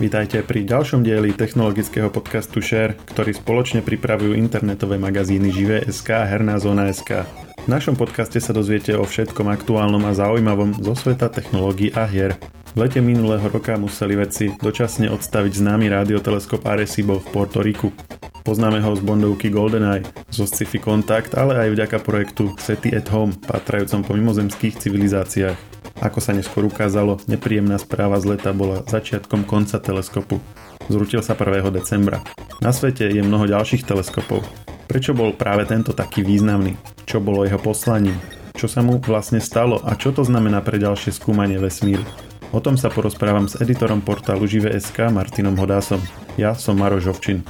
Vítajte 0.00 0.40
pri 0.40 0.64
ďalšom 0.64 1.04
dieli 1.04 1.36
technologického 1.36 2.08
podcastu 2.08 2.64
Share, 2.64 2.96
ktorý 3.12 3.36
spoločne 3.36 3.84
pripravujú 3.84 4.32
internetové 4.32 4.96
magazíny 4.96 5.52
Živé.sk 5.52 6.08
a 6.16 6.24
Herná 6.24 6.56
zóna.sk. 6.56 7.28
V 7.60 7.68
našom 7.68 8.00
podcaste 8.00 8.40
sa 8.40 8.56
dozviete 8.56 8.96
o 8.96 9.04
všetkom 9.04 9.52
aktuálnom 9.52 10.00
a 10.08 10.16
zaujímavom 10.16 10.80
zo 10.80 10.96
sveta 10.96 11.28
technológií 11.28 11.92
a 11.92 12.08
hier. 12.08 12.32
V 12.72 12.80
lete 12.80 13.04
minulého 13.04 13.44
roka 13.44 13.76
museli 13.76 14.16
vedci 14.16 14.56
dočasne 14.56 15.12
odstaviť 15.12 15.60
známy 15.60 15.92
radioteleskop 15.92 16.64
Arecibo 16.64 17.20
v 17.20 17.26
Porto 17.36 17.60
Riku. 17.60 17.92
Poznáme 18.40 18.80
ho 18.80 18.96
z 18.96 19.04
Bondovky 19.04 19.52
GoldenEye, 19.52 20.08
zo 20.32 20.48
sci-fi 20.48 20.80
Contact, 20.80 21.36
ale 21.36 21.60
aj 21.60 21.76
vďaka 21.76 22.00
projektu 22.00 22.56
SETI 22.56 22.96
at 22.96 23.12
Home, 23.12 23.36
patrajúcom 23.36 24.00
po 24.00 24.16
mimozemských 24.16 24.80
civilizáciách. 24.80 25.69
Ako 26.00 26.16
sa 26.24 26.32
neskôr 26.32 26.64
ukázalo, 26.64 27.20
nepríjemná 27.28 27.76
správa 27.76 28.16
z 28.16 28.32
leta 28.32 28.56
bola 28.56 28.80
začiatkom 28.88 29.44
konca 29.44 29.76
teleskopu. 29.76 30.40
Zrutil 30.88 31.20
sa 31.20 31.36
1. 31.36 31.68
decembra. 31.76 32.24
Na 32.64 32.72
svete 32.72 33.04
je 33.04 33.20
mnoho 33.20 33.44
ďalších 33.44 33.84
teleskopov. 33.84 34.40
Prečo 34.88 35.12
bol 35.12 35.36
práve 35.36 35.68
tento 35.68 35.92
taký 35.92 36.24
významný? 36.24 36.74
Čo 37.04 37.20
bolo 37.20 37.44
jeho 37.44 37.60
poslaním? 37.60 38.16
Čo 38.56 38.66
sa 38.66 38.80
mu 38.80 38.96
vlastne 38.96 39.44
stalo 39.44 39.78
a 39.84 39.92
čo 39.92 40.10
to 40.10 40.24
znamená 40.24 40.64
pre 40.64 40.80
ďalšie 40.80 41.12
skúmanie 41.12 41.60
vesmíru? 41.60 42.02
O 42.50 42.58
tom 42.58 42.74
sa 42.74 42.90
porozprávam 42.90 43.46
s 43.46 43.60
editorom 43.60 44.02
portálu 44.02 44.48
Žive.sk 44.48 45.12
Martinom 45.14 45.54
Hodásom. 45.54 46.02
Ja 46.34 46.56
som 46.56 46.80
Maro 46.80 46.98
Žovčin. 46.98 47.46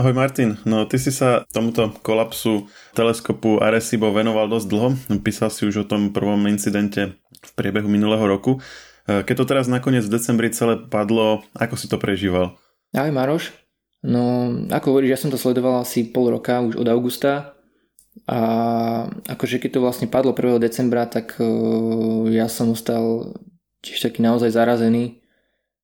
Ahoj 0.00 0.16
Martin, 0.16 0.56
no 0.64 0.88
ty 0.88 0.96
si 0.96 1.12
sa 1.12 1.44
tomuto 1.52 1.92
kolapsu 2.00 2.72
teleskopu 2.96 3.60
Arecibo 3.60 4.08
venoval 4.16 4.48
dosť 4.48 4.66
dlho, 4.72 4.88
písal 5.20 5.52
si 5.52 5.68
už 5.68 5.84
o 5.84 5.88
tom 5.92 6.08
prvom 6.08 6.40
incidente 6.48 7.20
v 7.20 7.50
priebehu 7.52 7.84
minulého 7.84 8.24
roku. 8.24 8.64
E, 9.04 9.20
keď 9.20 9.44
to 9.44 9.44
teraz 9.44 9.68
nakoniec 9.68 10.00
v 10.08 10.16
decembri 10.16 10.48
celé 10.56 10.80
padlo, 10.80 11.44
ako 11.52 11.76
si 11.76 11.84
to 11.84 12.00
prežíval? 12.00 12.56
Ahoj 12.96 13.12
Maroš, 13.12 13.52
no 14.00 14.48
ako 14.72 14.96
hovoríš, 14.96 15.12
ja 15.12 15.20
som 15.20 15.28
to 15.28 15.36
sledoval 15.36 15.84
asi 15.84 16.08
pol 16.08 16.32
roka 16.32 16.64
už 16.64 16.80
od 16.80 16.88
augusta 16.88 17.60
a 18.24 18.40
akože 19.28 19.60
keď 19.60 19.70
to 19.76 19.84
vlastne 19.84 20.08
padlo 20.08 20.32
1. 20.32 20.64
decembra, 20.64 21.04
tak 21.12 21.36
uh, 21.36 22.24
ja 22.32 22.48
som 22.48 22.72
ostal 22.72 23.36
tiež 23.84 24.00
taký 24.00 24.24
naozaj 24.24 24.48
zarazený, 24.48 25.19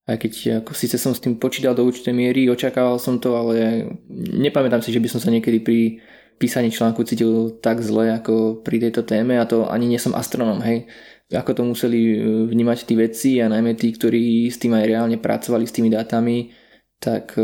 aj 0.06 0.16
keď 0.22 0.32
ako, 0.62 0.70
síce 0.70 0.96
som 1.02 1.10
s 1.10 1.18
tým 1.18 1.34
počítal 1.34 1.74
do 1.74 1.82
určitej 1.82 2.14
miery, 2.14 2.46
očakával 2.46 3.02
som 3.02 3.18
to, 3.18 3.34
ale 3.34 3.90
nepamätám 4.14 4.78
si, 4.78 4.94
že 4.94 5.02
by 5.02 5.08
som 5.10 5.18
sa 5.18 5.34
niekedy 5.34 5.58
pri 5.58 5.98
písaní 6.38 6.70
článku 6.70 7.02
cítil 7.02 7.58
tak 7.58 7.82
zle 7.82 8.14
ako 8.14 8.62
pri 8.62 8.86
tejto 8.86 9.02
téme 9.02 9.34
a 9.34 9.48
to 9.48 9.66
ani 9.66 9.90
nie 9.90 9.98
som 9.98 10.14
astronom, 10.14 10.62
hej. 10.62 10.86
Ako 11.27 11.58
to 11.58 11.62
museli 11.66 11.98
e, 12.14 12.16
vnímať 12.46 12.86
tí 12.86 12.94
vedci 12.94 13.30
a 13.42 13.50
najmä 13.50 13.74
tí, 13.74 13.90
ktorí 13.90 14.46
s 14.46 14.62
tým 14.62 14.78
aj 14.78 14.84
reálne 14.86 15.18
pracovali 15.18 15.66
s 15.66 15.74
tými 15.74 15.90
dátami, 15.90 16.54
tak 17.02 17.34
e, 17.34 17.42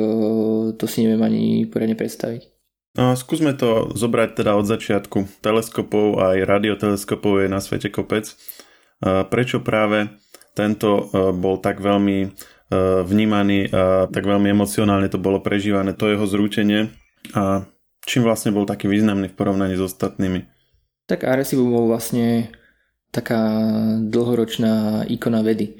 to 0.78 0.84
si 0.86 1.02
neviem 1.02 1.18
ani 1.18 1.66
poriadne 1.66 1.98
predstaviť. 1.98 2.46
No, 2.94 3.16
skúsme 3.18 3.56
to 3.56 3.90
zobrať 3.96 4.44
teda 4.44 4.55
od 4.55 4.68
začiatku. 4.68 5.42
Teleskopov 5.42 6.20
aj 6.20 6.44
radioteleskopov 6.44 7.42
je 7.42 7.48
na 7.48 7.58
svete 7.58 7.88
kopec. 7.88 8.28
Prečo 9.00 9.64
práve 9.64 10.12
tento 10.53 11.08
e, 11.12 11.33
bol 11.33 11.58
tak 11.58 11.81
veľmi 11.81 12.33
E, 12.72 13.05
vnímaný 13.05 13.69
a 13.69 14.08
tak 14.08 14.25
veľmi 14.25 14.48
emocionálne 14.48 15.12
to 15.12 15.20
bolo 15.20 15.45
prežívané, 15.45 15.92
to 15.92 16.08
jeho 16.08 16.25
zrútenie 16.25 16.89
a 17.36 17.69
čím 18.08 18.25
vlastne 18.25 18.48
bol 18.48 18.64
taký 18.64 18.89
významný 18.89 19.28
v 19.28 19.36
porovnaní 19.36 19.77
s 19.77 19.84
ostatnými. 19.84 20.48
Tak 21.05 21.28
Arecibo 21.28 21.69
bol 21.69 21.92
vlastne 21.92 22.48
taká 23.12 23.61
dlhoročná 24.00 25.05
ikona 25.05 25.45
vedy. 25.45 25.77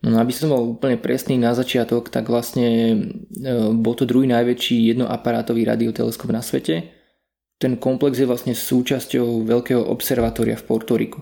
No 0.00 0.16
aby 0.16 0.32
som 0.32 0.48
bol 0.48 0.80
úplne 0.80 0.96
presný 0.96 1.36
na 1.36 1.52
začiatok, 1.52 2.08
tak 2.08 2.32
vlastne 2.32 2.68
e, 2.72 2.96
bol 3.76 3.92
to 3.92 4.08
druhý 4.08 4.24
najväčší 4.32 4.96
jednoaparátový 4.96 5.68
radioteleskop 5.68 6.32
na 6.32 6.40
svete. 6.40 6.88
Ten 7.60 7.76
komplex 7.76 8.16
je 8.16 8.24
vlastne 8.24 8.56
súčasťou 8.56 9.44
veľkého 9.44 9.84
observatória 9.92 10.56
v 10.56 10.64
Portoriku. 10.64 11.20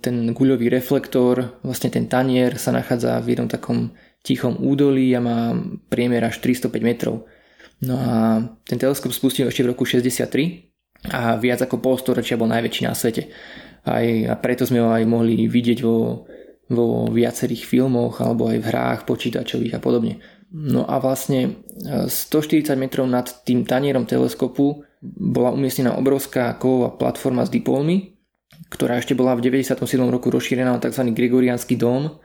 Ten 0.00 0.32
guľový 0.32 0.72
reflektor, 0.72 1.60
vlastne 1.60 1.92
ten 1.92 2.08
tanier 2.08 2.56
sa 2.56 2.72
nachádza 2.72 3.20
v 3.20 3.36
jednom 3.36 3.48
takom 3.48 3.92
tichom 4.24 4.56
údolí 4.60 5.12
a 5.16 5.20
má 5.20 5.56
priemer 5.88 6.24
až 6.24 6.40
305 6.40 6.80
metrov. 6.80 7.28
No 7.80 7.96
a 7.96 8.12
ten 8.68 8.76
teleskop 8.76 9.12
spustil 9.12 9.48
ešte 9.48 9.64
v 9.64 9.72
roku 9.72 9.88
63 9.88 11.08
a 11.08 11.40
viac 11.40 11.64
ako 11.64 11.80
polstoročia 11.80 12.36
bol 12.36 12.48
najväčší 12.52 12.84
na 12.84 12.92
svete. 12.92 13.32
Aj, 13.88 14.04
a 14.04 14.34
preto 14.36 14.68
sme 14.68 14.84
ho 14.84 14.92
aj 14.92 15.08
mohli 15.08 15.48
vidieť 15.48 15.80
vo, 15.80 16.28
vo 16.68 17.08
viacerých 17.08 17.64
filmoch 17.64 18.20
alebo 18.20 18.52
aj 18.52 18.58
v 18.60 18.68
hrách 18.68 19.00
počítačových 19.08 19.76
a 19.76 19.80
podobne. 19.80 20.20
No 20.50 20.84
a 20.84 20.98
vlastne 21.00 21.62
140 21.86 22.74
e, 22.74 22.76
metrov 22.76 23.06
nad 23.06 23.24
tým 23.46 23.64
tanierom 23.64 24.04
teleskopu 24.04 24.82
bola 25.00 25.54
umiestnená 25.54 25.96
obrovská 25.96 26.52
kovová 26.60 26.92
platforma 26.92 27.46
s 27.46 27.54
dipolmi, 27.54 28.09
ktorá 28.70 29.02
ešte 29.02 29.18
bola 29.18 29.34
v 29.34 29.44
97. 29.44 29.82
roku 30.08 30.30
rozšírená 30.30 30.70
na 30.70 30.80
tzv. 30.80 31.10
Gregoriánsky 31.10 31.74
dom 31.74 32.22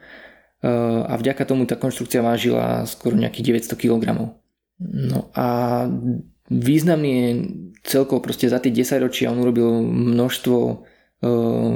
a 1.06 1.14
vďaka 1.14 1.46
tomu 1.46 1.70
tá 1.70 1.78
konštrukcia 1.78 2.26
vážila 2.26 2.86
skoro 2.90 3.14
nejakých 3.14 3.70
900 3.70 3.82
kg. 3.82 4.04
No 4.82 5.30
a 5.38 5.48
významný 6.50 7.12
je 7.12 7.30
celkovo 7.86 8.22
proste 8.26 8.50
za 8.50 8.58
tie 8.58 8.74
10 8.74 8.98
ročia 9.02 9.32
on 9.32 9.40
urobil 9.40 9.86
množstvo 9.86 10.58
uh, 10.66 10.80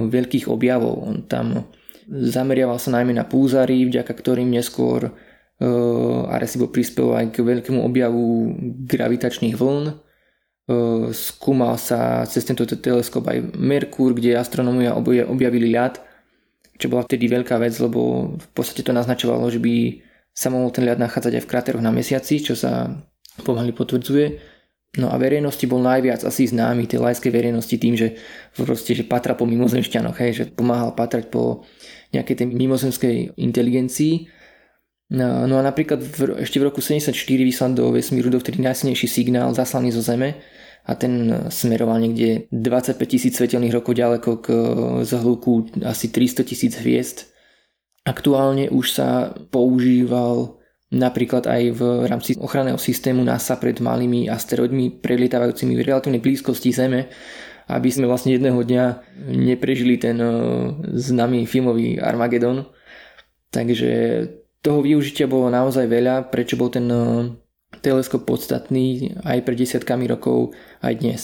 veľkých 0.09 0.49
objavov. 0.49 1.05
On 1.05 1.17
tam 1.29 1.69
zameriaval 2.09 2.81
sa 2.81 2.91
najmä 2.97 3.13
na 3.13 3.29
púzary, 3.29 3.85
vďaka 3.85 4.09
ktorým 4.09 4.49
neskôr 4.49 5.13
uh, 5.13 6.33
Arecibo 6.33 6.67
prispel 6.67 7.13
aj 7.13 7.25
k 7.37 7.45
veľkému 7.45 7.79
objavu 7.85 8.57
gravitačných 8.89 9.55
vln. 9.55 10.08
Skúmal 11.09 11.81
sa 11.81 12.21
cez 12.29 12.45
tento 12.45 12.61
teleskop 12.69 13.25
aj 13.25 13.57
Merkur, 13.57 14.13
kde 14.13 14.37
astronómovia 14.37 14.93
objavili 15.25 15.73
ľad 15.73 15.97
čo 16.79 16.87
bola 16.87 17.03
vtedy 17.03 17.27
veľká 17.27 17.59
vec, 17.59 17.75
lebo 17.83 18.33
v 18.39 18.47
podstate 18.55 18.87
to 18.87 18.95
naznačovalo, 18.95 19.51
že 19.51 19.59
by 19.59 19.99
sa 20.31 20.47
mohol 20.47 20.71
ten 20.71 20.87
ľad 20.87 20.95
nachádzať 20.95 21.35
aj 21.35 21.43
v 21.43 21.49
kráteroch 21.51 21.83
na 21.83 21.91
mesiaci, 21.91 22.39
čo 22.39 22.55
sa 22.55 22.87
pomaly 23.43 23.75
potvrdzuje. 23.75 24.55
No 24.97 25.11
a 25.11 25.19
verejnosti 25.19 25.61
bol 25.69 25.83
najviac 25.83 26.23
asi 26.23 26.47
známy 26.47 26.87
tej 26.87 27.03
lajskej 27.03 27.29
verejnosti 27.29 27.75
tým, 27.75 27.99
že 27.99 28.17
proste, 28.55 28.95
že 28.95 29.03
patra 29.05 29.35
po 29.35 29.43
mimozemšťanoch, 29.45 30.17
hej, 30.23 30.31
že 30.33 30.43
pomáhal 30.49 30.95
patrať 30.95 31.29
po 31.29 31.67
nejakej 32.15 32.35
tej 32.41 32.47
mimozemskej 32.47 33.15
inteligencii. 33.37 34.31
No, 35.09 35.49
no 35.49 35.57
a 35.57 35.65
napríklad 35.65 36.05
v, 36.05 36.37
ešte 36.45 36.61
v 36.61 36.69
roku 36.69 36.85
74 36.85 37.17
vyslal 37.41 37.73
do 37.73 37.89
vesmíru 37.89 38.29
dovtedy 38.29 38.61
najsilnejší 38.61 39.09
signál 39.09 39.49
zaslaný 39.57 39.89
zo 39.89 40.05
Zeme, 40.05 40.37
a 40.89 40.97
ten 40.97 41.45
smeroval 41.53 42.01
niekde 42.01 42.49
25 42.49 42.97
tisíc 43.05 43.37
svetelných 43.37 43.77
rokov 43.77 43.93
ďaleko 43.93 44.29
k 44.41 44.47
zhluku 45.05 45.69
asi 45.85 46.09
300 46.09 46.49
tisíc 46.49 46.73
hviezd. 46.81 47.29
Aktuálne 48.09 48.73
už 48.73 48.97
sa 48.97 49.37
používal 49.53 50.57
napríklad 50.89 51.45
aj 51.45 51.63
v 51.77 51.81
rámci 52.09 52.33
ochranného 52.41 52.81
systému 52.81 53.21
NASA 53.21 53.61
pred 53.61 53.77
malými 53.77 54.25
asteroidmi 54.25 54.97
prelietávajúcimi 55.03 55.77
v 55.77 55.85
relatívnej 55.85 56.23
blízkosti 56.23 56.73
Zeme, 56.73 57.13
aby 57.69 57.89
sme 57.93 58.09
vlastne 58.09 58.33
jedného 58.33 58.57
dňa 58.57 58.85
neprežili 59.29 60.01
ten 60.01 60.17
eh, 60.17 60.33
známy 60.97 61.45
filmový 61.45 62.01
Armagedon. 62.01 62.65
Takže 63.53 63.89
toho 64.61 64.83
využitia 64.83 65.25
bolo 65.25 65.47
naozaj 65.47 65.87
veľa, 65.87 66.29
prečo 66.31 66.59
bol 66.59 66.71
ten 66.71 66.87
eh, 66.91 67.31
teleskop 67.79 68.27
podstatný 68.27 69.15
aj 69.23 69.39
pred 69.45 69.57
desiatkami 69.59 70.09
rokov 70.09 70.55
aj 70.83 70.93
dnes. 70.99 71.21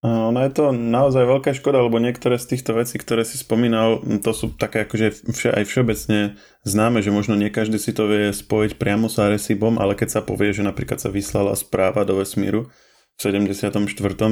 Ono 0.00 0.40
je 0.40 0.52
to 0.56 0.72
naozaj 0.72 1.28
veľká 1.28 1.52
škoda, 1.52 1.84
lebo 1.84 2.00
niektoré 2.00 2.40
z 2.40 2.56
týchto 2.56 2.72
vecí, 2.72 2.96
ktoré 2.96 3.20
si 3.20 3.36
spomínal, 3.36 4.00
to 4.24 4.32
sú 4.32 4.48
také 4.56 4.88
akože 4.88 5.28
vše, 5.28 5.52
aj 5.52 5.64
všeobecne 5.68 6.40
známe, 6.64 7.04
že 7.04 7.12
možno 7.12 7.36
nie 7.36 7.52
každý 7.52 7.76
si 7.76 7.92
to 7.92 8.08
vie 8.08 8.32
spojiť 8.32 8.80
priamo 8.80 9.12
s 9.12 9.20
Arecibom, 9.20 9.76
ale 9.76 9.92
keď 9.92 10.08
sa 10.08 10.20
povie, 10.24 10.56
že 10.56 10.64
napríklad 10.64 11.04
sa 11.04 11.12
vyslala 11.12 11.52
správa 11.52 12.08
do 12.08 12.16
vesmíru 12.16 12.72
v 13.12 13.18
74., 13.20 13.76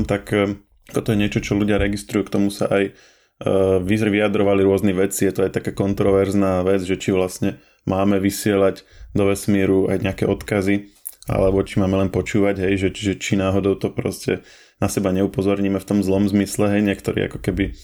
tak 0.09 0.25
eh, 0.33 0.57
toto 0.89 1.13
je 1.13 1.21
niečo, 1.21 1.45
čo 1.45 1.53
ľudia 1.53 1.77
registrujú, 1.77 2.25
k 2.25 2.33
tomu 2.33 2.49
sa 2.49 2.65
aj 2.73 2.97
vyjadrovali 3.39 4.67
rôzni 4.67 4.91
veci, 4.91 5.23
je 5.23 5.31
to 5.31 5.47
aj 5.47 5.55
taká 5.55 5.71
kontroverzná 5.71 6.67
vec, 6.67 6.83
že 6.83 6.99
či 6.99 7.15
vlastne 7.15 7.63
máme 7.88 8.20
vysielať 8.20 8.85
do 9.17 9.32
vesmíru 9.32 9.88
aj 9.88 10.05
nejaké 10.05 10.25
odkazy 10.29 10.93
alebo 11.29 11.61
či 11.61 11.76
máme 11.76 12.00
len 12.00 12.11
počúvať, 12.12 12.64
hej, 12.64 12.88
že, 12.88 12.88
že 12.96 13.12
či 13.20 13.37
náhodou 13.37 13.76
to 13.76 13.93
proste 13.93 14.40
na 14.81 14.88
seba 14.88 15.12
neupozorníme 15.12 15.76
v 15.76 15.88
tom 15.88 16.00
zlom 16.00 16.25
zmysle, 16.25 16.73
hej, 16.73 16.82
niektorí 16.85 17.29
ako 17.29 17.38
keby 17.44 17.76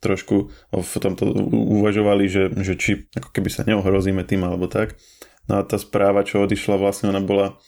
trošku 0.00 0.52
v 0.72 0.94
tomto 1.00 1.28
uvažovali, 1.52 2.24
že, 2.28 2.52
že 2.60 2.74
či 2.76 3.08
ako 3.12 3.32
keby 3.32 3.48
sa 3.52 3.64
neohrozíme 3.68 4.24
tým 4.24 4.44
alebo 4.44 4.68
tak. 4.68 4.96
No 5.48 5.60
a 5.60 5.62
tá 5.64 5.76
správa, 5.76 6.24
čo 6.24 6.44
odišla, 6.44 6.80
vlastne 6.80 7.12
ona 7.12 7.20
bola 7.20 7.60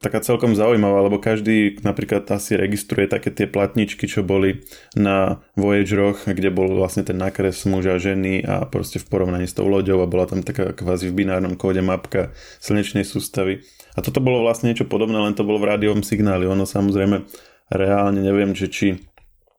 taká 0.00 0.24
celkom 0.24 0.56
zaujímavá, 0.56 1.04
lebo 1.04 1.20
každý 1.20 1.76
napríklad 1.84 2.24
asi 2.32 2.56
registruje 2.56 3.04
také 3.04 3.28
tie 3.28 3.44
platničky, 3.44 4.08
čo 4.08 4.24
boli 4.24 4.64
na 4.96 5.44
Voyageroch, 5.60 6.24
kde 6.24 6.48
bol 6.48 6.72
vlastne 6.72 7.04
ten 7.04 7.20
nakres 7.20 7.68
muža, 7.68 8.00
ženy 8.00 8.40
a 8.40 8.64
proste 8.64 8.96
v 8.96 9.06
porovnaní 9.12 9.44
s 9.44 9.52
tou 9.52 9.68
loďou 9.68 10.00
a 10.00 10.08
bola 10.08 10.24
tam 10.24 10.40
taká 10.40 10.72
kvázi 10.72 11.12
v 11.12 11.24
binárnom 11.24 11.60
kóde 11.60 11.84
mapka 11.84 12.32
slnečnej 12.64 13.04
sústavy. 13.04 13.60
A 13.92 14.00
toto 14.00 14.24
bolo 14.24 14.40
vlastne 14.40 14.72
niečo 14.72 14.88
podobné, 14.88 15.20
len 15.20 15.36
to 15.36 15.44
bolo 15.44 15.60
v 15.60 15.76
rádiovom 15.76 16.00
signáli. 16.00 16.48
Ono 16.48 16.64
samozrejme 16.64 17.28
reálne 17.68 18.24
neviem, 18.24 18.56
že 18.56 18.72
či 18.72 18.86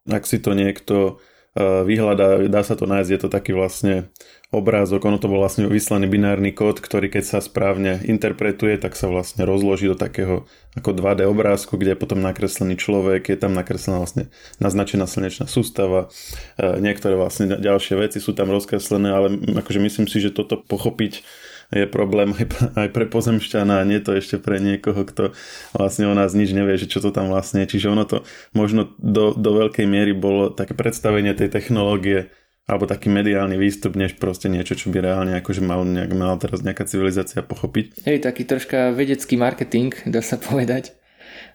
ak 0.10 0.26
si 0.26 0.42
to 0.42 0.58
niekto 0.58 1.22
vyhľadá, 1.60 2.48
dá 2.48 2.64
sa 2.64 2.80
to 2.80 2.88
nájsť, 2.88 3.12
je 3.12 3.20
to 3.20 3.30
taký 3.30 3.52
vlastne 3.52 4.08
obrázok, 4.56 5.04
ono 5.04 5.20
to 5.20 5.28
bol 5.28 5.44
vlastne 5.44 5.68
vyslaný 5.68 6.08
binárny 6.08 6.56
kód, 6.56 6.80
ktorý 6.80 7.12
keď 7.12 7.24
sa 7.28 7.40
správne 7.44 8.00
interpretuje, 8.08 8.80
tak 8.80 8.96
sa 8.96 9.12
vlastne 9.12 9.44
rozloží 9.44 9.92
do 9.92 10.00
takého 10.00 10.48
ako 10.80 10.96
2D 10.96 11.28
obrázku, 11.28 11.76
kde 11.76 11.96
je 11.96 12.00
potom 12.00 12.24
nakreslený 12.24 12.80
človek, 12.80 13.28
je 13.28 13.40
tam 13.40 13.52
nakreslená 13.52 14.00
vlastne 14.00 14.32
naznačená 14.64 15.04
slnečná 15.04 15.48
sústava, 15.52 16.08
e, 16.56 16.80
niektoré 16.80 17.20
vlastne 17.20 17.60
ďalšie 17.60 18.00
veci 18.00 18.24
sú 18.24 18.32
tam 18.32 18.48
rozkreslené, 18.48 19.12
ale 19.12 19.28
akože 19.60 19.80
myslím 19.84 20.08
si, 20.08 20.24
že 20.24 20.32
toto 20.32 20.56
pochopiť 20.56 21.24
je 21.72 21.88
problém 21.88 22.36
aj 22.76 22.90
pre 22.92 23.08
pozemšťana 23.08 23.80
a 23.80 23.88
nie 23.88 24.04
to 24.04 24.12
ešte 24.16 24.38
pre 24.44 24.60
niekoho, 24.60 25.08
kto 25.08 25.32
vlastne 25.72 26.12
o 26.12 26.14
nás 26.14 26.36
nič 26.36 26.52
nevie, 26.52 26.76
že 26.76 26.92
čo 26.92 27.00
to 27.00 27.16
tam 27.16 27.32
vlastne 27.32 27.64
je. 27.64 27.78
Čiže 27.78 27.88
ono 27.92 28.04
to 28.04 28.28
možno 28.52 28.92
do, 29.00 29.32
do 29.32 29.56
veľkej 29.56 29.88
miery 29.88 30.12
bolo 30.12 30.52
také 30.52 30.76
predstavenie 30.76 31.32
tej 31.32 31.48
technológie 31.48 32.32
alebo 32.70 32.88
taký 32.88 33.10
mediálny 33.12 33.58
výstup, 33.58 33.98
než 34.00 34.16
proste 34.16 34.48
niečo, 34.48 34.78
čo 34.78 34.94
by 34.94 35.04
reálne 35.04 35.34
akože 35.40 35.60
mal, 35.60 35.84
nejak, 35.84 36.12
mal 36.16 36.38
teraz 36.38 36.64
nejaká 36.64 36.88
civilizácia 36.88 37.42
pochopiť. 37.44 38.06
Hej, 38.08 38.24
taký 38.24 38.48
troška 38.48 38.96
vedecký 38.96 39.36
marketing, 39.36 39.92
dá 40.14 40.24
sa 40.24 40.38
povedať. 40.40 40.96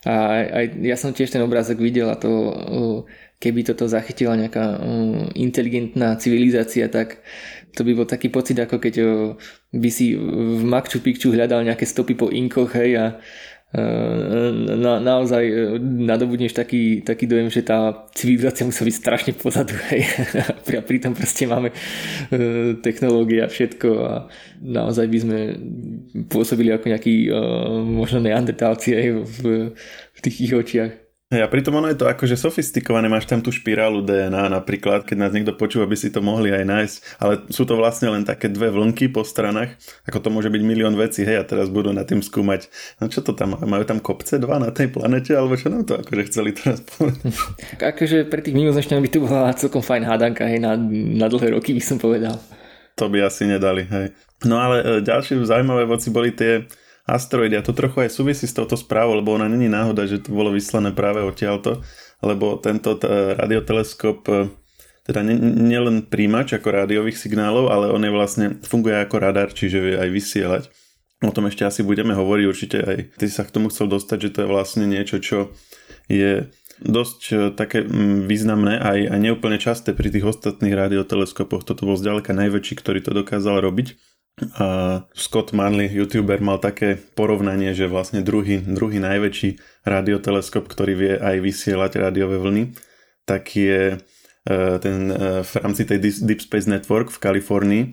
A 0.05 0.45
aj, 0.45 0.67
ja 0.83 0.97
som 0.99 1.17
tiež 1.17 1.33
ten 1.33 1.43
obrázok 1.43 1.81
videl 1.81 2.11
a 2.13 2.21
to 2.21 2.29
keby 3.37 3.69
toto 3.69 3.85
zachytila 3.85 4.33
nejaká 4.39 4.81
inteligentná 5.37 6.17
civilizácia, 6.17 6.89
tak 6.89 7.21
to 7.77 7.85
by 7.85 7.93
bol 7.93 8.09
taký 8.09 8.33
pocit, 8.33 8.57
ako 8.57 8.81
keď 8.81 8.95
by 9.77 9.91
si 9.93 10.17
v 10.17 10.65
Machu 10.65 11.05
Picchu 11.05 11.29
hľadal 11.31 11.69
nejaké 11.69 11.85
stopy 11.85 12.17
po 12.17 12.33
inkoch, 12.33 12.73
hej, 12.73 12.97
a 12.97 13.07
na, 14.77 15.03
naozaj 15.03 15.45
e, 15.45 15.79
nadobudneš 15.83 16.55
taký, 16.55 17.03
taký 17.03 17.27
dojem, 17.27 17.51
že 17.51 17.67
tá 17.67 18.07
civilizácia 18.15 18.65
musí 18.65 18.87
byť 18.87 18.97
strašne 18.97 19.33
pozadu. 19.35 19.75
Hej. 19.91 20.07
A 20.79 20.83
pritom 20.83 21.13
proste 21.13 21.51
máme 21.51 21.75
e, 22.31 22.79
technológie 22.81 23.43
a 23.43 23.51
všetko 23.51 23.89
a 24.07 24.13
naozaj 24.63 25.07
by 25.11 25.19
sme 25.19 25.39
pôsobili 26.31 26.73
ako 26.73 26.87
nejakí 26.95 27.27
e, 27.27 27.31
možno 27.85 28.23
neandertálci 28.23 28.95
aj 28.95 29.07
v, 29.19 29.39
v 30.15 30.19
tých 30.23 30.37
ich 30.47 30.53
očiach. 30.55 31.06
Hej, 31.27 31.43
a 31.43 31.51
pritom 31.51 31.75
ono 31.75 31.91
je 31.91 31.99
to 31.99 32.07
akože 32.07 32.39
sofistikované, 32.39 33.11
máš 33.11 33.27
tam 33.27 33.43
tú 33.43 33.51
špirálu 33.51 33.99
DNA 33.99 34.47
napríklad, 34.47 35.03
keď 35.03 35.27
nás 35.27 35.35
niekto 35.35 35.59
počúva, 35.59 35.83
by 35.83 35.99
si 35.99 36.15
to 36.15 36.23
mohli 36.23 36.55
aj 36.55 36.63
nájsť, 36.63 36.97
ale 37.19 37.43
sú 37.51 37.67
to 37.67 37.75
vlastne 37.75 38.15
len 38.15 38.23
také 38.23 38.47
dve 38.47 38.71
vlnky 38.71 39.11
po 39.11 39.27
stranách, 39.27 39.75
ako 40.07 40.23
to 40.23 40.29
môže 40.31 40.55
byť 40.55 40.63
milión 40.63 40.95
vecí, 40.95 41.27
hej, 41.27 41.43
a 41.43 41.45
teraz 41.45 41.67
budú 41.67 41.91
na 41.91 42.07
tým 42.07 42.23
skúmať, 42.23 42.71
no 43.03 43.11
čo 43.11 43.27
to 43.27 43.35
tam, 43.35 43.59
majú 43.59 43.83
tam 43.83 43.99
kopce 43.99 44.39
dva 44.39 44.63
na 44.63 44.71
tej 44.71 44.87
planete, 44.87 45.35
alebo 45.35 45.59
čo 45.59 45.67
nám 45.67 45.83
to 45.83 45.99
akože 45.99 46.23
chceli 46.31 46.55
teraz 46.55 46.79
povedať? 46.87 47.35
akože 47.91 48.31
pre 48.31 48.47
tých 48.47 48.55
mimozemšťanov 48.55 49.03
by 49.03 49.11
to 49.11 49.19
bola 49.19 49.51
celkom 49.59 49.83
fajn 49.83 50.07
hádanka, 50.07 50.47
hej, 50.47 50.63
na, 50.63 50.79
na 50.79 51.27
dlhé 51.27 51.59
roky 51.59 51.75
by 51.75 51.83
som 51.83 51.99
povedal. 51.99 52.39
To 53.03 53.11
by 53.11 53.27
asi 53.27 53.51
nedali, 53.51 53.83
hej. 53.83 54.15
No 54.47 54.63
ale 54.63 54.77
e, 54.79 54.85
ďalšie 55.03 55.43
zaujímavé 55.43 55.91
veci 55.91 56.15
boli 56.15 56.31
tie 56.31 56.71
asteroidy 57.07 57.55
a 57.55 57.63
to 57.63 57.71
trochu 57.71 58.07
aj 58.07 58.11
súvisí 58.11 58.51
s 58.51 58.55
touto 58.55 58.75
správou, 58.75 59.15
lebo 59.15 59.39
ona 59.39 59.47
není 59.47 59.71
náhoda, 59.71 60.11
že 60.11 60.27
to 60.27 60.35
bolo 60.35 60.51
vyslané 60.51 60.91
práve 60.91 61.23
odtiaľto, 61.23 61.87
lebo 62.21 62.59
tento 62.59 62.99
radioteleskop 63.39 64.19
e, 64.27 64.51
teda 65.07 65.23
nielen 65.23 66.03
nie 66.03 66.11
príjimač 66.11 66.59
ako 66.59 66.83
rádiových 66.83 67.15
signálov, 67.15 67.71
ale 67.71 67.95
on 67.95 68.03
je 68.03 68.11
vlastne, 68.11 68.47
funguje 68.67 68.99
ako 68.99 69.23
radar, 69.23 69.55
čiže 69.55 69.79
vie 69.79 69.95
aj 69.95 70.11
vysielať. 70.11 70.65
O 71.25 71.33
tom 71.33 71.47
ešte 71.49 71.65
asi 71.65 71.87
budeme 71.87 72.13
hovoriť, 72.13 72.45
určite 72.45 72.77
aj 72.83 72.97
ty 73.17 73.27
sa 73.31 73.47
k 73.47 73.55
tomu 73.55 73.71
chcel 73.71 73.87
dostať, 73.87 74.19
že 74.21 74.33
to 74.35 74.39
je 74.45 74.53
vlastne 74.53 74.85
niečo, 74.85 75.23
čo 75.23 75.55
je 76.11 76.51
dosť 76.83 77.21
e, 77.33 77.35
také 77.55 77.87
významné 78.27 78.83
aj, 78.83 78.99
aj 79.15 79.19
neúplne 79.23 79.57
časté 79.63 79.95
pri 79.95 80.11
tých 80.11 80.27
ostatných 80.27 80.75
radioteleskopoch. 80.75 81.63
Toto 81.63 81.87
bol 81.87 81.97
zďaleka 81.97 82.35
najväčší, 82.35 82.75
ktorý 82.83 83.01
to 83.01 83.15
dokázal 83.15 83.63
robiť. 83.63 83.97
A 84.37 85.01
Scott 85.17 85.57
Manley, 85.57 85.89
youtuber, 85.89 86.45
mal 86.45 86.61
také 86.61 87.01
porovnanie, 87.17 87.73
že 87.73 87.89
vlastne 87.89 88.21
druhý, 88.21 88.61
druhý 88.61 89.01
najväčší 89.01 89.57
radioteleskop, 89.89 90.69
ktorý 90.69 90.93
vie 90.93 91.15
aj 91.17 91.41
vysielať 91.41 91.97
rádiové 91.97 92.37
vlny, 92.37 92.77
tak 93.25 93.57
je 93.57 93.97
e, 93.97 94.77
ten 94.77 94.99
e, 95.09 95.41
v 95.41 95.53
rámci 95.57 95.89
tej 95.89 96.21
Deep 96.21 96.45
Space 96.45 96.69
Network 96.69 97.09
v 97.09 97.23
Kalifornii. 97.25 97.85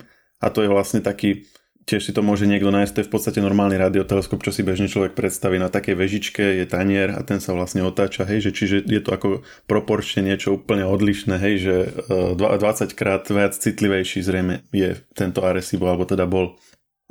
A 0.44 0.52
to 0.52 0.60
je 0.60 0.68
vlastne 0.68 1.00
taký 1.00 1.48
tiež 1.84 2.00
si 2.00 2.12
to 2.16 2.24
môže 2.24 2.48
niekto 2.48 2.72
nájsť, 2.72 2.92
to 2.96 3.00
je 3.04 3.08
v 3.08 3.12
podstate 3.12 3.40
normálny 3.44 3.76
radioteleskop, 3.76 4.40
čo 4.40 4.52
si 4.52 4.64
bežne 4.64 4.88
človek 4.88 5.12
predstaví 5.12 5.60
na 5.60 5.68
takej 5.68 5.96
vežičke, 5.96 6.44
je 6.60 6.64
tanier 6.64 7.12
a 7.12 7.20
ten 7.20 7.44
sa 7.44 7.52
vlastne 7.52 7.84
otáča, 7.84 8.24
hej, 8.24 8.48
že 8.48 8.50
čiže 8.56 8.76
je 8.88 9.00
to 9.04 9.10
ako 9.12 9.28
proporčne 9.68 10.24
niečo 10.24 10.56
úplne 10.56 10.88
odlišné, 10.88 11.36
hej, 11.36 11.54
že 11.60 11.74
20 12.08 12.40
e, 12.40 12.96
krát 12.96 13.28
viac 13.28 13.52
citlivejší 13.52 14.24
zrejme 14.24 14.64
je 14.72 14.96
tento 15.12 15.44
Arecibo, 15.44 15.92
alebo 15.92 16.08
teda 16.08 16.24
bol. 16.24 16.56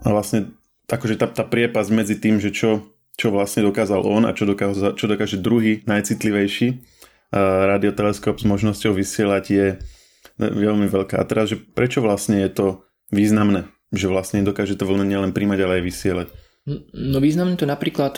A 0.02 0.10
vlastne 0.10 0.58
akože 0.90 1.22
tá, 1.22 1.30
tá 1.30 1.46
priepas 1.46 1.94
medzi 1.94 2.18
tým, 2.18 2.42
že 2.42 2.50
čo, 2.50 2.90
čo 3.14 3.30
vlastne 3.30 3.62
dokázal 3.70 4.02
on 4.02 4.26
a 4.26 4.34
čo 4.34 4.50
dokáže, 4.50 4.98
čo 4.98 5.06
dokáže 5.06 5.38
druhý 5.38 5.86
najcitlivejší 5.86 6.68
uh, 6.74 7.70
radioteleskop 7.70 8.42
s 8.42 8.46
možnosťou 8.46 8.98
vysielať 8.98 9.46
je 9.54 9.68
veľmi 10.42 10.90
veľká. 10.90 11.22
A 11.22 11.28
teraz, 11.30 11.54
že 11.54 11.62
prečo 11.62 12.02
vlastne 12.02 12.42
je 12.42 12.50
to 12.50 12.68
významné? 13.14 13.73
Že 13.94 14.10
vlastne 14.10 14.42
dokáže 14.42 14.74
to 14.74 14.90
vlny 14.90 15.14
nielen 15.14 15.32
príjmať, 15.32 15.60
ale 15.62 15.74
aj 15.80 15.84
vysielať. 15.86 16.28
No 16.98 17.22
významné 17.22 17.56
to 17.56 17.70
napríklad 17.70 18.18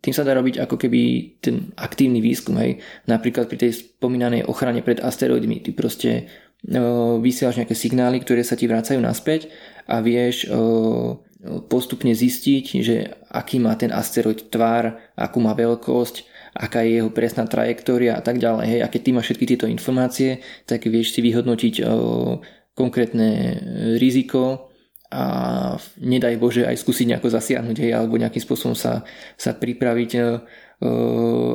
tým 0.00 0.14
sa 0.14 0.22
dá 0.22 0.36
robiť 0.36 0.60
ako 0.62 0.76
keby 0.76 1.00
ten 1.40 1.72
aktívny 1.74 2.20
výskum, 2.20 2.54
hej. 2.60 2.78
Napríklad 3.08 3.48
pri 3.48 3.58
tej 3.66 3.72
spomínanej 3.74 4.46
ochrane 4.46 4.84
pred 4.84 5.00
asteroidmi. 5.00 5.64
Ty 5.64 5.70
proste 5.72 6.10
o, 6.62 7.18
vysielaš 7.18 7.58
nejaké 7.58 7.74
signály, 7.74 8.20
ktoré 8.20 8.44
sa 8.44 8.54
ti 8.54 8.68
vracajú 8.68 9.00
naspäť 9.00 9.50
a 9.88 9.98
vieš 10.04 10.46
o, 10.46 11.24
postupne 11.66 12.12
zistiť, 12.12 12.64
že 12.86 12.96
aký 13.34 13.58
má 13.58 13.74
ten 13.74 13.90
asteroid 13.90 14.46
tvár, 14.46 14.94
akú 15.16 15.42
má 15.42 15.56
veľkosť, 15.56 16.28
aká 16.54 16.86
je 16.86 17.02
jeho 17.02 17.10
presná 17.10 17.48
trajektória 17.48 18.14
a 18.14 18.22
tak 18.22 18.38
ďalej. 18.38 18.66
Hej. 18.78 18.80
A 18.84 18.90
keď 18.92 19.00
ty 19.00 19.10
máš 19.10 19.26
všetky 19.32 19.46
tieto 19.48 19.66
informácie, 19.66 20.44
tak 20.70 20.86
vieš 20.86 21.16
si 21.16 21.20
vyhodnotiť 21.24 21.82
konkrétne 22.76 23.28
riziko 23.96 24.72
a 25.06 25.24
nedaj 26.02 26.34
Bože 26.42 26.66
aj 26.66 26.82
skúsiť 26.82 27.14
nejako 27.14 27.30
zasiahnuť 27.30 27.76
hej, 27.78 27.94
alebo 27.94 28.18
nejakým 28.18 28.42
spôsobom 28.42 28.74
sa, 28.74 29.06
sa 29.38 29.54
pripraviť 29.54 30.10
uh, 30.18 30.42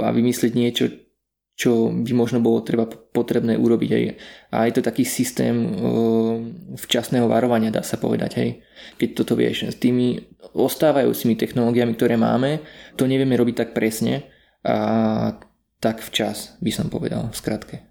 a 0.01 0.09
vymyslieť 0.15 0.53
niečo, 0.55 0.85
čo 1.59 1.91
by 1.91 2.11
možno 2.15 2.39
bolo 2.39 2.63
treba 2.63 2.87
potrebné 2.87 3.59
urobiť. 3.59 3.89
Hej. 3.91 4.03
A 4.55 4.71
je 4.71 4.73
to 4.79 4.87
taký 4.87 5.03
systém 5.03 5.67
uh, 5.67 6.39
včasného 6.79 7.27
varovania, 7.27 7.75
dá 7.75 7.83
sa 7.83 7.99
povedať. 7.99 8.31
Hej. 8.39 8.49
Keď 8.97 9.09
toto 9.19 9.35
vieš, 9.35 9.67
s 9.69 9.77
tými 9.77 10.15
ostávajúcimi 10.55 11.35
technológiami, 11.35 11.93
ktoré 11.93 12.15
máme, 12.15 12.63
to 12.95 13.03
nevieme 13.03 13.35
robiť 13.35 13.67
tak 13.67 13.69
presne 13.75 14.31
a 14.63 15.37
tak 15.81 15.99
včas, 15.99 16.55
by 16.61 16.71
som 16.71 16.87
povedal 16.87 17.27
v 17.33 17.35
skratke. 17.35 17.90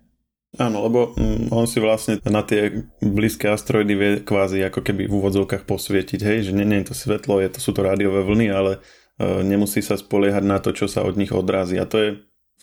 Áno, 0.58 0.82
lebo 0.82 1.14
mm, 1.14 1.54
on 1.54 1.70
si 1.70 1.78
vlastne 1.78 2.18
na 2.26 2.42
tie 2.42 2.90
blízke 2.98 3.46
asteroidy 3.46 3.94
vie 3.94 4.10
kvázi 4.26 4.66
ako 4.66 4.82
keby 4.82 5.06
v 5.06 5.14
úvodzovkách 5.14 5.62
posvietiť, 5.62 6.20
hej, 6.26 6.38
že 6.50 6.52
nie, 6.58 6.66
nie 6.66 6.82
je 6.82 6.90
to 6.90 6.94
svetlo, 6.98 7.38
je 7.38 7.54
to, 7.54 7.62
sú 7.62 7.70
to 7.70 7.86
rádiové 7.86 8.26
vlny, 8.26 8.50
ale 8.50 8.72
e, 8.74 9.46
nemusí 9.46 9.78
sa 9.78 9.94
spoliehať 9.94 10.42
na 10.42 10.58
to, 10.58 10.74
čo 10.74 10.90
sa 10.90 11.06
od 11.06 11.14
nich 11.14 11.30
odrazí. 11.30 11.78
A 11.78 11.86
to 11.86 11.96
je 12.02 12.10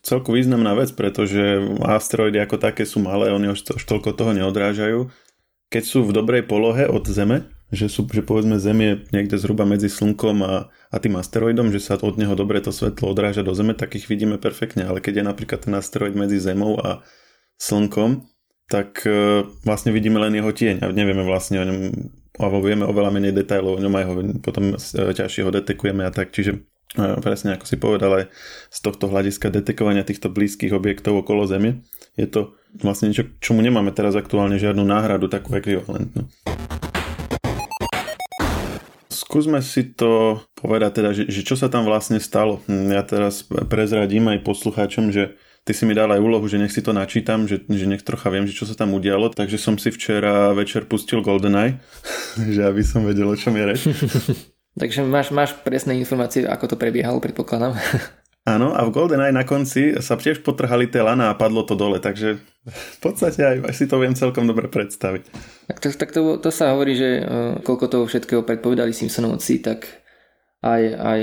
celku 0.03 0.36
významná 0.36 0.75
vec, 0.75 0.91
pretože 0.91 1.63
asteroidy 1.79 2.44
ako 2.44 2.60
také 2.60 2.84
sú 2.84 3.00
malé, 3.00 3.32
oni 3.32 3.56
už, 3.56 3.79
už 3.79 3.84
toľko 3.88 4.20
toho 4.20 4.36
neodrážajú. 4.36 5.08
Keď 5.72 5.84
sú 5.84 6.03
v 6.03 6.15
dobrej 6.15 6.44
polohe 6.44 6.91
od 6.91 7.08
Zeme, 7.08 7.48
že, 7.72 7.91
sú, 7.91 8.03
že 8.08 8.24
povedzme 8.24 8.60
Zem 8.60 8.79
je 8.79 8.94
niekde 9.12 9.36
zhruba 9.36 9.67
medzi 9.67 9.91
Slnkom 9.91 10.39
a, 10.44 10.72
a 10.72 10.96
tým 11.00 11.20
asteroidom, 11.20 11.72
že 11.72 11.84
sa 11.84 12.00
od 12.00 12.15
neho 12.15 12.36
dobre 12.36 12.63
to 12.63 12.72
svetlo 12.72 13.12
odráža 13.12 13.44
do 13.44 13.51
Zeme, 13.51 13.75
tak 13.75 13.96
ich 14.00 14.08
vidíme 14.08 14.39
perfektne, 14.39 14.88
ale 14.88 15.03
keď 15.03 15.24
je 15.24 15.25
napríklad 15.27 15.60
ten 15.67 15.75
asteroid 15.75 16.15
medzi 16.15 16.39
Zemou 16.39 16.79
a 16.79 17.03
slnkom, 17.58 18.26
tak 18.68 19.04
e, 19.08 19.44
vlastne 19.64 19.96
vidíme 19.96 20.20
len 20.20 20.36
jeho 20.36 20.52
tieň 20.52 20.84
a 20.84 20.92
nevieme 20.92 21.24
vlastne 21.24 21.64
o 21.64 21.66
ňom, 21.66 21.78
alebo 22.38 22.60
vieme 22.62 22.84
oveľa 22.84 23.12
menej 23.16 23.34
detajlov 23.34 23.80
o 23.80 23.84
ňom 23.84 23.94
aj 23.96 24.06
ho 24.06 24.14
potom 24.44 24.64
e, 24.76 25.14
ťažšie 25.16 25.42
ho 25.48 25.52
detekujeme 25.52 26.04
a 26.04 26.12
tak, 26.12 26.36
čiže 26.36 26.60
e, 27.00 27.18
presne 27.24 27.56
ako 27.56 27.66
si 27.66 27.80
povedal 27.80 28.12
aj 28.22 28.24
z 28.70 28.80
tohto 28.84 29.08
hľadiska 29.08 29.50
detekovania 29.50 30.04
týchto 30.04 30.28
blízkych 30.28 30.76
objektov 30.76 31.24
okolo 31.24 31.48
Zeme 31.48 31.82
je 32.20 32.28
to 32.28 32.60
vlastne 32.84 33.10
niečo, 33.10 33.32
čomu 33.40 33.64
nemáme 33.64 33.96
teraz 33.96 34.20
aktuálne 34.20 34.60
žiadnu 34.60 34.84
náhradu 34.84 35.32
takú 35.32 35.56
ekvivalentnú 35.56 36.28
Skúsme 39.28 39.60
si 39.60 39.84
to 39.84 40.40
povedať 40.56 40.92
teda, 41.04 41.10
že, 41.12 41.24
že 41.28 41.44
čo 41.44 41.60
sa 41.60 41.68
tam 41.68 41.84
vlastne 41.84 42.16
stalo. 42.16 42.64
Ja 42.72 43.04
teraz 43.04 43.44
prezradím 43.46 44.32
aj 44.32 44.48
poslucháčom, 44.48 45.12
že 45.12 45.36
ty 45.67 45.75
si 45.75 45.83
mi 45.83 45.91
dal 45.91 46.07
aj 46.07 46.24
úlohu, 46.24 46.47
že 46.47 46.55
nech 46.55 46.71
si 46.71 46.79
to 46.79 46.95
načítam, 46.95 47.43
že, 47.43 47.59
že 47.67 47.83
nech 47.83 48.07
trocha 48.07 48.31
viem, 48.31 48.47
že 48.47 48.55
čo 48.55 48.63
sa 48.63 48.79
tam 48.79 48.95
udialo, 48.95 49.36
takže 49.36 49.59
som 49.59 49.75
si 49.75 49.91
včera 49.91 50.55
večer 50.55 50.88
pustil 50.88 51.19
GoldenEye, 51.19 51.83
že 52.55 52.63
aby 52.63 52.79
som 52.88 53.03
vedel, 53.03 53.27
o 53.27 53.36
čom 53.36 53.51
je 53.59 53.63
reč. 53.67 53.81
takže 54.81 55.03
máš, 55.03 55.36
máš 55.36 55.51
presné 55.59 56.00
informácie, 56.00 56.47
ako 56.47 56.71
to 56.71 56.75
prebiehalo, 56.79 57.19
predpokladám. 57.19 57.75
Áno, 58.47 58.71
a 58.71 58.79
v 58.88 58.95
GoldenEye 58.95 59.36
na 59.36 59.43
konci 59.43 60.00
sa 60.00 60.15
tiež 60.15 60.39
potrhali 60.39 60.88
tie 60.88 61.03
lana 61.03 61.27
a 61.27 61.36
padlo 61.36 61.67
to 61.67 61.75
dole, 61.75 62.00
takže 62.00 62.39
v 62.63 62.97
podstate 63.03 63.43
aj, 63.43 63.57
aj 63.67 63.74
si 63.75 63.91
to 63.91 64.00
viem 64.00 64.15
celkom 64.15 64.47
dobre 64.47 64.71
predstaviť. 64.71 65.27
Tak 65.67 65.77
to, 65.83 65.88
tak 65.91 66.15
to, 66.15 66.39
to 66.39 66.47
sa 66.47 66.71
hovorí, 66.71 66.95
že 66.95 67.27
uh, 67.27 67.59
koľko 67.59 67.91
toho 67.91 68.03
všetkého 68.07 68.47
predpovedali 68.47 68.95
Simpsonovci, 68.95 69.59
tak 69.59 70.07
aj, 70.66 70.84
aj 70.98 71.20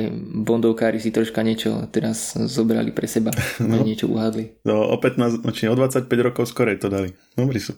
bondovkári 0.47 1.03
si 1.03 1.11
troška 1.11 1.43
niečo 1.43 1.91
teraz 1.91 2.39
zobrali 2.39 2.95
pre 2.95 3.11
seba, 3.11 3.35
no. 3.63 3.83
niečo 3.83 4.07
uhádli. 4.07 4.63
No, 4.63 4.95
o 4.95 4.97
15, 4.99 5.43
či 5.51 5.67
o 5.67 5.75
25 5.75 6.07
rokov 6.23 6.47
skorej 6.51 6.79
to 6.79 6.87
dali. 6.87 7.11
Dobrý 7.35 7.59
sú. 7.59 7.75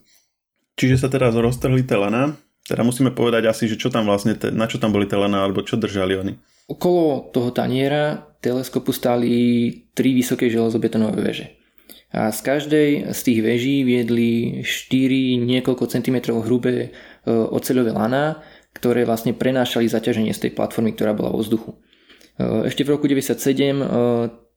Čiže 0.77 1.01
sa 1.01 1.09
teraz 1.09 1.33
roztrhli 1.33 1.89
tie 1.89 1.97
lana, 1.97 2.37
teda 2.69 2.83
musíme 2.85 3.15
povedať 3.15 3.49
asi, 3.49 3.65
že 3.71 3.81
čo 3.81 3.89
tam 3.89 4.11
vlastne, 4.11 4.37
na 4.53 4.69
čo 4.69 4.77
tam 4.77 4.93
boli 4.93 5.09
tie 5.09 5.17
lana, 5.17 5.47
alebo 5.47 5.65
čo 5.65 5.81
držali 5.81 6.19
oni. 6.19 6.35
Okolo 6.67 7.31
toho 7.31 7.55
taniera 7.55 8.27
teleskopu 8.43 8.91
stáli 8.91 9.71
tri 9.95 10.13
vysoké 10.13 10.51
železobetonové 10.51 11.23
veže. 11.23 11.47
A 12.11 12.31
z 12.31 12.41
každej 12.43 12.89
z 13.15 13.21
tých 13.23 13.41
veží 13.43 13.77
viedli 13.83 14.63
4 14.63 15.43
niekoľko 15.43 15.85
centimetrov 15.91 16.47
hrubé 16.47 16.75
e, 16.87 16.89
oceľové 17.31 17.93
lana, 17.95 18.43
ktoré 18.77 19.09
vlastne 19.09 19.33
prenášali 19.33 19.89
zaťaženie 19.89 20.37
z 20.37 20.49
tej 20.49 20.53
platformy, 20.53 20.93
ktorá 20.93 21.17
bola 21.17 21.33
vo 21.33 21.41
vzduchu. 21.41 21.73
E, 21.73 22.69
ešte 22.69 22.85
v 22.85 22.93
roku 22.93 23.09
1997 23.09 23.81
e, 23.81 23.85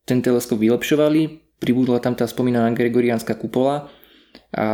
ten 0.03 0.19
teleskop 0.19 0.59
vylepšovali, 0.59 1.55
pribudla 1.63 2.03
tam 2.03 2.19
tá 2.19 2.27
spomínaná 2.27 2.75
gregoriánska 2.75 3.39
kupola 3.39 3.87
a 4.51 4.67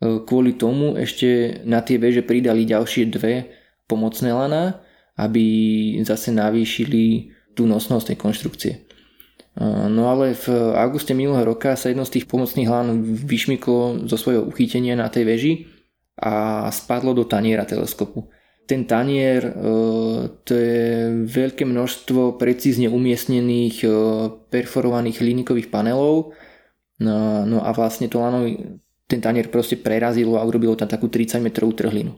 kvôli 0.00 0.56
tomu 0.56 0.96
ešte 0.96 1.60
na 1.68 1.84
tie 1.84 2.00
veže 2.00 2.24
pridali 2.24 2.64
ďalšie 2.64 3.12
dve 3.12 3.52
pomocné 3.84 4.32
lana, 4.32 4.80
aby 5.20 5.44
zase 6.06 6.32
navýšili 6.32 7.34
tú 7.52 7.68
nosnosť 7.68 8.14
tej 8.14 8.16
konštrukcie. 8.16 8.72
No 9.60 10.08
ale 10.08 10.32
v 10.32 10.46
auguste 10.78 11.12
minulého 11.12 11.52
roka 11.52 11.76
sa 11.76 11.92
jedno 11.92 12.08
z 12.08 12.16
tých 12.16 12.30
pomocných 12.30 12.70
hlán 12.70 13.02
vyšmyklo 13.04 14.08
zo 14.08 14.16
svojho 14.16 14.46
uchytenia 14.48 14.96
na 14.96 15.12
tej 15.12 15.24
veži 15.26 15.52
a 16.20 16.68
spadlo 16.68 17.16
do 17.16 17.24
taniera 17.24 17.64
teleskopu. 17.64 18.28
Ten 18.68 18.86
tanier 18.86 19.42
e, 19.42 19.52
to 20.46 20.52
je 20.54 21.10
veľké 21.26 21.66
množstvo 21.66 22.38
precízne 22.38 22.86
umiestnených 22.86 23.76
e, 23.82 23.88
perforovaných 24.46 25.26
hliníkových 25.26 25.74
panelov 25.74 26.36
no, 27.02 27.42
no 27.48 27.58
a 27.66 27.70
vlastne 27.74 28.06
to 28.06 28.22
lano, 28.22 28.46
ten 29.10 29.18
tanier 29.18 29.50
proste 29.50 29.74
prerazilo 29.74 30.38
a 30.38 30.46
urobilo 30.46 30.78
tam 30.78 30.86
takú 30.86 31.10
30 31.10 31.42
metrovú 31.42 31.74
trhlinu. 31.74 32.14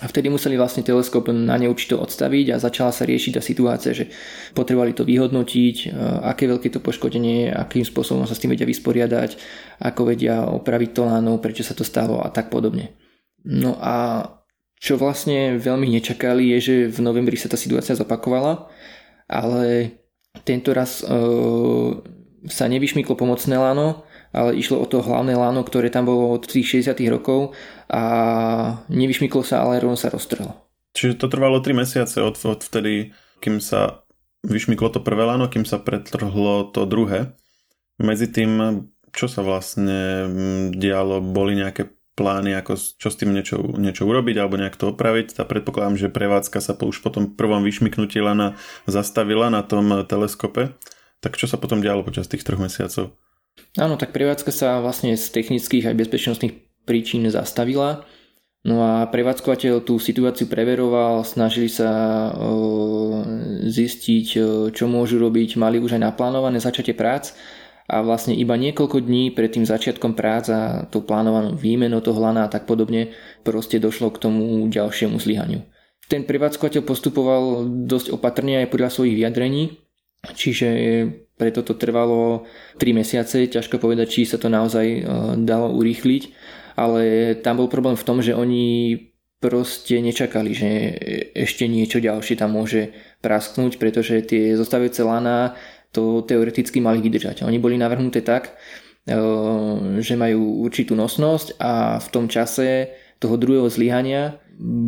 A 0.00 0.08
vtedy 0.08 0.32
museli 0.32 0.56
vlastne 0.56 0.80
teleskop 0.80 1.28
na 1.28 1.54
neurčito 1.60 2.00
odstaviť 2.00 2.56
a 2.56 2.62
začala 2.64 2.96
sa 2.96 3.04
riešiť 3.04 3.36
tá 3.36 3.42
situácia, 3.44 3.92
že 3.92 4.08
potrebovali 4.56 4.96
to 4.96 5.04
vyhodnotiť, 5.04 5.76
e, 5.84 5.86
aké 6.32 6.48
veľké 6.48 6.72
to 6.72 6.80
poškodenie, 6.80 7.52
akým 7.52 7.84
spôsobom 7.84 8.24
sa 8.24 8.32
s 8.32 8.40
tým 8.40 8.56
vedia 8.56 8.64
vysporiadať, 8.64 9.36
ako 9.84 10.00
vedia 10.08 10.48
opraviť 10.48 10.90
to 10.96 11.02
láno, 11.04 11.36
prečo 11.38 11.60
sa 11.60 11.76
to 11.76 11.84
stalo 11.84 12.24
a 12.24 12.32
tak 12.32 12.48
podobne. 12.48 12.96
No 13.42 13.74
a 13.78 14.26
čo 14.82 14.98
vlastne 14.98 15.62
veľmi 15.62 15.86
nečakali 15.98 16.54
je, 16.54 16.58
že 16.58 16.74
v 16.90 16.98
novembri 17.06 17.38
sa 17.38 17.46
tá 17.46 17.54
situácia 17.54 17.94
zopakovala, 17.94 18.66
ale 19.30 19.94
tento 20.42 20.74
raz 20.74 21.02
e, 21.02 21.06
sa 22.50 22.64
nevyšmyklo 22.66 23.14
pomocné 23.14 23.54
láno, 23.54 24.02
ale 24.34 24.58
išlo 24.58 24.82
o 24.82 24.86
to 24.90 25.04
hlavné 25.04 25.38
láno, 25.38 25.62
ktoré 25.62 25.86
tam 25.86 26.10
bolo 26.10 26.34
od 26.34 26.48
tých 26.48 26.82
60 26.82 26.98
rokov 27.14 27.54
a 27.86 28.02
nevyšmyklo 28.90 29.46
sa, 29.46 29.62
ale 29.62 29.78
rovno 29.78 29.94
sa 29.94 30.10
roztrhlo. 30.10 30.50
Čiže 30.98 31.20
to 31.22 31.30
trvalo 31.30 31.62
3 31.62 31.78
mesiace 31.78 32.18
od, 32.18 32.34
od 32.42 32.60
vtedy, 32.66 33.14
kým 33.38 33.62
sa 33.62 34.02
vyšmyklo 34.42 34.90
to 34.90 35.00
prvé 35.00 35.22
láno, 35.22 35.46
kým 35.46 35.62
sa 35.62 35.78
pretrhlo 35.78 36.74
to 36.74 36.90
druhé. 36.90 37.38
Medzi 38.02 38.26
tým, 38.34 38.82
čo 39.14 39.30
sa 39.30 39.46
vlastne 39.46 40.26
dialo, 40.74 41.22
boli 41.22 41.54
nejaké 41.54 41.92
plány, 42.12 42.52
ako, 42.52 42.76
čo 42.76 43.08
s 43.08 43.16
tým 43.16 43.32
niečo, 43.32 43.56
niečo 43.80 44.04
urobiť 44.04 44.36
alebo 44.36 44.60
nejak 44.60 44.76
to 44.76 44.92
opraviť. 44.92 45.40
Tá 45.40 45.48
predpokladám, 45.48 45.96
že 45.96 46.12
prevádzka 46.12 46.60
sa 46.60 46.76
po, 46.76 46.88
už 46.88 47.00
po 47.00 47.08
tom 47.08 47.32
prvom 47.32 47.64
vyšmyknutí 47.64 48.20
lana 48.20 48.60
zastavila 48.84 49.48
na 49.48 49.64
tom 49.64 50.04
teleskope. 50.04 50.76
Tak 51.24 51.40
čo 51.40 51.48
sa 51.48 51.56
potom 51.56 51.80
dialo 51.80 52.04
počas 52.04 52.28
tých 52.28 52.44
troch 52.44 52.60
mesiacov? 52.60 53.16
Áno, 53.80 53.96
tak 53.96 54.12
prevádzka 54.12 54.52
sa 54.52 54.80
vlastne 54.84 55.16
z 55.16 55.24
technických 55.32 55.88
aj 55.88 55.96
bezpečnostných 55.96 56.84
príčin 56.84 57.24
zastavila. 57.32 58.04
No 58.62 58.78
a 58.78 59.10
prevádzkovateľ 59.10 59.82
tú 59.82 59.98
situáciu 59.98 60.46
preveroval, 60.46 61.26
snažili 61.26 61.66
sa 61.66 61.90
zistiť, 63.66 64.26
čo 64.70 64.84
môžu 64.86 65.18
robiť, 65.18 65.58
mali 65.58 65.82
už 65.82 65.98
aj 65.98 66.02
naplánované 66.06 66.62
začatie 66.62 66.94
prác 66.94 67.34
a 67.92 68.00
vlastne 68.00 68.32
iba 68.32 68.56
niekoľko 68.56 69.04
dní 69.04 69.36
pred 69.36 69.52
tým 69.52 69.68
začiatkom 69.68 70.16
prác 70.16 70.48
a 70.48 70.88
tou 70.88 71.04
plánovanou 71.04 71.52
výmenou 71.52 72.00
toho 72.00 72.16
lana 72.16 72.48
a 72.48 72.52
tak 72.52 72.64
podobne 72.64 73.12
proste 73.44 73.76
došlo 73.76 74.08
k 74.08 74.22
tomu 74.24 74.64
ďalšiemu 74.72 75.20
zlyhaniu. 75.20 75.60
Ten 76.08 76.24
prevádzkovateľ 76.24 76.82
postupoval 76.88 77.68
dosť 77.84 78.16
opatrne 78.16 78.64
aj 78.64 78.72
podľa 78.72 78.88
svojich 78.88 79.16
vyjadrení, 79.20 79.76
čiže 80.32 80.68
preto 81.36 81.60
to 81.60 81.76
trvalo 81.76 82.48
3 82.80 82.96
mesiace, 82.96 83.44
ťažko 83.52 83.76
povedať, 83.76 84.08
či 84.08 84.20
sa 84.24 84.40
to 84.40 84.48
naozaj 84.48 84.86
e, 84.88 85.00
dalo 85.44 85.76
urýchliť, 85.76 86.22
ale 86.80 87.34
tam 87.44 87.60
bol 87.60 87.68
problém 87.68 88.00
v 88.00 88.06
tom, 88.08 88.24
že 88.24 88.32
oni 88.32 88.96
proste 89.42 89.98
nečakali, 89.98 90.54
že 90.54 90.70
ešte 91.34 91.66
niečo 91.66 91.98
ďalšie 91.98 92.38
tam 92.38 92.54
môže 92.54 92.94
prasknúť, 93.20 93.76
pretože 93.76 94.22
tie 94.22 94.54
zostávajúce 94.54 95.02
lana 95.02 95.58
to 95.92 96.24
teoreticky 96.24 96.80
mali 96.80 97.04
vydržať. 97.04 97.44
Oni 97.44 97.60
boli 97.60 97.76
navrhnuté 97.76 98.24
tak, 98.24 98.56
e, 99.04 99.14
že 100.00 100.16
majú 100.16 100.64
určitú 100.64 100.96
nosnosť 100.96 101.60
a 101.60 102.00
v 102.00 102.08
tom 102.08 102.26
čase 102.26 102.90
toho 103.20 103.36
druhého 103.38 103.70
zlyhania 103.70 104.40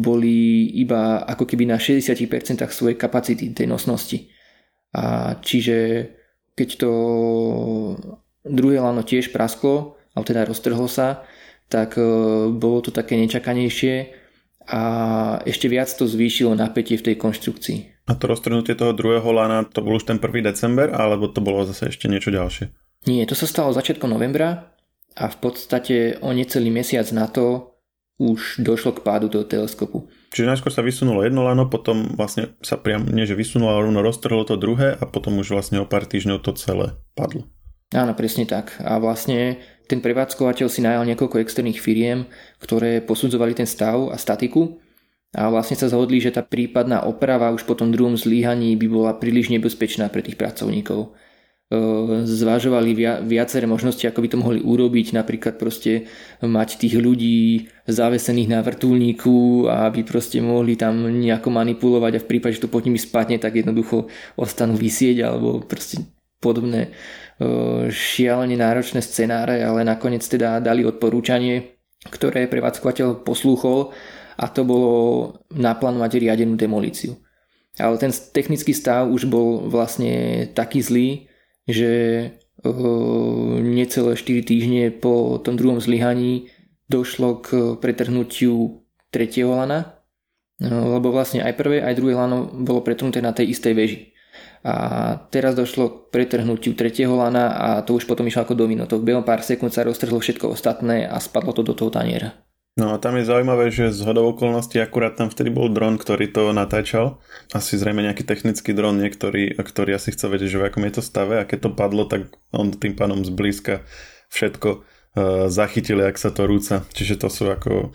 boli 0.04 0.66
iba 0.74 1.22
ako 1.22 1.44
keby 1.46 1.68
na 1.68 1.78
60% 1.78 2.64
svojej 2.72 2.96
kapacity 2.98 3.52
tej 3.52 3.68
nosnosti. 3.68 4.26
A 4.96 5.36
čiže 5.38 6.08
keď 6.54 6.68
to 6.86 6.90
druhé 8.46 8.78
lano 8.78 9.02
tiež 9.02 9.30
prasklo, 9.30 9.98
alebo 10.14 10.26
teda 10.26 10.46
roztrhlo 10.46 10.86
sa, 10.86 11.26
tak 11.68 12.00
e, 12.00 12.02
bolo 12.52 12.80
to 12.80 12.90
také 12.90 13.18
nečakanejšie 13.20 14.24
a 14.64 14.82
ešte 15.44 15.68
viac 15.68 15.90
to 15.92 16.08
zvýšilo 16.08 16.56
napätie 16.56 16.96
v 16.96 17.12
tej 17.12 17.16
konštrukcii. 17.20 17.93
A 18.04 18.12
to 18.12 18.28
roztrhnutie 18.28 18.76
toho 18.76 18.92
druhého 18.92 19.26
lana, 19.32 19.64
to 19.64 19.80
bol 19.80 19.96
už 19.96 20.04
ten 20.04 20.20
1. 20.20 20.44
december, 20.44 20.92
alebo 20.92 21.32
to 21.32 21.40
bolo 21.40 21.64
zase 21.64 21.88
ešte 21.88 22.04
niečo 22.04 22.28
ďalšie? 22.28 22.68
Nie, 23.08 23.24
to 23.24 23.32
sa 23.32 23.48
stalo 23.48 23.72
začiatkom 23.72 24.12
novembra 24.12 24.76
a 25.16 25.24
v 25.28 25.36
podstate 25.40 26.20
o 26.20 26.32
necelý 26.36 26.68
mesiac 26.68 27.08
na 27.16 27.28
to 27.28 27.74
už 28.20 28.62
došlo 28.62 28.94
k 28.94 29.02
pádu 29.02 29.26
toho 29.26 29.42
teleskopu. 29.42 30.06
Čiže 30.30 30.46
najskôr 30.46 30.70
sa 30.70 30.86
vysunulo 30.86 31.26
jedno 31.26 31.42
lano, 31.42 31.66
potom 31.66 32.14
vlastne 32.14 32.54
sa 32.62 32.78
priam, 32.78 33.08
nie 33.10 33.26
že 33.26 33.34
vysunulo, 33.34 33.74
ale 33.74 33.90
rovno 33.90 34.00
roztrhlo 34.04 34.46
to 34.46 34.54
druhé 34.54 34.94
a 34.94 35.04
potom 35.08 35.40
už 35.42 35.50
vlastne 35.50 35.82
o 35.82 35.88
pár 35.88 36.06
týždňov 36.06 36.44
to 36.44 36.54
celé 36.54 36.94
padlo. 37.18 37.48
Áno, 37.94 38.10
presne 38.18 38.46
tak. 38.46 38.74
A 38.82 38.98
vlastne 38.98 39.62
ten 39.86 40.02
prevádzkovateľ 40.02 40.66
si 40.66 40.82
najal 40.82 41.06
niekoľko 41.06 41.38
externých 41.42 41.78
firiem, 41.78 42.26
ktoré 42.58 42.98
posudzovali 43.02 43.54
ten 43.54 43.68
stav 43.70 44.10
a 44.10 44.16
statiku 44.18 44.82
a 45.34 45.50
vlastne 45.50 45.74
sa 45.74 45.90
zhodli, 45.90 46.22
že 46.22 46.30
tá 46.30 46.46
prípadná 46.46 47.02
oprava 47.02 47.50
už 47.50 47.66
po 47.66 47.74
tom 47.74 47.90
druhom 47.90 48.14
zlíhaní 48.14 48.78
by 48.78 48.86
bola 48.86 49.12
príliš 49.18 49.50
nebezpečná 49.50 50.06
pre 50.06 50.22
tých 50.22 50.38
pracovníkov. 50.38 51.10
Zvažovali 52.22 52.94
viaceré 53.26 53.66
možnosti, 53.66 54.04
ako 54.06 54.20
by 54.22 54.28
to 54.30 54.38
mohli 54.38 54.60
urobiť, 54.62 55.16
napríklad 55.16 55.58
proste 55.58 56.06
mať 56.38 56.78
tých 56.78 56.94
ľudí 57.00 57.66
zavesených 57.88 58.52
na 58.52 58.60
vrtulníku 58.62 59.66
aby 59.66 60.06
proste 60.06 60.38
mohli 60.38 60.78
tam 60.78 61.02
nejako 61.08 61.50
manipulovať 61.50 62.12
a 62.14 62.22
v 62.22 62.28
prípade, 62.30 62.60
že 62.60 62.68
to 62.68 62.70
pod 62.70 62.86
nimi 62.86 63.00
spadne, 63.00 63.42
tak 63.42 63.58
jednoducho 63.58 64.06
ostanú 64.38 64.78
vysieť 64.78 65.26
alebo 65.26 65.66
proste 65.66 66.04
podobné 66.38 66.94
šialene 67.90 68.54
náročné 68.54 69.02
scenáre, 69.02 69.64
ale 69.64 69.82
nakoniec 69.82 70.22
teda 70.22 70.62
dali 70.62 70.86
odporúčanie, 70.86 71.74
ktoré 72.06 72.46
prevádzkovateľ 72.46 73.24
poslúchol 73.26 73.90
a 74.36 74.44
to 74.50 74.66
bolo 74.66 74.92
naplánovať 75.50 76.20
riadenú 76.20 76.54
demolíciu. 76.58 77.18
Ale 77.78 77.98
ten 77.98 78.14
technický 78.14 78.70
stav 78.70 79.10
už 79.10 79.26
bol 79.26 79.66
vlastne 79.66 80.46
taký 80.54 80.78
zlý, 80.78 81.08
že 81.66 81.92
uh, 82.62 83.58
necelé 83.58 84.14
4 84.14 84.46
týždne 84.46 84.82
po 84.94 85.42
tom 85.42 85.58
druhom 85.58 85.82
zlyhaní 85.82 86.54
došlo 86.86 87.42
k 87.42 87.48
pretrhnutiu 87.82 88.86
tretieho 89.10 89.50
lana 89.50 90.04
No, 90.62 90.94
lebo 90.94 91.10
vlastne 91.10 91.42
aj 91.42 91.54
prvé, 91.58 91.82
aj 91.82 91.98
druhé 91.98 92.14
lano 92.14 92.46
bolo 92.46 92.86
pretrhnuté 92.86 93.18
na 93.18 93.34
tej 93.34 93.58
istej 93.58 93.74
veži. 93.74 94.00
A 94.64 95.18
teraz 95.28 95.58
došlo 95.58 95.90
k 95.90 95.94
pretrhnutiu 96.14 96.78
tretieho 96.78 97.12
lana 97.12 97.52
a 97.52 97.68
to 97.82 97.98
už 97.98 98.06
potom 98.06 98.24
išlo 98.30 98.46
ako 98.46 98.54
domino. 98.54 98.86
To 98.86 99.02
v 99.02 99.12
behom 99.12 99.26
pár 99.26 99.42
sekúnd 99.42 99.74
sa 99.74 99.82
roztrhlo 99.82 100.22
všetko 100.22 100.54
ostatné 100.54 101.10
a 101.10 101.18
spadlo 101.18 101.50
to 101.50 101.66
do 101.66 101.74
toho 101.74 101.90
taniera. 101.90 102.32
No 102.74 102.90
a 102.90 102.98
tam 102.98 103.14
je 103.14 103.22
zaujímavé, 103.22 103.70
že 103.70 103.94
z 103.94 104.02
hodou 104.02 104.34
okolností 104.34 104.82
akurát 104.82 105.14
tam 105.14 105.30
vtedy 105.30 105.46
bol 105.46 105.70
dron, 105.70 105.94
ktorý 105.94 106.26
to 106.26 106.50
natáčal. 106.50 107.22
Asi 107.54 107.78
zrejme 107.78 108.02
nejaký 108.02 108.26
technický 108.26 108.74
dron 108.74 108.98
niektorý, 108.98 109.54
ktorý 109.54 109.94
asi 109.94 110.10
chce 110.10 110.26
vedieť, 110.26 110.50
že 110.50 110.58
v 110.58 110.66
akom 110.66 110.82
je 110.82 110.98
to 110.98 111.02
stave 111.06 111.38
a 111.38 111.46
keď 111.46 111.70
to 111.70 111.70
padlo, 111.70 112.02
tak 112.10 112.34
on 112.50 112.74
tým 112.74 112.98
pánom 112.98 113.22
zblízka 113.22 113.86
všetko 114.26 114.68
uh, 114.74 115.46
zachytil, 115.46 116.02
ak 116.02 116.18
sa 116.18 116.34
to 116.34 116.50
rúca. 116.50 116.82
Čiže 116.90 117.22
to 117.22 117.30
sú 117.30 117.46
ako 117.46 117.94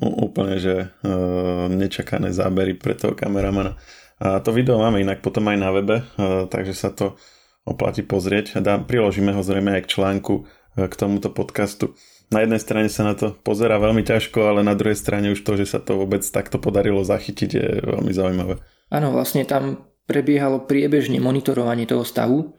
úplne, 0.00 0.64
že 0.64 0.96
uh, 1.04 1.68
nečakané 1.68 2.32
zábery 2.32 2.72
pre 2.72 2.96
toho 2.96 3.12
kameramana. 3.12 3.76
A 4.16 4.40
to 4.40 4.48
video 4.48 4.80
máme 4.80 4.96
inak 4.96 5.20
potom 5.20 5.44
aj 5.52 5.60
na 5.60 5.68
webe, 5.76 5.96
uh, 6.16 6.48
takže 6.48 6.72
sa 6.72 6.88
to 6.88 7.20
oplatí 7.68 8.00
pozrieť. 8.00 8.64
Dá, 8.64 8.80
priložíme 8.80 9.36
ho 9.36 9.44
zrejme 9.44 9.76
aj 9.76 9.84
k 9.84 9.92
článku 9.92 10.34
uh, 10.40 10.88
k 10.88 10.94
tomuto 10.96 11.28
podcastu 11.28 11.92
na 12.26 12.42
jednej 12.42 12.58
strane 12.58 12.88
sa 12.90 13.06
na 13.06 13.14
to 13.14 13.38
pozera 13.46 13.78
veľmi 13.78 14.02
ťažko, 14.02 14.50
ale 14.50 14.60
na 14.66 14.74
druhej 14.74 14.98
strane 14.98 15.30
už 15.30 15.46
to, 15.46 15.54
že 15.54 15.66
sa 15.70 15.78
to 15.78 15.94
vôbec 15.94 16.26
takto 16.26 16.58
podarilo 16.58 17.06
zachytiť 17.06 17.50
je 17.50 17.66
veľmi 17.86 18.10
zaujímavé. 18.10 18.58
Áno, 18.90 19.14
vlastne 19.14 19.46
tam 19.46 19.86
prebiehalo 20.10 20.66
priebežne 20.66 21.18
monitorovanie 21.22 21.86
toho 21.86 22.02
stavu, 22.02 22.54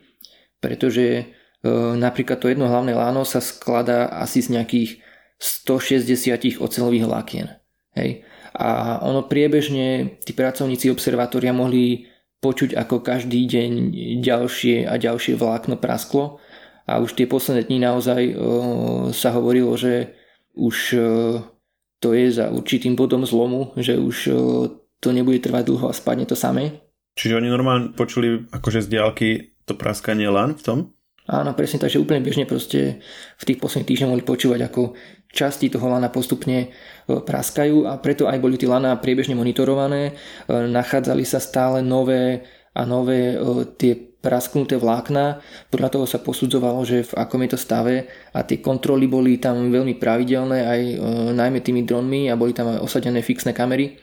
pretože 0.59 1.03
e, 1.03 1.23
napríklad 1.95 2.39
to 2.39 2.51
jedno 2.51 2.67
hlavné 2.67 2.95
láno 2.95 3.23
sa 3.23 3.43
skladá 3.43 4.11
asi 4.11 4.43
z 4.43 4.59
nejakých 4.59 4.89
160 5.39 6.63
ocelových 6.63 7.05
vlákien. 7.07 7.47
Hej. 7.95 8.23
A 8.57 8.99
ono 9.03 9.27
priebežne 9.27 10.17
tí 10.23 10.31
pracovníci 10.33 10.89
observatória 10.89 11.53
mohli 11.53 12.09
počuť, 12.41 12.73
ako 12.73 13.01
každý 13.01 13.45
deň 13.45 13.71
ďalšie 14.21 14.85
a 14.85 14.95
ďalšie 14.97 15.37
vlákno 15.37 15.77
prasklo 15.77 16.39
a 16.87 17.03
už 17.03 17.19
tie 17.19 17.27
posledné 17.27 17.67
dní 17.67 17.83
naozaj 17.83 18.21
uh, 18.31 18.35
sa 19.11 19.35
hovorilo, 19.35 19.75
že 19.75 20.15
už 20.55 20.77
uh, 20.95 21.43
to 21.99 22.15
je 22.15 22.31
za 22.31 22.47
určitým 22.47 22.95
bodom 22.95 23.27
zlomu, 23.27 23.75
že 23.75 23.99
už 23.99 24.17
uh, 24.31 24.71
to 25.03 25.11
nebude 25.11 25.43
trvať 25.43 25.67
dlho 25.67 25.91
a 25.91 25.93
spadne 25.93 26.23
to 26.23 26.33
samé. 26.33 26.79
Čiže 27.19 27.37
oni 27.37 27.51
normálne 27.51 27.91
počuli 27.91 28.47
akože 28.49 28.85
z 28.85 28.87
diálky 28.87 29.29
to 29.67 29.75
praskanie 29.75 30.31
lan 30.31 30.55
v 30.55 30.63
tom? 30.63 30.79
Áno, 31.27 31.51
presne, 31.51 31.83
takže 31.83 31.99
úplne 31.99 32.23
bežne 32.23 32.47
proste 32.47 33.03
v 33.35 33.43
tých 33.43 33.59
posledných 33.59 33.89
týždňoch 33.91 34.11
mohli 34.15 34.23
počúvať, 34.23 34.63
ako 34.63 34.95
časti 35.27 35.67
toho 35.67 35.91
lana 35.91 36.07
postupne 36.07 36.71
praskajú 37.03 37.83
a 37.83 37.99
preto 37.99 38.31
aj 38.31 38.39
boli 38.39 38.55
tie 38.55 38.71
lana 38.71 38.95
priebežne 38.95 39.35
monitorované. 39.35 40.15
Nachádzali 40.47 41.27
sa 41.27 41.43
stále 41.43 41.83
nové 41.83 42.47
a 42.71 42.87
nové 42.87 43.35
tie 43.75 44.06
prasknuté 44.27 44.75
vlákna. 44.75 45.39
Podľa 45.71 45.89
toho 45.95 46.03
sa 46.03 46.19
posudzovalo, 46.19 46.83
že 46.83 47.07
v 47.07 47.13
akom 47.15 47.39
je 47.47 47.55
to 47.55 47.59
stave 47.63 48.11
a 48.35 48.43
tie 48.43 48.59
kontroly 48.59 49.07
boli 49.07 49.39
tam 49.39 49.71
veľmi 49.71 49.95
pravidelné 49.95 50.67
aj 50.67 50.81
e, 50.83 50.95
najmä 51.31 51.63
tými 51.63 51.87
dronmi 51.87 52.27
a 52.27 52.35
boli 52.35 52.51
tam 52.51 52.75
aj 52.75 52.83
osadené 52.83 53.23
fixné 53.23 53.55
kamery. 53.55 53.95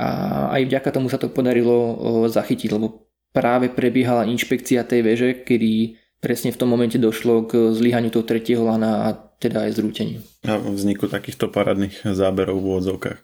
A 0.00 0.48
aj 0.56 0.64
vďaka 0.64 0.88
tomu 0.96 1.12
sa 1.12 1.20
to 1.20 1.28
podarilo 1.28 1.76
e, 1.76 1.94
zachytiť, 2.32 2.72
lebo 2.72 3.12
práve 3.36 3.68
prebiehala 3.68 4.24
inšpekcia 4.24 4.88
tej 4.88 5.04
veže, 5.04 5.28
kedy 5.44 6.00
presne 6.24 6.56
v 6.56 6.58
tom 6.60 6.72
momente 6.72 6.96
došlo 6.96 7.44
k 7.44 7.76
zlyhaniu 7.76 8.08
toho 8.08 8.24
tretieho 8.24 8.64
lana 8.64 9.12
a 9.12 9.20
teda 9.40 9.68
aj 9.68 9.76
zrúteniu. 9.76 10.20
A 10.48 10.56
vzniku 10.56 11.04
takýchto 11.04 11.52
parádnych 11.52 12.00
záberov 12.16 12.60
v 12.60 12.66
úvodzovkách. 12.72 13.20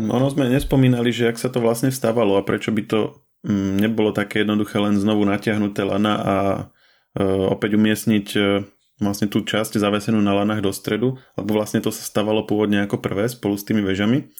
Ono 0.00 0.24
sme 0.32 0.48
nespomínali, 0.48 1.12
že 1.12 1.28
ak 1.28 1.36
sa 1.36 1.52
to 1.52 1.60
vlastne 1.60 1.92
stávalo 1.92 2.40
a 2.40 2.46
prečo 2.46 2.72
by 2.72 2.82
to 2.88 3.21
nebolo 3.50 4.14
také 4.14 4.46
jednoduché 4.46 4.78
len 4.78 4.94
znovu 4.94 5.26
natiahnuť 5.26 5.72
lana 5.82 6.14
a 6.14 6.36
e, 7.18 7.22
opäť 7.26 7.74
umiestniť 7.74 8.26
e, 8.38 8.40
vlastne 9.02 9.26
tú 9.26 9.42
časť 9.42 9.82
zavesenú 9.82 10.22
na 10.22 10.30
lanách 10.30 10.62
do 10.62 10.70
stredu, 10.70 11.18
lebo 11.34 11.58
vlastne 11.58 11.82
to 11.82 11.90
sa 11.90 12.06
stávalo 12.06 12.46
pôvodne 12.46 12.86
ako 12.86 13.02
prvé 13.02 13.26
spolu 13.26 13.58
s 13.58 13.66
tými 13.66 13.82
vežami 13.82 14.30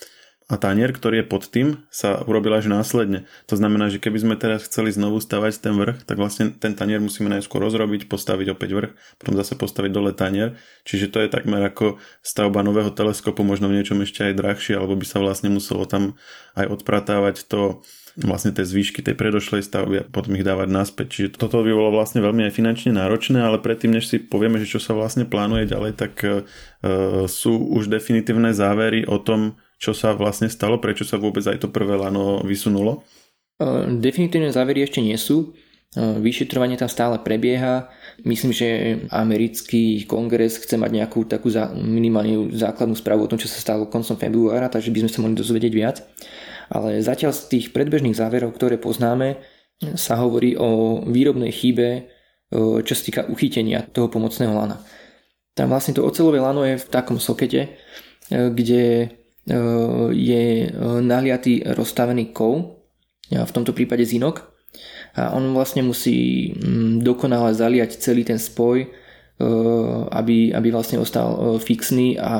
a 0.53 0.61
tanier, 0.61 0.93
ktorý 0.93 1.25
je 1.25 1.31
pod 1.33 1.49
tým, 1.49 1.81
sa 1.89 2.21
urobil 2.29 2.53
až 2.53 2.69
následne. 2.69 3.25
To 3.49 3.57
znamená, 3.57 3.89
že 3.89 3.97
keby 3.97 4.21
sme 4.21 4.35
teraz 4.37 4.69
chceli 4.69 4.93
znovu 4.93 5.17
stavať 5.17 5.65
ten 5.65 5.73
vrch, 5.73 6.05
tak 6.05 6.21
vlastne 6.21 6.53
ten 6.53 6.77
tanier 6.77 7.01
musíme 7.01 7.33
najskôr 7.33 7.65
rozrobiť, 7.65 8.05
postaviť 8.05 8.53
opäť 8.53 8.71
vrch, 8.77 8.93
potom 9.17 9.33
zase 9.33 9.57
postaviť 9.57 9.89
dole 9.89 10.13
tanier. 10.13 10.61
Čiže 10.85 11.09
to 11.09 11.25
je 11.25 11.33
takmer 11.33 11.65
ako 11.65 11.97
stavba 12.21 12.61
nového 12.61 12.93
teleskopu, 12.93 13.41
možno 13.41 13.73
v 13.73 13.81
niečom 13.81 14.05
ešte 14.05 14.29
aj 14.29 14.37
drahšie, 14.37 14.77
alebo 14.77 14.93
by 14.93 15.09
sa 15.09 15.25
vlastne 15.25 15.49
muselo 15.49 15.89
tam 15.89 16.21
aj 16.53 16.69
odpratávať 16.69 17.49
to 17.49 17.81
vlastne 18.21 18.53
tie 18.53 18.69
zvýšky 18.69 19.01
tej 19.01 19.17
predošlej 19.17 19.65
stavby 19.65 20.05
a 20.05 20.09
potom 20.09 20.37
ich 20.37 20.45
dávať 20.45 20.69
naspäť. 20.69 21.07
Čiže 21.17 21.41
toto 21.41 21.65
by 21.65 21.73
bolo 21.73 21.97
vlastne 21.97 22.21
veľmi 22.21 22.45
aj 22.45 22.53
finančne 22.53 22.93
náročné, 22.93 23.41
ale 23.41 23.57
predtým, 23.57 23.97
než 23.97 24.05
si 24.13 24.21
povieme, 24.21 24.61
že 24.61 24.69
čo 24.69 24.85
sa 24.85 24.93
vlastne 24.93 25.25
plánuje 25.25 25.73
ďalej, 25.73 25.93
tak 25.97 26.13
e, 26.21 26.45
sú 27.25 27.57
už 27.73 27.89
definitívne 27.89 28.53
závery 28.53 29.09
o 29.09 29.17
tom, 29.17 29.57
čo 29.83 29.91
sa 29.91 30.15
vlastne 30.15 30.47
stalo, 30.47 30.79
prečo 30.79 31.03
sa 31.03 31.19
vôbec 31.19 31.43
aj 31.43 31.59
to 31.59 31.67
prvé 31.67 31.99
lano 31.99 32.39
vysunulo? 32.47 33.03
E, 33.59 33.91
definitívne 33.99 34.55
závery 34.55 34.87
ešte 34.87 35.03
nie 35.03 35.19
sú. 35.19 35.51
E, 35.99 36.23
vyšetrovanie 36.23 36.79
tam 36.79 36.87
stále 36.87 37.19
prebieha. 37.19 37.91
Myslím, 38.23 38.55
že 38.55 38.69
americký 39.11 40.07
kongres 40.07 40.63
chce 40.63 40.79
mať 40.79 41.03
nejakú 41.03 41.27
takú 41.27 41.51
minimálnu 41.75 42.55
základnú 42.55 42.95
správu 42.95 43.27
o 43.27 43.31
tom, 43.35 43.43
čo 43.43 43.51
sa 43.51 43.59
stalo 43.59 43.91
koncom 43.91 44.15
februára, 44.15 44.71
takže 44.71 44.95
by 44.95 45.03
sme 45.03 45.11
sa 45.11 45.19
mohli 45.19 45.35
dozvedieť 45.35 45.75
viac 45.75 45.99
ale 46.73 47.05
zatiaľ 47.05 47.37
z 47.37 47.43
tých 47.53 47.67
predbežných 47.77 48.17
záverov, 48.17 48.57
ktoré 48.57 48.81
poznáme, 48.81 49.45
sa 49.99 50.17
hovorí 50.17 50.57
o 50.57 51.03
výrobnej 51.05 51.53
chybe, 51.53 52.09
čo 52.53 52.93
sa 52.97 53.03
týka 53.03 53.23
uchytenia 53.29 53.85
toho 53.93 54.09
pomocného 54.09 54.57
lana. 54.57 54.81
Tam 55.53 55.69
vlastne 55.69 55.93
to 55.93 56.07
ocelové 56.07 56.41
lano 56.41 56.65
je 56.65 56.81
v 56.81 56.89
takom 56.89 57.21
sokete, 57.21 57.77
kde 58.33 59.13
je 60.13 60.45
naliatý 61.03 61.67
rozstavený 61.67 62.31
kov, 62.31 62.79
v 63.33 63.55
tomto 63.55 63.75
prípade 63.75 64.07
zinok, 64.07 64.53
a 65.13 65.37
on 65.37 65.53
vlastne 65.53 65.85
musí 65.85 66.53
mm, 66.57 67.05
dokonale 67.05 67.53
zaliať 67.53 68.01
celý 68.01 68.25
ten 68.25 68.41
spoj, 68.41 68.89
aby, 70.13 70.55
aby 70.55 70.69
vlastne 70.71 71.03
ostal 71.03 71.59
fixný 71.59 72.17
a, 72.17 72.35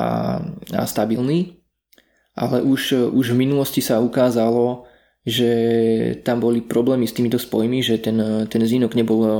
a 0.73 0.83
stabilný. 0.87 1.59
Ale 2.33 2.65
už, 2.65 3.13
už 3.13 3.25
v 3.35 3.39
minulosti 3.45 3.83
sa 3.83 4.01
ukázalo, 4.01 4.89
že 5.23 5.51
tam 6.27 6.43
boli 6.43 6.59
problémy 6.59 7.07
s 7.07 7.15
týmito 7.15 7.39
spojmi, 7.39 7.79
že 7.79 7.95
ten, 8.03 8.19
ten 8.51 8.59
zínok 8.59 8.91
nebol 8.91 9.23
e, 9.23 9.35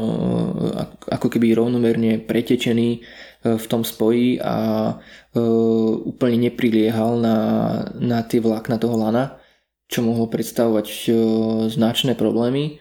ako 1.11 1.27
keby 1.27 1.51
rovnomerne 1.51 2.23
pretečený 2.23 2.89
e, 2.95 2.99
v 3.59 3.65
tom 3.67 3.83
spoji 3.83 4.39
a 4.39 4.55
e, 4.87 5.39
úplne 6.07 6.47
nepriliehal 6.47 7.19
na, 7.19 7.37
na 7.99 8.23
tie 8.23 8.39
vlákna 8.39 8.79
toho 8.79 8.95
lana, 8.95 9.43
čo 9.91 10.07
mohlo 10.07 10.31
predstavovať 10.31 11.11
značné 11.67 12.15
problémy. 12.15 12.79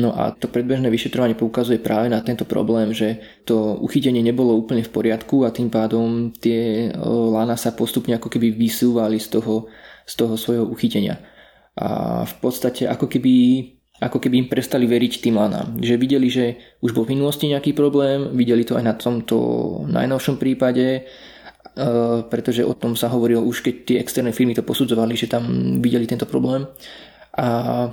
No 0.00 0.16
a 0.16 0.32
to 0.32 0.48
predbežné 0.48 0.88
vyšetrovanie 0.88 1.36
poukazuje 1.36 1.76
práve 1.76 2.08
na 2.08 2.24
tento 2.24 2.48
problém, 2.48 2.96
že 2.96 3.20
to 3.44 3.76
uchytenie 3.76 4.24
nebolo 4.24 4.56
úplne 4.56 4.80
v 4.80 4.88
poriadku 4.88 5.44
a 5.44 5.52
tým 5.52 5.68
pádom 5.68 6.32
tie 6.32 6.88
lána 7.04 7.60
sa 7.60 7.76
postupne 7.76 8.16
ako 8.16 8.32
keby 8.32 8.56
vysúvali 8.56 9.20
z 9.20 9.36
toho, 9.36 9.68
z 10.08 10.14
toho 10.16 10.34
svojho 10.40 10.64
uchytenia. 10.64 11.20
A 11.78 12.22
v 12.28 12.34
podstate 12.40 12.84
ako 12.84 13.08
keby, 13.08 13.34
ako 14.00 14.18
keby 14.20 14.44
im 14.44 14.48
prestali 14.52 14.84
veriť 14.84 15.24
tým 15.24 15.40
lánám. 15.40 15.80
Že 15.80 15.94
videli, 15.96 16.28
že 16.28 16.60
už 16.84 16.92
bol 16.92 17.08
v 17.08 17.16
minulosti 17.16 17.48
nejaký 17.48 17.72
problém, 17.72 18.36
videli 18.36 18.64
to 18.66 18.76
aj 18.76 18.84
na 18.84 18.94
tomto 18.96 19.36
najnovšom 19.88 20.36
prípade, 20.36 21.08
pretože 22.28 22.60
o 22.60 22.76
tom 22.76 22.92
sa 22.92 23.08
hovorilo 23.08 23.40
už 23.48 23.64
keď 23.64 23.74
tie 23.88 23.96
externé 24.04 24.36
firmy 24.36 24.52
to 24.52 24.60
posudzovali, 24.60 25.16
že 25.16 25.32
tam 25.32 25.48
videli 25.80 26.04
tento 26.04 26.28
problém. 26.28 26.68
A 27.40 27.88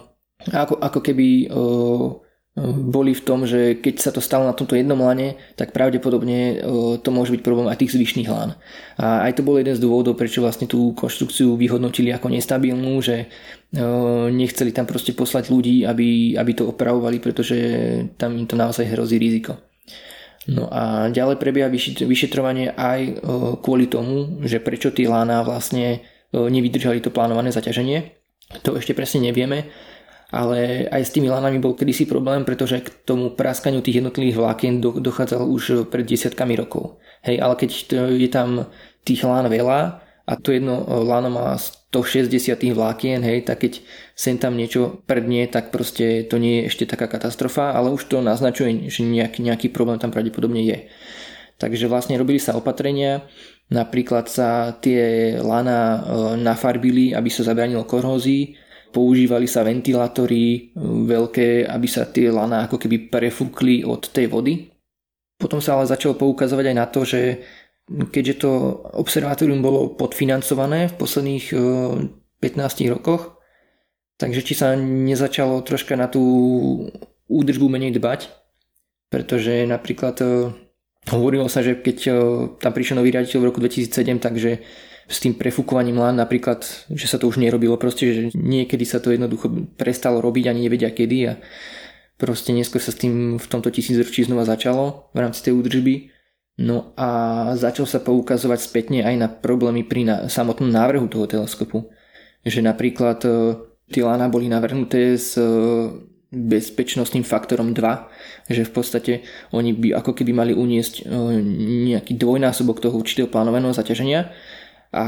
ako, 0.51 0.79
ako 0.79 0.99
keby 0.99 1.51
uh, 1.51 2.15
boli 2.57 3.15
v 3.15 3.23
tom, 3.23 3.47
že 3.47 3.79
keď 3.79 3.95
sa 4.01 4.11
to 4.11 4.19
stalo 4.19 4.43
na 4.43 4.57
tomto 4.57 4.75
jednom 4.75 4.99
lane, 4.99 5.39
tak 5.55 5.71
pravdepodobne 5.71 6.59
to 6.99 7.09
môže 7.13 7.31
byť 7.31 7.41
problém 7.45 7.71
aj 7.71 7.79
tých 7.79 7.95
zvyšných 7.95 8.27
lán. 8.27 8.59
A 8.99 9.29
aj 9.29 9.39
to 9.39 9.45
bol 9.47 9.55
jeden 9.55 9.77
z 9.77 9.79
dôvodov, 9.79 10.19
prečo 10.19 10.43
vlastne 10.43 10.67
tú 10.67 10.91
konštrukciu 10.91 11.55
vyhodnotili 11.55 12.11
ako 12.11 12.27
nestabilnú, 12.33 12.99
že 12.99 13.31
nechceli 14.33 14.75
tam 14.75 14.89
proste 14.89 15.15
poslať 15.15 15.47
ľudí, 15.47 15.87
aby, 15.87 16.35
aby 16.35 16.51
to 16.51 16.67
opravovali, 16.67 17.23
pretože 17.23 17.57
tam 18.19 18.35
im 18.35 18.49
to 18.49 18.59
naozaj 18.59 18.83
hrozí 18.91 19.15
riziko. 19.21 19.55
No 20.49 20.67
a 20.67 21.07
ďalej 21.13 21.37
prebieha 21.37 21.69
vyšetrovanie 22.03 22.73
aj 22.73 23.21
kvôli 23.61 23.87
tomu, 23.87 24.41
že 24.43 24.57
prečo 24.59 24.89
tie 24.89 25.05
lána 25.07 25.45
vlastne 25.45 26.01
nevydržali 26.33 26.99
to 26.99 27.13
plánované 27.13 27.53
zaťaženie. 27.53 28.19
To 28.65 28.73
ešte 28.73 28.97
presne 28.97 29.29
nevieme, 29.29 29.69
ale 30.29 30.85
aj 30.93 31.09
s 31.09 31.13
tými 31.13 31.25
lanami 31.25 31.57
bol 31.57 31.73
kedysi 31.73 32.05
problém, 32.05 32.45
pretože 32.45 32.85
k 32.85 32.89
tomu 33.01 33.33
praskaniu 33.33 33.81
tých 33.81 34.01
jednotlivých 34.01 34.37
vlákien 34.37 34.77
dochádzalo 34.81 35.49
už 35.49 35.89
pred 35.89 36.05
desiatkami 36.05 36.53
rokov. 36.53 37.01
Hej, 37.25 37.41
ale 37.41 37.53
keď 37.57 37.69
je 38.13 38.29
tam 38.29 38.69
tých 39.01 39.25
lán 39.25 39.49
veľa 39.49 40.05
a 40.29 40.33
to 40.37 40.53
jedno 40.53 40.85
lano 40.85 41.33
má 41.33 41.57
160 41.57 42.61
vlákien, 42.77 43.25
hej, 43.25 43.49
tak 43.49 43.65
keď 43.65 43.81
sem 44.13 44.37
tam 44.37 44.53
niečo 44.53 45.01
prdnie, 45.09 45.49
tak 45.49 45.73
proste 45.73 46.29
to 46.29 46.37
nie 46.37 46.61
je 46.61 46.67
ešte 46.69 46.85
taká 46.85 47.09
katastrofa, 47.09 47.73
ale 47.73 47.89
už 47.89 48.05
to 48.05 48.21
naznačuje, 48.21 48.93
že 48.93 49.01
nejaký, 49.01 49.41
nejaký 49.41 49.67
problém 49.73 49.97
tam 49.97 50.13
pravdepodobne 50.13 50.61
je. 50.61 50.85
Takže 51.57 51.89
vlastne 51.89 52.21
robili 52.21 52.37
sa 52.37 52.53
opatrenia, 52.53 53.25
napríklad 53.73 54.29
sa 54.29 54.77
tie 54.77 55.33
lana 55.41 55.79
e, 55.81 55.99
nafarbili, 56.37 57.11
aby 57.17 57.27
sa 57.33 57.41
zabránilo 57.41 57.89
korhózii, 57.89 58.68
používali 58.89 59.45
sa 59.45 59.65
ventilátory 59.65 60.41
e, 60.41 60.59
veľké, 61.05 61.65
aby 61.65 61.87
sa 61.87 62.09
tie 62.09 62.33
lana 62.33 62.65
ako 62.65 62.77
keby 62.81 63.09
prefúkli 63.09 63.85
od 63.85 64.09
tej 64.09 64.29
vody. 64.29 64.69
Potom 65.39 65.63
sa 65.63 65.79
ale 65.79 65.87
začalo 65.87 66.19
poukazovať 66.19 66.65
aj 66.73 66.75
na 66.75 66.85
to, 66.89 67.01
že 67.07 67.21
keďže 67.89 68.43
to 68.43 68.51
observatórium 68.99 69.63
bolo 69.63 69.95
podfinancované 69.95 70.91
v 70.93 70.97
posledných 70.99 71.45
15 72.43 72.45
e, 72.45 72.85
rokoch, 72.91 73.39
takže 74.19 74.43
či 74.43 74.53
sa 74.53 74.75
nezačalo 74.75 75.63
troška 75.63 75.95
na 75.95 76.11
tú 76.11 76.21
údržbu 77.31 77.65
menej 77.71 77.95
dbať, 77.97 78.29
pretože 79.09 79.63
napríklad 79.63 80.15
e, 80.21 80.27
hovorilo 81.07 81.47
sa, 81.47 81.63
že 81.63 81.79
keď 81.79 81.97
tam 82.59 82.71
prišiel 82.75 82.99
nový 82.99 83.15
riaditeľ 83.15 83.39
v 83.41 83.47
roku 83.47 83.63
2007, 83.63 84.19
takže 84.19 84.51
s 85.09 85.17
tým 85.25 85.33
prefúkovaním 85.33 85.97
lán 85.97 86.21
napríklad, 86.21 86.61
že 86.93 87.09
sa 87.09 87.17
to 87.17 87.25
už 87.25 87.41
nerobilo, 87.41 87.81
proste, 87.81 88.03
že 88.13 88.21
niekedy 88.37 88.85
sa 88.85 89.01
to 89.01 89.09
jednoducho 89.09 89.49
prestalo 89.73 90.21
robiť, 90.21 90.53
ani 90.53 90.69
nevedia 90.69 90.93
kedy 90.93 91.17
a 91.25 91.33
proste 92.21 92.53
neskôr 92.53 92.77
sa 92.77 92.93
s 92.93 93.01
tým 93.01 93.41
v 93.41 93.47
tomto 93.49 93.73
tisícročí 93.73 94.29
znova 94.29 94.45
začalo 94.45 95.09
v 95.11 95.25
rámci 95.25 95.49
tej 95.49 95.57
údržby 95.57 96.13
No 96.59 96.91
a 96.99 97.09
začal 97.55 97.87
sa 97.87 98.03
poukazovať 98.03 98.59
spätne 98.59 98.99
aj 98.99 99.15
na 99.15 99.31
problémy 99.31 99.87
pri 99.87 100.03
na, 100.03 100.15
samotnom 100.27 100.67
návrhu 100.67 101.07
toho 101.07 101.23
teleskopu. 101.23 101.87
Že 102.43 102.67
napríklad 102.67 103.23
e, 103.23 103.31
tie 103.87 104.03
lána 104.03 104.27
boli 104.27 104.51
navrhnuté 104.51 105.15
s 105.15 105.39
e, 105.39 105.47
bezpečnostným 106.35 107.23
faktorom 107.23 107.71
2, 107.71 108.51
že 108.51 108.67
v 108.67 108.71
podstate 108.75 109.13
oni 109.55 109.71
by 109.71 110.03
ako 110.03 110.11
keby 110.11 110.35
mali 110.35 110.51
uniesť 110.51 111.07
e, 111.07 111.39
nejaký 111.95 112.19
dvojnásobok 112.19 112.83
toho 112.83 112.99
určitého 112.99 113.31
plánovaného 113.31 113.71
zaťaženia 113.71 114.27
a 114.93 115.05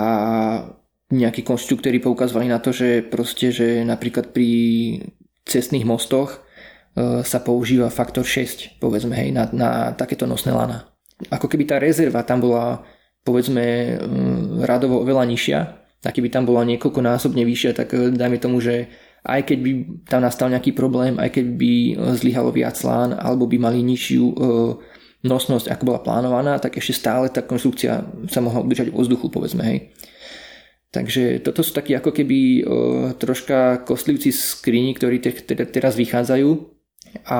nejakí 1.11 1.43
konštruktory 1.43 1.99
poukazovali 1.99 2.47
na 2.47 2.63
to, 2.63 2.71
že 2.71 3.03
proste, 3.03 3.51
že 3.51 3.83
napríklad 3.83 4.31
pri 4.31 4.49
cestných 5.43 5.83
mostoch 5.83 6.39
sa 7.23 7.39
používa 7.39 7.87
faktor 7.87 8.27
6, 8.27 8.79
povedzme, 8.83 9.15
hej, 9.15 9.31
na, 9.31 9.47
na 9.51 9.69
takéto 9.95 10.27
nosné 10.27 10.51
lana. 10.51 10.91
Ako 11.31 11.47
keby 11.47 11.63
tá 11.67 11.79
rezerva 11.79 12.23
tam 12.27 12.43
bola 12.43 12.83
povedzme 13.21 13.97
mm, 14.01 14.65
radovo 14.65 15.01
oveľa 15.05 15.23
nižšia 15.29 15.59
a 16.01 16.09
keby 16.09 16.33
tam 16.33 16.49
bola 16.49 16.65
niekoľkonásobne 16.65 17.45
vyššia, 17.45 17.71
tak 17.77 17.93
eh, 17.93 18.09
dajme 18.09 18.37
tomu, 18.41 18.57
že 18.61 18.89
aj 19.21 19.53
keď 19.53 19.57
by 19.61 19.71
tam 20.09 20.25
nastal 20.25 20.49
nejaký 20.49 20.73
problém, 20.73 21.21
aj 21.21 21.29
keď 21.37 21.45
by 21.53 21.73
zlyhalo 22.17 22.49
viac 22.49 22.73
lán 22.81 23.13
alebo 23.13 23.45
by 23.45 23.57
mali 23.61 23.85
nižšiu 23.85 24.25
eh, 24.25 24.71
nosnosť, 25.21 25.69
ako 25.69 25.83
bola 25.85 26.01
plánovaná, 26.01 26.57
tak 26.57 26.81
ešte 26.81 26.97
stále 26.97 27.29
tá 27.29 27.45
konštrukcia 27.45 28.05
sa 28.29 28.39
mohla 28.41 28.65
udržať 28.65 28.89
v 28.89 28.97
vzduchu, 28.97 29.27
povedzme, 29.29 29.63
hej. 29.63 29.79
Takže 30.91 31.39
toto 31.39 31.63
sú 31.63 31.71
takí 31.71 31.95
ako 31.95 32.11
keby 32.11 32.67
troška 33.15 33.87
kostlivci 33.87 34.35
skrini, 34.35 34.91
ktorí 34.91 35.23
te, 35.23 35.31
te, 35.31 35.55
teraz 35.55 35.95
vychádzajú 35.95 36.51
a 37.31 37.39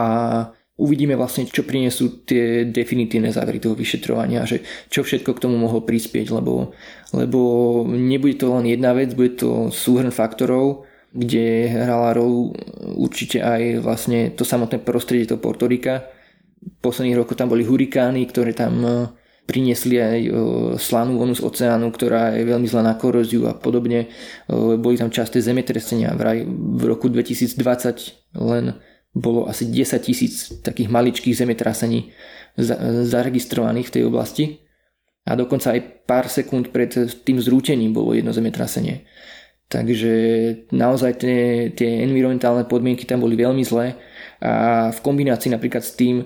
uvidíme 0.80 1.20
vlastne, 1.20 1.44
čo 1.44 1.67
prinesú 1.67 2.24
tie 2.24 2.63
definitívne 2.63 3.28
závery 3.28 3.60
toho 3.60 3.76
vyšetrovania, 3.76 4.48
že 4.48 4.63
čo 4.88 5.04
všetko 5.04 5.36
k 5.36 5.44
tomu 5.44 5.60
mohlo 5.60 5.84
prispieť, 5.84 6.32
lebo, 6.32 6.72
lebo 7.12 7.39
nebude 7.86 8.39
to 8.39 8.56
len 8.56 8.72
jedna 8.72 8.96
vec, 8.96 9.12
bude 9.13 9.36
to 9.36 9.67
súhrn 9.67 10.15
faktorov, 10.15 10.88
kde 11.12 11.76
hrala 11.76 12.15
rolu 12.15 12.56
určite 12.96 13.44
aj 13.44 13.84
vlastne 13.84 14.32
to 14.32 14.48
samotné 14.48 14.80
prostredie 14.80 15.28
toho 15.28 15.44
Portorika. 15.44 16.08
Posledných 16.62 17.17
rokoch 17.17 17.38
tam 17.38 17.50
boli 17.50 17.65
hurikány, 17.65 18.26
ktoré 18.30 18.54
tam 18.54 18.74
e, 18.82 18.89
priniesli 19.50 19.97
aj 19.97 20.19
e, 20.21 20.30
slanú 20.78 21.17
vonu 21.17 21.34
z 21.34 21.41
oceánu, 21.41 21.89
ktorá 21.89 22.38
je 22.38 22.45
veľmi 22.45 22.69
zlá 22.69 22.86
na 22.86 22.95
koróziu 22.97 23.50
a 23.50 23.58
podobne. 23.58 24.06
E, 24.06 24.08
boli 24.78 24.97
tam 24.97 25.10
časté 25.10 25.41
zemetresenia. 25.41 26.13
Vraj 26.13 26.45
v 26.47 26.84
roku 26.86 27.10
2020 27.10 28.38
len 28.38 28.78
bolo 29.12 29.50
asi 29.50 29.67
10 29.67 30.00
tisíc 30.06 30.54
takých 30.63 30.88
maličkých 30.88 31.36
zemetrasení 31.36 32.15
zaregistrovaných 33.08 33.88
v 33.88 33.93
tej 34.00 34.04
oblasti 34.08 34.43
a 35.28 35.36
dokonca 35.36 35.76
aj 35.76 36.08
pár 36.08 36.26
sekúnd 36.28 36.74
pred 36.74 36.91
tým 37.24 37.38
zrútením 37.39 37.93
bolo 37.93 38.15
jedno 38.15 38.34
zemetrasenie. 38.34 39.06
Takže 39.71 40.12
naozaj 40.76 41.24
tie, 41.24 41.71
tie 41.71 42.04
environmentálne 42.04 42.67
podmienky 42.67 43.08
tam 43.08 43.24
boli 43.24 43.39
veľmi 43.39 43.63
zlé 43.63 43.95
a 44.41 44.89
v 44.89 44.99
kombinácii 45.06 45.54
napríklad 45.54 45.86
s 45.86 45.93
tým 45.93 46.25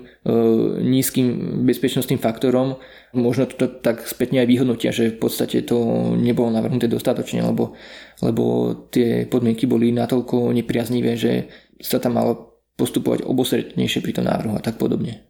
nízkym 0.80 1.60
bezpečnostným 1.68 2.16
faktorom 2.16 2.80
možno 3.12 3.44
to 3.44 3.68
tak 3.68 4.08
spätne 4.08 4.40
aj 4.40 4.48
vyhodnotia, 4.48 4.88
že 4.88 5.12
v 5.12 5.20
podstate 5.20 5.60
to 5.68 5.76
nebolo 6.16 6.48
navrhnuté 6.48 6.88
dostatočne, 6.88 7.44
lebo, 7.44 7.76
lebo 8.24 8.72
tie 8.88 9.28
podmienky 9.28 9.68
boli 9.68 9.92
natoľko 9.92 10.48
nepriaznivé, 10.56 11.20
že 11.20 11.52
sa 11.76 12.00
tam 12.00 12.16
malo 12.16 12.64
postupovať 12.80 13.28
obosrednejšie 13.28 14.00
pri 14.00 14.12
tom 14.16 14.24
návrhu 14.24 14.56
a 14.56 14.64
tak 14.64 14.80
podobne. 14.80 15.28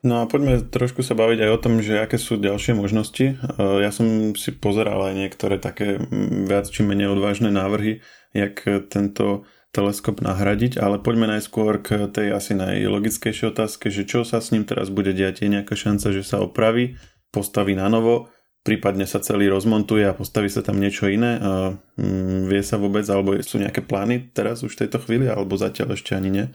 No 0.00 0.24
a 0.24 0.26
poďme 0.26 0.64
trošku 0.64 1.06
sa 1.06 1.12
baviť 1.12 1.44
aj 1.44 1.50
o 1.54 1.62
tom, 1.62 1.74
že 1.84 2.00
aké 2.02 2.18
sú 2.18 2.34
ďalšie 2.34 2.74
možnosti. 2.74 3.26
E, 3.30 3.34
ja 3.62 3.94
som 3.94 4.34
si 4.34 4.50
pozeral 4.50 5.06
aj 5.06 5.14
niektoré 5.14 5.62
také 5.62 6.02
viac 6.50 6.66
či 6.66 6.82
menej 6.82 7.14
odvážne 7.14 7.54
návrhy, 7.54 8.02
jak 8.34 8.66
tento 8.90 9.46
teleskop 9.70 10.18
nahradiť, 10.22 10.82
ale 10.82 10.98
poďme 10.98 11.38
najskôr 11.38 11.78
k 11.78 12.10
tej 12.10 12.34
asi 12.34 12.58
najlogickejšej 12.58 13.54
otázke, 13.54 13.86
že 13.90 14.02
čo 14.02 14.26
sa 14.26 14.42
s 14.42 14.50
ním 14.50 14.66
teraz 14.66 14.90
bude 14.90 15.14
diať. 15.14 15.46
Je 15.46 15.54
nejaká 15.54 15.78
šanca, 15.78 16.10
že 16.10 16.26
sa 16.26 16.42
opraví, 16.42 16.98
postaví 17.30 17.78
na 17.78 17.86
novo 17.86 18.30
prípadne 18.60 19.08
sa 19.08 19.24
celý 19.24 19.48
rozmontuje 19.48 20.04
a 20.04 20.16
postaví 20.16 20.52
sa 20.52 20.60
tam 20.60 20.76
niečo 20.76 21.08
iné 21.08 21.40
a 21.40 21.52
mm, 21.96 22.48
vie 22.48 22.60
sa 22.60 22.76
vôbec, 22.76 23.08
alebo 23.08 23.40
sú 23.40 23.56
nejaké 23.56 23.80
plány 23.80 24.32
teraz 24.36 24.60
už 24.60 24.76
v 24.76 24.80
tejto 24.86 25.00
chvíli, 25.00 25.26
alebo 25.28 25.56
zatiaľ 25.56 25.96
ešte 25.96 26.12
ani 26.12 26.30
nie? 26.30 26.46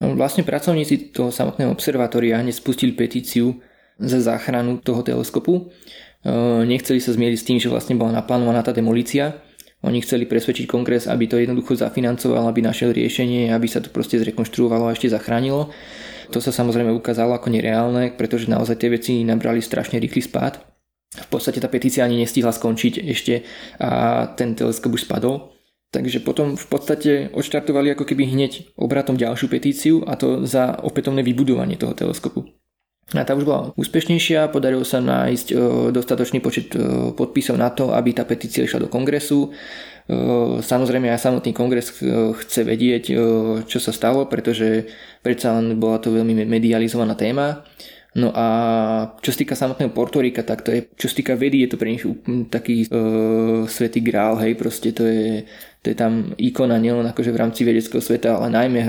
No, 0.00 0.16
vlastne 0.16 0.42
pracovníci 0.42 1.12
toho 1.12 1.30
samotného 1.30 1.70
observatória 1.70 2.40
hneď 2.40 2.56
spustili 2.56 2.96
petíciu 2.96 3.60
za 4.00 4.18
záchranu 4.18 4.80
toho 4.80 5.04
teleskopu. 5.04 5.52
E, 5.54 5.62
nechceli 6.66 6.98
sa 6.98 7.14
zmieriť 7.14 7.38
s 7.38 7.46
tým, 7.46 7.58
že 7.60 7.70
vlastne 7.70 7.94
bola 7.94 8.16
naplánovaná 8.16 8.64
tá 8.64 8.72
demolícia. 8.74 9.38
Oni 9.82 9.98
chceli 9.98 10.30
presvedčiť 10.30 10.70
kongres, 10.70 11.10
aby 11.10 11.26
to 11.26 11.42
jednoducho 11.42 11.74
zafinancoval, 11.74 12.46
aby 12.46 12.62
našiel 12.62 12.94
riešenie, 12.94 13.50
aby 13.50 13.66
sa 13.66 13.82
to 13.82 13.90
proste 13.90 14.22
zrekonštruovalo 14.22 14.86
a 14.86 14.94
ešte 14.94 15.10
zachránilo. 15.10 15.74
To 16.30 16.38
sa 16.38 16.54
samozrejme 16.54 16.94
ukázalo 16.94 17.34
ako 17.34 17.50
nereálne, 17.50 18.14
pretože 18.14 18.46
naozaj 18.46 18.78
tie 18.78 18.94
veci 18.94 19.12
nabrali 19.26 19.58
strašne 19.58 19.98
rýchly 19.98 20.22
spád 20.22 20.72
v 21.12 21.28
podstate 21.28 21.60
tá 21.60 21.68
petícia 21.68 22.08
ani 22.08 22.16
nestihla 22.16 22.56
skončiť 22.56 23.04
ešte 23.04 23.44
a 23.76 24.24
ten 24.32 24.56
teleskop 24.56 24.96
už 24.96 25.04
spadol. 25.04 25.52
Takže 25.92 26.24
potom 26.24 26.56
v 26.56 26.66
podstate 26.72 27.28
odštartovali 27.36 27.92
ako 27.92 28.08
keby 28.08 28.32
hneď 28.32 28.72
obratom 28.80 29.20
ďalšiu 29.20 29.46
petíciu 29.52 29.94
a 30.08 30.16
to 30.16 30.48
za 30.48 30.80
opätovné 30.80 31.20
vybudovanie 31.20 31.76
toho 31.76 31.92
teleskopu. 31.92 32.48
A 33.12 33.28
tá 33.28 33.36
už 33.36 33.44
bola 33.44 33.74
úspešnejšia, 33.76 34.48
podarilo 34.48 34.88
sa 34.88 35.02
nájsť 35.02 35.46
e, 35.52 35.54
dostatočný 35.92 36.40
počet 36.40 36.72
e, 36.72 37.12
podpisov 37.12 37.60
na 37.60 37.68
to, 37.68 37.92
aby 37.92 38.16
tá 38.16 38.24
petícia 38.24 38.64
išla 38.64 38.86
do 38.86 38.88
kongresu. 38.88 39.52
E, 39.52 40.62
samozrejme 40.64 41.12
aj 41.12 41.20
samotný 41.20 41.52
kongres 41.52 41.92
chce 42.40 42.60
vedieť, 42.64 43.12
čo 43.68 43.78
sa 43.82 43.92
stalo, 43.92 44.24
pretože 44.30 44.88
predsa 45.20 45.52
len 45.60 45.76
bola 45.76 46.00
to 46.00 46.08
veľmi 46.08 46.48
medializovaná 46.48 47.12
téma. 47.12 47.66
No 48.12 48.28
a 48.36 48.46
čo 49.24 49.32
sa 49.32 49.40
týka 49.40 49.56
samotného 49.56 49.88
Portorika, 49.88 50.44
tak 50.44 50.60
to 50.60 50.68
je, 50.68 50.84
čo 51.00 51.08
sa 51.08 51.16
týka 51.16 51.32
vedy, 51.32 51.64
je 51.64 51.68
to 51.72 51.80
pre 51.80 51.96
nich 51.96 52.04
taký 52.52 52.84
uh, 52.92 53.64
svetý 53.64 54.04
grál, 54.04 54.36
hej, 54.36 54.52
proste 54.52 54.92
to 54.92 55.08
je, 55.08 55.48
to 55.80 55.86
je 55.88 55.96
tam 55.96 56.36
ikona 56.36 56.76
nielen 56.76 57.08
akože 57.08 57.32
v 57.32 57.40
rámci 57.40 57.64
vedeckého 57.64 58.04
sveta, 58.04 58.36
ale 58.36 58.52
najmä 58.52 58.84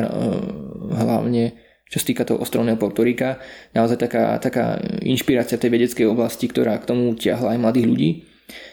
hlavne 0.92 1.56
čo 1.94 2.02
sa 2.02 2.10
týka 2.10 2.26
toho 2.26 2.42
ostrovného 2.42 2.82
Portorika, 2.82 3.38
naozaj 3.78 4.02
taká, 4.02 4.42
taká 4.42 4.82
inšpirácia 5.06 5.62
tej 5.62 5.70
vedeckej 5.70 6.10
oblasti, 6.10 6.50
ktorá 6.50 6.82
k 6.82 6.90
tomu 6.90 7.14
ťahla 7.14 7.54
aj 7.54 7.62
mladých 7.62 7.86
ľudí. 7.86 8.10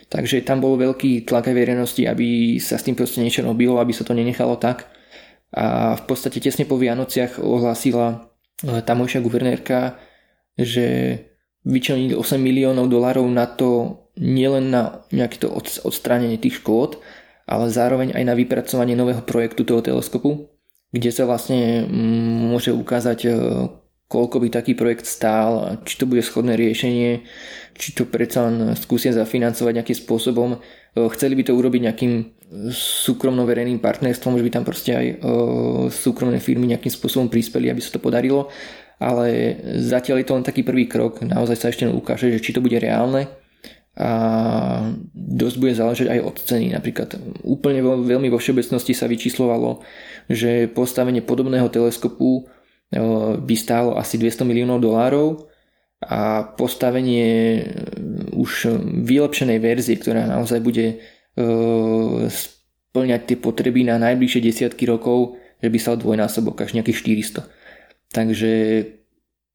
Takže 0.08 0.40
tam 0.40 0.64
bol 0.64 0.80
veľký 0.80 1.28
tlak 1.28 1.52
aj 1.52 1.54
verejnosti, 1.54 2.02
aby 2.08 2.56
sa 2.56 2.80
s 2.80 2.88
tým 2.88 2.96
proste 2.96 3.20
niečo 3.20 3.44
robilo, 3.44 3.76
aby 3.76 3.92
sa 3.92 4.08
to 4.08 4.16
nenechalo 4.16 4.56
tak. 4.56 4.88
A 5.52 6.00
v 6.00 6.02
podstate 6.08 6.40
tesne 6.40 6.64
po 6.64 6.80
Vianociach 6.80 7.36
ohlásila 7.36 8.32
e, 8.64 8.80
tamojšia 8.80 9.20
guvernérka 9.20 10.00
že 10.60 11.16
vyčlenili 11.64 12.16
8 12.16 12.40
miliónov 12.40 12.88
dolarov 12.88 13.24
na 13.28 13.48
to 13.48 14.00
nielen 14.20 14.72
na 14.72 15.04
nejaké 15.12 15.40
to 15.40 15.48
odstránenie 15.84 16.40
tých 16.40 16.60
škôd, 16.60 17.00
ale 17.48 17.72
zároveň 17.72 18.12
aj 18.12 18.24
na 18.24 18.34
vypracovanie 18.36 18.96
nového 18.96 19.24
projektu 19.24 19.64
toho 19.64 19.80
teleskopu, 19.80 20.48
kde 20.90 21.10
sa 21.14 21.26
vlastne 21.26 21.86
mm, 21.86 22.50
môže 22.50 22.74
ukázať 22.74 23.18
e, 23.26 23.30
koľko 24.10 24.36
by 24.42 24.48
taký 24.50 24.74
projekt 24.74 25.06
stál, 25.06 25.78
či 25.86 25.94
to 25.94 26.10
bude 26.10 26.22
schodné 26.26 26.58
riešenie, 26.58 27.22
či 27.78 27.94
to 27.94 28.10
predsa 28.10 28.50
len 28.50 28.74
skúsia 28.74 29.14
zafinancovať 29.14 29.72
nejakým 29.80 29.98
spôsobom. 30.02 30.58
Chceli 30.90 31.38
by 31.38 31.46
to 31.46 31.54
urobiť 31.54 31.80
nejakým 31.86 32.12
súkromno-verejným 33.06 33.78
partnerstvom, 33.78 34.34
že 34.34 34.42
by 34.42 34.50
tam 34.50 34.66
proste 34.66 34.90
aj 34.98 35.06
súkromné 35.94 36.42
firmy 36.42 36.66
nejakým 36.66 36.90
spôsobom 36.90 37.30
prispeli, 37.30 37.70
aby 37.70 37.78
sa 37.78 37.94
to 37.94 38.02
podarilo. 38.02 38.50
Ale 38.98 39.56
zatiaľ 39.78 40.20
je 40.20 40.26
to 40.26 40.36
len 40.36 40.44
taký 40.44 40.66
prvý 40.66 40.90
krok, 40.90 41.22
naozaj 41.22 41.56
sa 41.56 41.70
ešte 41.70 41.86
ukáže, 41.86 42.34
že 42.34 42.42
či 42.42 42.50
to 42.50 42.60
bude 42.60 42.76
reálne 42.76 43.30
a 43.98 44.10
dosť 45.14 45.56
bude 45.58 45.74
záležať 45.74 46.06
aj 46.14 46.20
od 46.22 46.36
ceny. 46.38 46.66
Napríklad 46.70 47.18
úplne 47.42 47.82
veľmi 47.82 48.30
vo 48.30 48.38
všeobecnosti 48.38 48.94
sa 48.94 49.10
vyčíslovalo, 49.10 49.82
že 50.30 50.70
postavenie 50.70 51.20
podobného 51.20 51.66
teleskopu 51.66 52.46
by 53.38 53.54
stálo 53.58 53.98
asi 53.98 54.18
200 54.18 54.46
miliónov 54.46 54.82
dolárov 54.82 55.46
a 56.00 56.42
postavenie 56.54 57.62
už 58.34 58.78
vylepšenej 59.04 59.58
verzie, 59.58 59.98
ktorá 59.98 60.26
naozaj 60.26 60.58
bude 60.62 61.02
splňať 62.30 63.20
tie 63.26 63.36
potreby 63.38 63.86
na 63.86 63.98
najbližšie 63.98 64.40
desiatky 64.42 64.86
rokov, 64.86 65.38
že 65.60 65.68
by 65.68 65.78
sa 65.78 65.98
dvojnásobok 65.98 66.62
až 66.64 66.74
nejakých 66.78 67.26
400. 67.36 67.46
Takže 68.10 68.50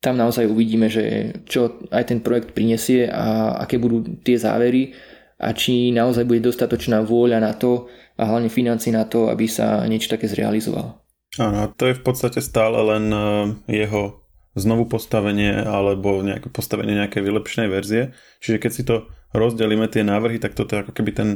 tam 0.05 0.21
naozaj 0.21 0.45
uvidíme, 0.45 0.85
že 0.85 1.33
čo 1.49 1.81
aj 1.89 2.13
ten 2.13 2.21
projekt 2.21 2.53
prinesie 2.53 3.09
a 3.09 3.57
aké 3.57 3.81
budú 3.81 4.05
tie 4.21 4.37
závery 4.37 4.93
a 5.41 5.49
či 5.57 5.89
naozaj 5.89 6.29
bude 6.29 6.45
dostatočná 6.45 7.01
vôľa 7.01 7.41
na 7.41 7.57
to 7.57 7.89
a 8.21 8.29
hlavne 8.29 8.53
financie 8.53 8.93
na 8.93 9.09
to, 9.09 9.33
aby 9.33 9.49
sa 9.49 9.81
niečo 9.89 10.13
také 10.13 10.29
zrealizovalo. 10.29 11.01
Áno, 11.41 11.73
to 11.73 11.89
je 11.89 11.97
v 11.97 12.03
podstate 12.05 12.39
stále 12.39 12.79
len 12.79 13.11
e, 13.11 13.19
jeho 13.67 14.23
znovu 14.55 14.87
postavenie 14.87 15.51
alebo 15.51 16.23
nejaké 16.23 16.47
postavenie 16.47 16.95
nejakej 16.95 17.25
vylepšenej 17.25 17.69
verzie. 17.73 18.15
Čiže 18.39 18.61
keď 18.61 18.71
si 18.71 18.83
to 18.87 19.11
rozdelíme 19.35 19.83
tie 19.91 20.07
návrhy, 20.07 20.39
tak 20.39 20.55
toto 20.55 20.79
je 20.79 20.87
ako 20.87 20.95
keby 20.95 21.11
ten 21.11 21.29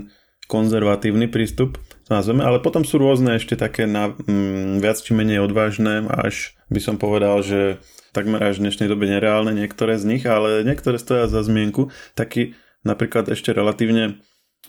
konzervatívny 0.47 1.27
prístup, 1.27 1.75
to 2.09 2.17
nazveme, 2.17 2.41
ale 2.41 2.57
potom 2.57 2.81
sú 2.81 2.97
rôzne 2.97 3.37
ešte 3.37 3.53
také 3.53 3.85
na, 3.85 4.09
mm, 4.17 4.81
viac 4.81 4.97
či 4.97 5.13
menej 5.13 5.45
odvážne, 5.45 6.09
až 6.09 6.57
by 6.73 6.81
som 6.81 6.97
povedal, 6.97 7.45
že 7.45 7.77
takmer 8.17 8.41
až 8.41 8.57
v 8.57 8.65
dnešnej 8.65 8.89
dobe 8.89 9.05
nereálne 9.05 9.53
niektoré 9.53 10.01
z 10.01 10.09
nich, 10.09 10.25
ale 10.25 10.65
niektoré 10.65 10.97
stoja 10.97 11.29
za 11.29 11.45
zmienku. 11.45 11.93
Taký 12.17 12.57
napríklad 12.81 13.29
ešte 13.29 13.53
relatívne 13.53 14.17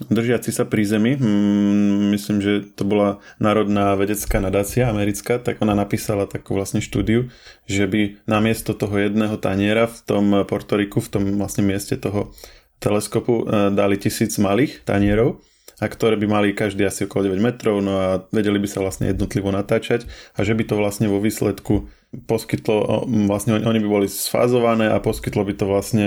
držiaci 0.04 0.52
sa 0.52 0.68
pri 0.68 0.84
zemi, 0.84 1.16
mm, 1.16 2.12
myslím, 2.12 2.44
že 2.44 2.52
to 2.76 2.84
bola 2.84 3.24
Národná 3.40 3.96
vedecká 3.96 4.36
nadácia 4.36 4.92
americká, 4.92 5.40
tak 5.40 5.64
ona 5.64 5.72
napísala 5.72 6.28
takú 6.28 6.52
vlastne 6.52 6.84
štúdiu, 6.84 7.32
že 7.64 7.88
by 7.88 8.20
namiesto 8.28 8.76
toho 8.76 9.00
jedného 9.00 9.40
taniera 9.40 9.88
v 9.88 9.98
tom 10.04 10.24
Portoriku, 10.44 11.00
v 11.00 11.08
tom 11.08 11.22
vlastne 11.40 11.64
mieste 11.64 11.96
toho 11.96 12.36
teleskopu 12.84 13.44
e, 13.44 13.44
dali 13.72 13.96
tisíc 13.96 14.36
malých 14.36 14.84
tanierov 14.84 15.40
a 15.80 15.88
ktoré 15.88 16.20
by 16.20 16.26
mali 16.28 16.48
každý 16.52 16.84
asi 16.84 17.08
okolo 17.08 17.32
9 17.32 17.40
metrov, 17.40 17.80
no 17.80 17.96
a 17.96 18.08
vedeli 18.30 18.60
by 18.60 18.68
sa 18.68 18.84
vlastne 18.84 19.08
jednotlivo 19.08 19.48
natáčať 19.48 20.04
a 20.36 20.44
že 20.44 20.52
by 20.52 20.68
to 20.68 20.74
vlastne 20.76 21.08
vo 21.08 21.18
výsledku 21.18 21.88
poskytlo, 22.28 23.06
vlastne 23.30 23.62
oni 23.64 23.80
by 23.80 23.88
boli 23.88 24.06
sfázované 24.10 24.92
a 24.92 25.00
poskytlo 25.00 25.46
by 25.46 25.54
to 25.56 25.64
vlastne 25.64 26.06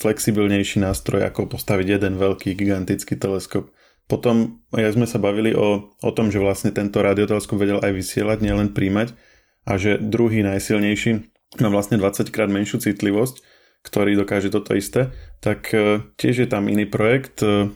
flexibilnejší 0.00 0.80
nástroj, 0.80 1.28
ako 1.28 1.50
postaviť 1.50 1.98
jeden 1.98 2.16
veľký 2.16 2.56
gigantický 2.56 3.18
teleskop. 3.18 3.68
Potom 4.06 4.62
ja 4.70 4.86
sme 4.94 5.04
sa 5.04 5.18
bavili 5.18 5.50
o, 5.50 5.90
o 5.90 6.10
tom, 6.14 6.30
že 6.30 6.38
vlastne 6.38 6.70
tento 6.70 7.02
radioteleskop 7.02 7.58
vedel 7.58 7.82
aj 7.82 7.90
vysielať, 7.90 8.38
nielen 8.38 8.70
príjmať 8.70 9.18
a 9.66 9.74
že 9.74 9.98
druhý 9.98 10.46
najsilnejší 10.46 11.26
má 11.58 11.68
vlastne 11.74 11.98
20 11.98 12.30
krát 12.30 12.46
menšiu 12.46 12.78
citlivosť, 12.78 13.42
ktorý 13.82 14.14
dokáže 14.14 14.50
toto 14.50 14.78
isté, 14.78 15.10
tak 15.42 15.70
e, 15.70 16.02
tiež 16.18 16.46
je 16.46 16.48
tam 16.50 16.66
iný 16.66 16.86
projekt 16.86 17.42
e, 17.42 17.70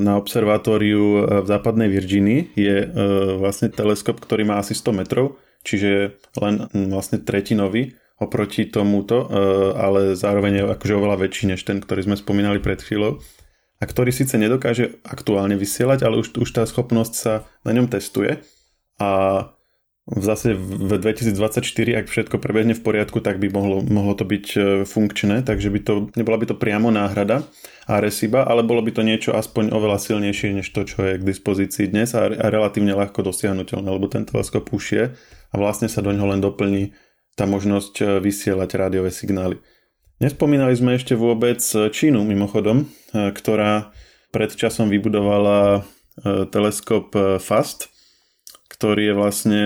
na 0.00 0.12
observatóriu 0.16 1.28
v 1.44 1.46
západnej 1.46 1.92
Virginii 1.92 2.56
je 2.56 2.88
vlastne 3.36 3.68
teleskop, 3.68 4.16
ktorý 4.16 4.48
má 4.48 4.56
asi 4.56 4.72
100 4.72 5.04
metrov 5.04 5.36
čiže 5.62 6.16
len 6.40 6.68
vlastne 6.72 7.20
tretinový 7.20 7.96
oproti 8.20 8.68
tomuto, 8.68 9.24
e, 9.24 9.26
ale 9.76 10.00
zároveň 10.12 10.52
je 10.60 10.64
akože 10.76 10.94
oveľa 10.96 11.16
väčší 11.24 11.44
než 11.56 11.64
ten, 11.64 11.80
ktorý 11.80 12.04
sme 12.04 12.16
spomínali 12.20 12.60
pred 12.60 12.80
chvíľou 12.80 13.20
a 13.80 13.84
ktorý 13.88 14.12
síce 14.12 14.36
nedokáže 14.36 15.00
aktuálne 15.08 15.56
vysielať, 15.56 16.04
ale 16.04 16.20
už, 16.20 16.36
už 16.36 16.50
tá 16.52 16.68
schopnosť 16.68 17.14
sa 17.16 17.48
na 17.64 17.72
ňom 17.72 17.88
testuje. 17.88 18.44
A 19.00 19.08
v 20.10 20.24
zase 20.26 20.58
v 20.58 20.98
2024, 20.98 22.02
ak 22.02 22.06
všetko 22.10 22.42
prebehne 22.42 22.74
v 22.74 22.82
poriadku, 22.82 23.22
tak 23.22 23.38
by 23.38 23.46
mohlo, 23.54 23.78
mohlo 23.86 24.18
to 24.18 24.26
byť 24.26 24.46
e, 24.58 24.58
funkčné, 24.82 25.46
takže 25.46 25.70
by 25.70 25.80
to, 25.86 25.94
nebola 26.18 26.34
by 26.34 26.50
to 26.50 26.58
priamo 26.58 26.90
náhrada 26.90 27.46
Areciba, 27.86 28.42
ale 28.42 28.66
bolo 28.66 28.82
by 28.82 28.90
to 28.90 29.06
niečo 29.06 29.30
aspoň 29.38 29.70
oveľa 29.70 30.02
silnejšie 30.02 30.58
než 30.58 30.66
to, 30.74 30.82
čo 30.82 30.98
je 31.06 31.14
k 31.14 31.22
dispozícii 31.22 31.94
dnes 31.94 32.10
a, 32.18 32.26
a 32.26 32.46
relatívne 32.50 32.90
ľahko 32.90 33.22
dosiahnutelné, 33.22 33.86
lebo 33.86 34.10
ten 34.10 34.26
teleskop 34.26 34.66
už 34.74 34.84
je 34.90 35.04
a 35.50 35.54
vlastne 35.54 35.86
sa 35.86 36.02
do 36.02 36.10
ňoho 36.10 36.34
len 36.34 36.42
doplní 36.42 36.90
tá 37.38 37.46
možnosť 37.46 37.94
e, 38.02 38.04
vysielať 38.18 38.70
rádiové 38.74 39.14
signály. 39.14 39.62
Nespomínali 40.18 40.74
sme 40.74 40.98
ešte 40.98 41.14
vôbec 41.14 41.62
e, 41.62 41.86
Čínu 41.86 42.26
mimochodom, 42.26 42.90
ktorá 43.14 43.94
pred 44.34 44.50
časom 44.54 44.90
vybudovala 44.90 45.82
teleskop 46.54 47.10
FAST, 47.42 47.90
ktorý 48.70 49.10
je 49.10 49.14
vlastne 49.18 49.62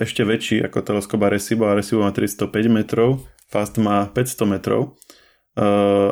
ešte 0.00 0.22
väčší 0.22 0.60
ako 0.68 0.84
teleskop 0.84 1.24
Arecibo. 1.24 1.66
Arecibo 1.66 2.04
má 2.04 2.12
305 2.12 2.52
metrov, 2.68 3.24
FAST 3.48 3.80
má 3.80 4.04
500 4.04 4.52
metrov, 4.52 5.00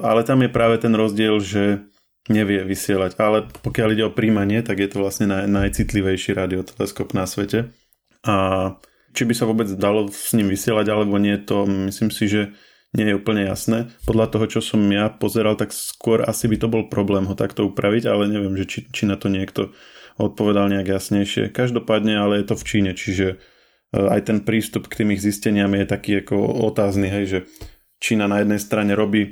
ale 0.00 0.24
tam 0.24 0.40
je 0.40 0.48
práve 0.48 0.80
ten 0.80 0.96
rozdiel, 0.96 1.36
že 1.44 1.84
nevie 2.32 2.64
vysielať. 2.64 3.20
Ale 3.20 3.44
pokiaľ 3.60 3.88
ide 3.92 4.04
o 4.08 4.16
príjmanie, 4.16 4.64
tak 4.64 4.80
je 4.80 4.88
to 4.88 5.04
vlastne 5.04 5.28
naj, 5.28 5.44
najcitlivejší 5.44 6.32
radioteleskop 6.32 7.12
na 7.12 7.28
svete. 7.28 7.68
A 8.24 8.36
či 9.12 9.28
by 9.28 9.34
sa 9.36 9.44
vôbec 9.44 9.68
dalo 9.76 10.08
s 10.08 10.32
ním 10.32 10.48
vysielať 10.48 10.88
alebo 10.88 11.20
nie, 11.20 11.36
to 11.36 11.68
myslím 11.68 12.08
si, 12.08 12.24
že 12.26 12.42
nie 12.96 13.10
je 13.10 13.18
úplne 13.18 13.44
jasné. 13.44 13.92
Podľa 14.08 14.26
toho, 14.32 14.44
čo 14.48 14.60
som 14.64 14.80
ja 14.88 15.10
pozeral, 15.12 15.58
tak 15.58 15.74
skôr 15.74 16.24
asi 16.24 16.48
by 16.48 16.56
to 16.56 16.66
bol 16.70 16.88
problém 16.88 17.26
ho 17.26 17.34
takto 17.36 17.66
upraviť, 17.68 18.06
ale 18.08 18.30
neviem, 18.30 18.54
že 18.56 18.64
či, 18.64 18.78
či 18.88 19.02
na 19.04 19.18
to 19.18 19.28
niekto 19.28 19.74
odpovedal 20.18 20.70
nejak 20.70 20.88
jasnejšie. 20.98 21.50
Každopádne, 21.50 22.14
ale 22.18 22.42
je 22.42 22.46
to 22.52 22.56
v 22.58 22.66
Číne, 22.66 22.92
čiže 22.94 23.26
e, 23.34 23.36
aj 23.98 24.30
ten 24.30 24.38
prístup 24.42 24.86
k 24.86 25.02
tým 25.02 25.14
ich 25.14 25.22
zisteniam 25.22 25.70
je 25.74 25.86
taký 25.86 26.22
ako 26.22 26.38
otázny, 26.70 27.10
hej, 27.10 27.24
že 27.26 27.38
Čína 27.98 28.30
na 28.30 28.42
jednej 28.42 28.60
strane 28.62 28.92
robí 28.94 29.22
e, 29.26 29.30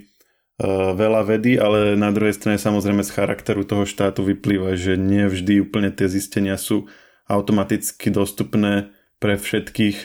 veľa 0.96 1.22
vedy, 1.22 1.58
ale 1.58 1.94
na 1.94 2.10
druhej 2.10 2.34
strane 2.34 2.58
samozrejme 2.58 3.06
z 3.06 3.14
charakteru 3.14 3.62
toho 3.62 3.86
štátu 3.86 4.26
vyplýva, 4.26 4.74
že 4.74 4.98
nie 4.98 5.30
vždy 5.30 5.62
úplne 5.62 5.94
tie 5.94 6.10
zistenia 6.10 6.58
sú 6.58 6.90
automaticky 7.30 8.10
dostupné 8.10 8.90
pre 9.22 9.38
všetkých, 9.38 9.96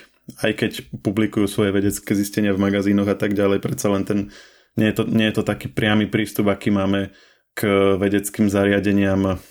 aj 0.45 0.51
keď 0.53 0.71
publikujú 1.01 1.49
svoje 1.49 1.73
vedecké 1.73 2.13
zistenia 2.13 2.53
v 2.53 2.61
magazínoch 2.61 3.09
a 3.09 3.17
tak 3.17 3.33
ďalej, 3.33 3.65
predsa 3.65 3.89
len 3.89 4.05
ten, 4.05 4.19
nie 4.77 4.93
je 4.93 4.95
to, 5.01 5.03
nie 5.09 5.25
je 5.25 5.35
to 5.41 5.43
taký 5.43 5.73
priamy 5.73 6.05
prístup, 6.05 6.53
aký 6.53 6.69
máme 6.69 7.09
k 7.57 7.65
vedeckým 7.97 8.45
zariadeniam, 8.45 9.41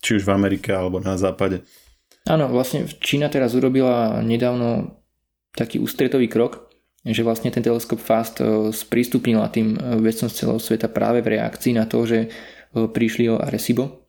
či 0.00 0.20
už 0.20 0.22
v 0.24 0.34
Amerike 0.34 0.70
alebo 0.70 1.02
na 1.02 1.18
západe. 1.18 1.62
Áno, 2.24 2.48
vlastne 2.48 2.88
Čína 2.88 3.28
teraz 3.28 3.52
urobila 3.52 4.24
nedávno 4.24 4.96
taký 5.52 5.78
ústretový 5.78 6.26
krok, 6.26 6.72
že 7.04 7.20
vlastne 7.20 7.52
ten 7.52 7.60
teleskop 7.60 8.00
FAST 8.00 8.40
eh, 8.40 8.46
sprístupnila 8.72 9.52
tým 9.52 9.76
eh, 9.76 10.00
vedcom 10.00 10.32
z 10.32 10.34
celého 10.44 10.60
sveta 10.60 10.88
práve 10.88 11.20
v 11.20 11.36
reakcii 11.36 11.76
na 11.76 11.84
to, 11.84 12.08
že 12.08 12.18
eh, 12.26 12.30
prišli 12.74 13.28
o 13.28 13.36
Arecibo, 13.36 14.04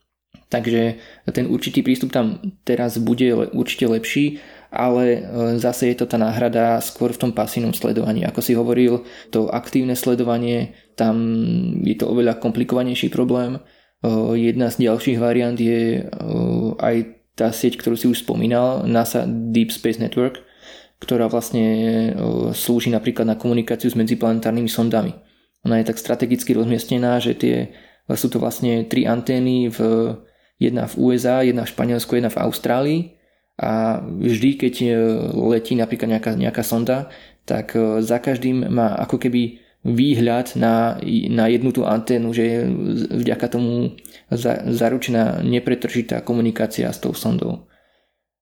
Takže 0.45 1.01
ten 1.33 1.49
určitý 1.49 1.81
prístup 1.81 2.13
tam 2.13 2.37
teraz 2.61 3.01
bude 3.01 3.33
určite 3.33 3.89
lepší, 3.89 4.39
ale 4.69 5.03
e, 5.07 5.19
zase 5.57 5.89
je 5.89 5.97
to 5.97 6.05
tá 6.05 6.21
náhrada 6.21 6.77
skôr 6.85 7.09
v 7.09 7.21
tom 7.27 7.31
pasívnom 7.33 7.73
sledovaní. 7.73 8.21
Ako 8.23 8.45
si 8.45 8.53
hovoril, 8.53 9.03
to 9.33 9.49
aktívne 9.49 9.97
sledovanie, 9.97 10.77
tam 10.93 11.17
je 11.81 11.97
to 11.97 12.05
oveľa 12.05 12.37
komplikovanejší 12.37 13.09
problém. 13.09 13.57
E, 14.05 14.37
jedna 14.37 14.69
z 14.69 14.85
ďalších 14.85 15.17
variant 15.17 15.57
je 15.57 15.99
e, 15.99 16.01
aj 16.77 16.95
tá 17.33 17.49
sieť, 17.49 17.81
ktorú 17.81 17.97
si 17.97 18.07
už 18.07 18.21
spomínal, 18.21 18.85
NASA 18.85 19.25
Deep 19.25 19.73
Space 19.73 19.97
Network, 19.97 20.45
ktorá 21.03 21.27
vlastne 21.27 22.15
slúži 22.55 22.87
napríklad 22.87 23.27
na 23.27 23.35
komunikáciu 23.35 23.91
s 23.91 23.99
medziplanetárnymi 23.99 24.71
sondami. 24.71 25.11
Ona 25.67 25.83
je 25.83 25.91
tak 25.91 25.99
strategicky 25.99 26.55
rozmiestnená, 26.55 27.19
že 27.19 27.35
tie, 27.35 27.75
sú 28.07 28.31
to 28.31 28.39
vlastne 28.39 28.87
tri 28.87 29.03
antény 29.03 29.67
v 29.67 29.79
Jedna 30.55 30.87
v 30.87 30.95
USA, 30.95 31.43
jedna 31.43 31.67
v 31.67 31.71
Španielsku, 31.75 32.15
jedna 32.15 32.31
v 32.31 32.39
Austrálii 32.39 32.99
a 33.59 33.99
vždy, 33.99 34.55
keď 34.55 34.75
letí 35.35 35.75
napríklad 35.75 36.15
nejaká, 36.15 36.31
nejaká 36.31 36.63
sonda, 36.63 37.11
tak 37.43 37.75
za 37.99 38.23
každým 38.23 38.71
má 38.71 38.95
ako 38.95 39.19
keby 39.19 39.59
výhľad 39.85 40.57
na, 40.57 40.97
na 41.29 41.45
jednu 41.45 41.69
tú 41.69 41.85
anténu, 41.85 42.33
že 42.33 42.43
je 42.43 42.59
vďaka 43.21 43.53
tomu 43.53 43.93
za, 44.33 44.65
zaručená 44.65 45.45
nepretržitá 45.45 46.25
komunikácia 46.25 46.89
s 46.89 46.97
tou 46.97 47.13
sondou. 47.13 47.69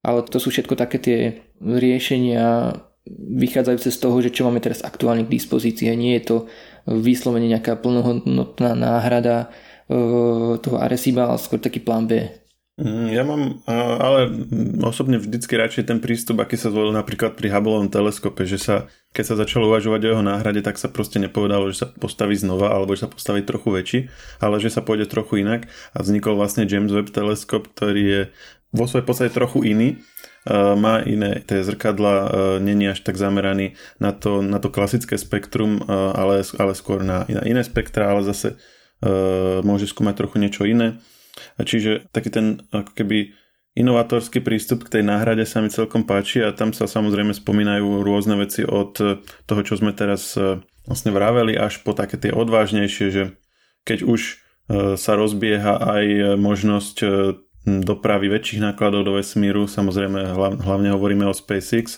Ale 0.03 0.23
to 0.23 0.39
sú 0.39 0.55
všetko 0.55 0.79
také 0.79 0.97
tie 1.03 1.19
riešenia 1.59 2.71
vychádzajúce 3.11 3.91
z 3.91 3.99
toho, 3.99 4.17
že 4.23 4.31
čo 4.31 4.47
máme 4.47 4.63
teraz 4.63 4.79
aktuálne 4.79 5.27
k 5.27 5.35
dispozícii. 5.35 5.91
Nie 5.91 6.23
je 6.23 6.23
to 6.23 6.37
vyslovene 6.87 7.51
nejaká 7.51 7.75
plnohodnotná 7.79 8.75
náhrada 8.79 9.51
uh, 9.91 10.55
toho 10.59 10.79
Areciba, 10.79 11.27
ale 11.27 11.39
skôr 11.39 11.59
taký 11.59 11.83
plán 11.83 12.07
B. 12.07 12.31
Mm, 12.73 13.13
ja 13.13 13.21
mám 13.21 13.61
ale 13.69 14.33
osobne 14.81 15.21
vždycky 15.21 15.53
radšej 15.53 15.93
ten 15.93 16.01
prístup, 16.01 16.41
aký 16.41 16.57
sa 16.57 16.73
zvolil 16.73 16.89
napríklad 16.89 17.37
pri 17.37 17.53
Hubbleovom 17.53 17.93
teleskope, 17.93 18.49
že 18.49 18.57
sa, 18.57 18.89
keď 19.13 19.23
sa 19.29 19.35
začalo 19.37 19.69
uvažovať 19.69 20.01
o 20.01 20.09
jeho 20.09 20.23
náhrade, 20.25 20.65
tak 20.65 20.81
sa 20.81 20.89
proste 20.89 21.21
nepovedalo, 21.21 21.69
že 21.69 21.85
sa 21.85 21.87
postaví 21.93 22.33
znova 22.33 22.73
alebo 22.73 22.97
že 22.97 23.05
sa 23.05 23.13
postaví 23.13 23.45
trochu 23.45 23.69
väčší, 23.69 23.99
ale 24.41 24.57
že 24.57 24.73
sa 24.73 24.81
pôjde 24.81 25.05
trochu 25.05 25.45
inak. 25.45 25.69
A 25.93 26.01
vznikol 26.01 26.33
vlastne 26.33 26.65
James 26.65 26.89
Webb 26.89 27.13
teleskop, 27.13 27.69
ktorý 27.77 28.03
je 28.03 28.21
vo 28.73 28.89
svojej 28.89 29.05
podstate 29.05 29.29
trochu 29.29 29.69
iný, 29.69 30.01
má 30.49 31.05
iné 31.05 31.45
tie 31.45 31.61
zrkadla, 31.61 32.33
není 32.57 32.89
až 32.89 33.05
tak 33.05 33.21
zameraný 33.21 33.77
na 34.01 34.17
to, 34.17 34.41
na 34.41 34.57
to 34.57 34.73
klasické 34.73 35.15
spektrum, 35.15 35.85
ale, 35.87 36.41
ale 36.57 36.73
skôr 36.73 37.05
na 37.05 37.29
iné 37.29 37.61
spektra, 37.61 38.09
ale 38.09 38.25
zase 38.25 38.57
môže 39.61 39.85
skúmať 39.85 40.25
trochu 40.25 40.41
niečo 40.41 40.65
iné 40.65 40.97
Čiže 41.57 42.09
taký 42.13 42.29
ten 42.29 42.61
ako 42.69 42.93
keby 42.93 43.33
inovátorský 43.73 44.41
prístup 44.45 44.85
k 44.85 44.99
tej 44.99 45.03
náhrade 45.05 45.43
sa 45.49 45.61
mi 45.61 45.69
celkom 45.73 46.05
páči 46.05 46.45
a 46.45 46.53
tam 46.53 46.71
sa 46.77 46.85
samozrejme 46.85 47.33
spomínajú 47.33 48.05
rôzne 48.05 48.37
veci 48.37 48.61
od 48.61 48.93
toho, 49.25 49.61
čo 49.65 49.73
sme 49.77 49.97
teraz 49.97 50.37
e, 50.37 50.61
vlastne 50.85 51.09
vraveli, 51.09 51.57
až 51.57 51.81
po 51.81 51.97
také 51.97 52.21
tie 52.21 52.29
odvážnejšie, 52.29 53.07
že 53.09 53.23
keď 53.81 54.05
už 54.05 54.21
e, 54.21 54.33
sa 54.93 55.13
rozbieha 55.17 55.81
aj 55.81 56.05
možnosť 56.37 56.95
e, 57.01 57.07
dopravy 57.63 58.29
väčších 58.29 58.61
nákladov 58.61 59.07
do 59.09 59.13
vesmíru, 59.17 59.65
samozrejme 59.65 60.35
hlavne 60.37 60.91
hovoríme 60.91 61.23
o 61.23 61.31
SpaceX, 61.31 61.95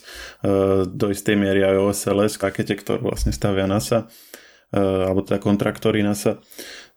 do 0.86 1.10
istej 1.10 1.34
miery 1.34 1.66
aj 1.66 1.76
o 1.82 1.90
SLS, 1.90 2.38
rakete, 2.38 2.78
ktorú 2.78 3.10
vlastne 3.10 3.34
stavia 3.34 3.66
NASA, 3.66 4.06
alebo 4.70 5.26
teda 5.26 5.42
kontraktory 5.42 6.06
NASA, 6.06 6.38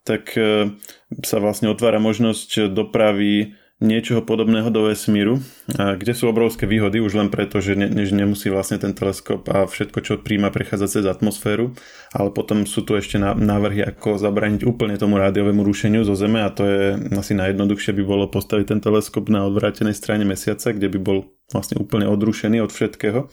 tak 0.09 0.33
e, 0.33 0.73
sa 1.21 1.37
vlastne 1.37 1.69
otvára 1.69 2.01
možnosť 2.01 2.73
dopravy 2.73 3.53
niečoho 3.79 4.19
podobného 4.19 4.67
do 4.75 4.91
vesmíru, 4.91 5.39
kde 5.71 6.11
sú 6.11 6.27
obrovské 6.27 6.67
výhody 6.67 6.99
už 6.99 7.15
len 7.15 7.31
preto, 7.31 7.63
že 7.63 7.79
ne, 7.79 7.87
než 7.87 8.11
nemusí 8.11 8.51
vlastne 8.51 8.75
ten 8.75 8.91
teleskop 8.91 9.47
a 9.47 9.63
všetko, 9.63 9.99
čo 10.03 10.19
príjma, 10.19 10.51
prechádza 10.51 10.99
cez 10.99 11.05
atmosféru, 11.07 11.71
ale 12.11 12.29
potom 12.35 12.67
sú 12.67 12.83
tu 12.83 12.99
ešte 12.99 13.15
návrhy, 13.19 13.87
ako 13.87 14.19
zabraniť 14.19 14.67
úplne 14.67 14.99
tomu 14.99 15.15
rádiovému 15.15 15.63
rušeniu 15.63 16.03
zo 16.03 16.11
Zeme 16.11 16.43
a 16.43 16.51
to 16.51 16.67
je 16.67 16.99
asi 17.15 17.31
najjednoduchšie 17.39 17.95
by 17.95 18.03
bolo 18.03 18.27
postaviť 18.27 18.75
ten 18.75 18.79
teleskop 18.83 19.31
na 19.31 19.47
odvrátenej 19.47 19.95
strane 19.95 20.27
Mesiaca, 20.27 20.75
kde 20.75 20.91
by 20.91 20.99
bol 20.99 21.31
vlastne 21.47 21.79
úplne 21.79 22.11
odrušený 22.11 22.59
od 22.59 22.75
všetkého. 22.75 23.31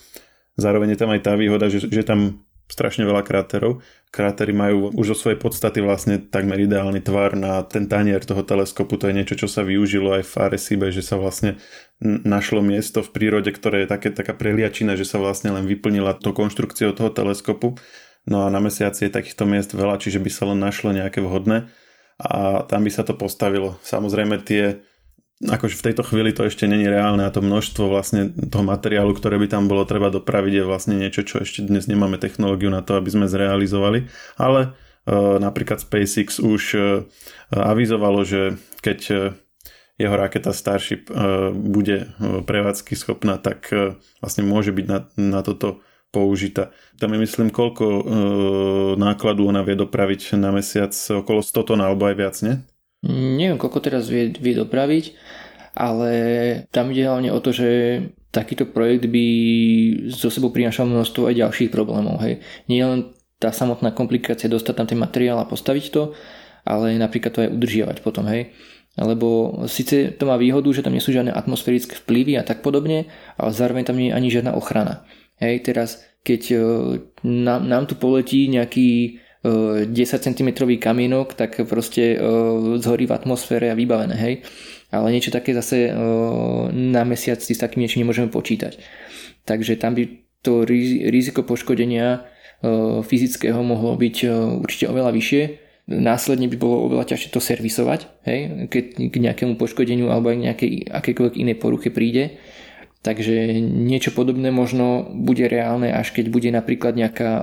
Zároveň 0.55 0.95
je 0.95 0.99
tam 1.03 1.11
aj 1.11 1.27
tá 1.27 1.35
výhoda, 1.35 1.67
že, 1.67 1.91
že 1.91 2.07
tam 2.07 2.47
strašne 2.71 3.07
veľa 3.07 3.23
kráterov. 3.23 3.83
Krátery 4.16 4.57
majú 4.57 4.96
už 4.96 5.12
zo 5.12 5.16
svojej 5.29 5.37
podstaty 5.37 5.85
vlastne 5.85 6.16
takmer 6.16 6.57
ideálny 6.64 7.05
tvar 7.05 7.37
na 7.37 7.61
ten 7.61 7.85
tanier 7.85 8.24
toho 8.24 8.40
teleskopu. 8.40 8.96
To 8.96 9.12
je 9.12 9.16
niečo, 9.20 9.37
čo 9.37 9.44
sa 9.44 9.61
využilo 9.61 10.16
aj 10.16 10.24
v 10.24 10.35
Arecibe, 10.40 10.88
že 10.88 11.05
sa 11.05 11.20
vlastne 11.20 11.61
našlo 12.00 12.64
miesto 12.64 13.05
v 13.05 13.12
prírode, 13.12 13.52
ktoré 13.52 13.85
je 13.85 13.92
také, 13.92 14.09
taká 14.09 14.33
preliačina, 14.33 14.96
že 14.96 15.05
sa 15.05 15.20
vlastne 15.20 15.52
len 15.52 15.68
vyplnila 15.68 16.16
to 16.16 16.33
konštrukciou 16.33 16.96
toho 16.96 17.12
teleskopu. 17.12 17.76
No 18.24 18.48
a 18.48 18.50
na 18.50 18.57
mesiaci 18.57 19.05
je 19.05 19.12
takýchto 19.12 19.44
miest 19.44 19.76
veľa, 19.76 20.00
čiže 20.00 20.16
by 20.16 20.31
sa 20.33 20.48
len 20.48 20.64
našlo 20.64 20.96
nejaké 20.96 21.20
vhodné 21.20 21.68
a 22.16 22.64
tam 22.64 22.88
by 22.88 22.90
sa 22.90 23.05
to 23.05 23.12
postavilo. 23.12 23.76
Samozrejme 23.85 24.40
tie 24.40 24.81
akože 25.44 25.77
v 25.77 25.85
tejto 25.92 26.03
chvíli 26.07 26.33
to 26.33 26.49
ešte 26.49 26.64
není 26.64 26.88
reálne 26.88 27.29
a 27.29 27.35
to 27.35 27.44
množstvo 27.44 27.92
vlastne 27.92 28.33
toho 28.33 28.64
materiálu, 28.64 29.12
ktoré 29.12 29.37
by 29.37 29.53
tam 29.53 29.68
bolo 29.68 29.85
treba 29.85 30.09
dopraviť 30.09 30.53
je 30.62 30.64
vlastne 30.64 30.94
niečo, 30.96 31.29
čo 31.29 31.44
ešte 31.44 31.61
dnes 31.68 31.85
nemáme 31.85 32.16
technológiu 32.16 32.72
na 32.72 32.81
to, 32.81 32.96
aby 32.96 33.12
sme 33.12 33.29
zrealizovali, 33.29 34.09
ale 34.40 34.72
uh, 34.72 35.37
napríklad 35.37 35.85
SpaceX 35.85 36.40
už 36.40 36.62
uh, 36.77 36.83
avizovalo, 37.53 38.25
že 38.25 38.57
keď 38.81 39.01
uh, 39.12 39.18
jeho 39.96 40.12
raketa 40.12 40.53
Starship 40.53 41.09
bude 41.57 42.12
prevádzky 42.20 42.92
schopná, 42.92 43.40
tak 43.40 43.72
vlastne 44.20 44.44
môže 44.44 44.68
byť 44.68 44.87
na, 44.92 45.09
na 45.16 45.40
toto 45.40 45.81
použitá. 46.12 46.68
Tam 47.01 47.16
je 47.16 47.25
myslím, 47.25 47.49
koľko 47.49 47.85
uh, 47.85 48.03
nákladu 49.01 49.49
ona 49.49 49.64
vie 49.64 49.72
dopraviť 49.72 50.37
na 50.37 50.53
mesiac, 50.53 50.92
okolo 50.92 51.40
100 51.40 51.68
tón 51.68 51.81
alebo 51.81 52.12
aj 52.12 52.16
viac, 52.16 52.37
nie? 52.44 52.61
Neviem, 53.07 53.59
koľko 53.59 53.79
teraz 53.79 54.11
vie, 54.11 54.35
vie 54.35 54.55
dopraviť, 54.59 55.14
ale 55.79 56.11
tam 56.75 56.90
ide 56.90 57.07
hlavne 57.07 57.31
o 57.31 57.38
to, 57.38 57.55
že 57.55 57.69
takýto 58.35 58.69
projekt 58.69 59.07
by 59.09 59.27
zo 60.11 60.29
sebou 60.29 60.51
prinášal 60.53 60.90
množstvo 60.90 61.31
aj 61.31 61.40
ďalších 61.40 61.71
problémov. 61.73 62.21
Hej. 62.21 62.42
Nie 62.66 62.85
len 62.85 63.16
tá 63.38 63.53
samotná 63.55 63.92
komplikácia 63.92 64.51
dostať 64.51 64.75
tam 64.77 64.87
ten 64.88 65.01
materiál 65.01 65.38
a 65.40 65.49
postaviť 65.49 65.85
to, 65.92 66.12
ale 66.66 66.99
napríklad 66.99 67.33
to 67.33 67.42
aj 67.47 67.53
udržiavať 67.55 67.97
potom. 68.03 68.27
Hej. 68.27 68.53
Lebo 68.97 69.61
síce 69.69 70.16
to 70.16 70.25
má 70.25 70.40
výhodu, 70.40 70.73
že 70.73 70.81
tam 70.81 70.97
nie 70.97 71.05
sú 71.05 71.12
žiadne 71.12 71.33
atmosférické 71.33 72.01
vplyvy 72.01 72.40
a 72.40 72.47
tak 72.49 72.64
podobne, 72.64 73.12
ale 73.37 73.51
zároveň 73.53 73.85
tam 73.85 74.01
nie 74.01 74.09
je 74.09 74.16
ani 74.16 74.29
žiadna 74.33 74.57
ochrana. 74.57 75.05
Hej, 75.37 75.69
teraz 75.69 76.01
keď 76.25 76.42
e, 76.49 76.57
nám, 77.29 77.69
nám 77.69 77.85
tu 77.85 77.95
poletí 78.01 78.49
nejaký 78.49 79.21
10 79.44 79.90
cm 79.92 80.49
kamienok, 80.79 81.35
tak 81.37 81.61
proste 81.66 82.16
zhorí 82.81 83.05
v 83.05 83.16
atmosfére 83.16 83.68
a 83.68 83.77
vybavené, 83.77 84.16
hej. 84.16 84.35
Ale 84.94 85.11
niečo 85.11 85.35
také 85.35 85.51
zase 85.51 85.90
na 86.72 87.03
mesiac 87.03 87.42
si 87.42 87.53
s 87.53 87.61
takým 87.61 87.83
niečím 87.85 88.07
nemôžeme 88.07 88.31
počítať. 88.31 88.79
Takže 89.46 89.77
tam 89.77 89.99
by 89.99 90.07
to 90.42 90.62
riziko 91.11 91.42
poškodenia 91.42 92.27
fyzického 93.05 93.61
mohlo 93.66 93.99
byť 93.99 94.16
určite 94.62 94.87
oveľa 94.88 95.11
vyššie. 95.12 95.42
Následne 95.87 96.51
by 96.51 96.57
bolo 96.59 96.90
oveľa 96.90 97.14
ťažšie 97.14 97.31
to 97.31 97.38
servisovať, 97.38 98.27
hej, 98.27 98.66
keď 98.66 98.85
k 99.07 99.16
nejakému 99.22 99.55
poškodeniu 99.55 100.11
alebo 100.11 100.35
aj 100.35 100.38
nejakej 100.42 100.90
akékoľvek 100.90 101.38
inej 101.38 101.62
poruche 101.62 101.94
príde. 101.94 102.42
Takže 103.07 103.62
niečo 103.62 104.11
podobné 104.11 104.51
možno 104.51 105.07
bude 105.14 105.47
reálne, 105.47 105.95
až 105.95 106.11
keď 106.11 106.27
bude 106.27 106.51
napríklad 106.51 106.99
nejaká 106.99 107.31
e, 107.38 107.42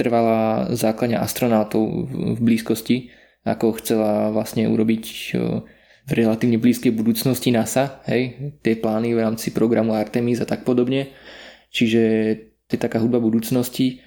trvalá 0.00 0.72
základňa 0.72 1.20
astronautov 1.20 2.08
v, 2.08 2.40
blízkosti, 2.40 3.12
ako 3.44 3.76
chcela 3.84 4.32
vlastne 4.32 4.64
urobiť 4.64 5.04
e, 5.04 5.20
v 6.08 6.10
relatívne 6.16 6.56
blízkej 6.56 6.96
budúcnosti 6.96 7.52
NASA, 7.52 8.00
hej, 8.08 8.56
tie 8.64 8.80
plány 8.80 9.12
v 9.12 9.28
rámci 9.28 9.52
programu 9.52 9.92
Artemis 9.92 10.40
a 10.40 10.48
tak 10.48 10.64
podobne. 10.64 11.12
Čiže 11.68 12.00
to 12.64 12.72
je 12.72 12.80
taká 12.80 12.96
hudba 12.96 13.20
budúcnosti. 13.20 14.00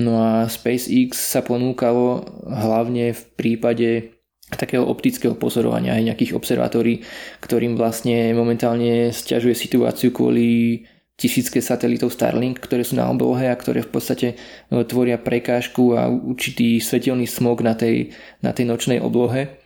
No 0.00 0.24
a 0.24 0.48
SpaceX 0.48 1.20
sa 1.20 1.44
ponúkalo 1.44 2.24
hlavne 2.48 3.12
v 3.12 3.22
prípade 3.36 4.16
takého 4.56 4.84
optického 4.86 5.34
pozorovania 5.34 5.94
aj 5.94 6.14
nejakých 6.14 6.32
observatórií, 6.36 7.02
ktorým 7.40 7.78
vlastne 7.78 8.32
momentálne 8.32 9.10
stiažuje 9.10 9.54
situáciu 9.54 10.10
kvôli 10.10 10.82
tisícke 11.14 11.62
satelitov 11.62 12.10
Starlink, 12.10 12.58
ktoré 12.58 12.82
sú 12.82 12.98
na 12.98 13.06
oblohe 13.06 13.46
a 13.46 13.54
ktoré 13.54 13.86
v 13.86 13.90
podstate 13.94 14.28
e, 14.34 14.36
tvoria 14.82 15.14
prekážku 15.14 15.94
a 15.94 16.10
určitý 16.10 16.82
svetelný 16.82 17.30
smog 17.30 17.62
na 17.62 17.78
tej, 17.78 18.10
na 18.42 18.50
tej 18.50 18.66
nočnej 18.66 18.98
oblohe. 18.98 19.62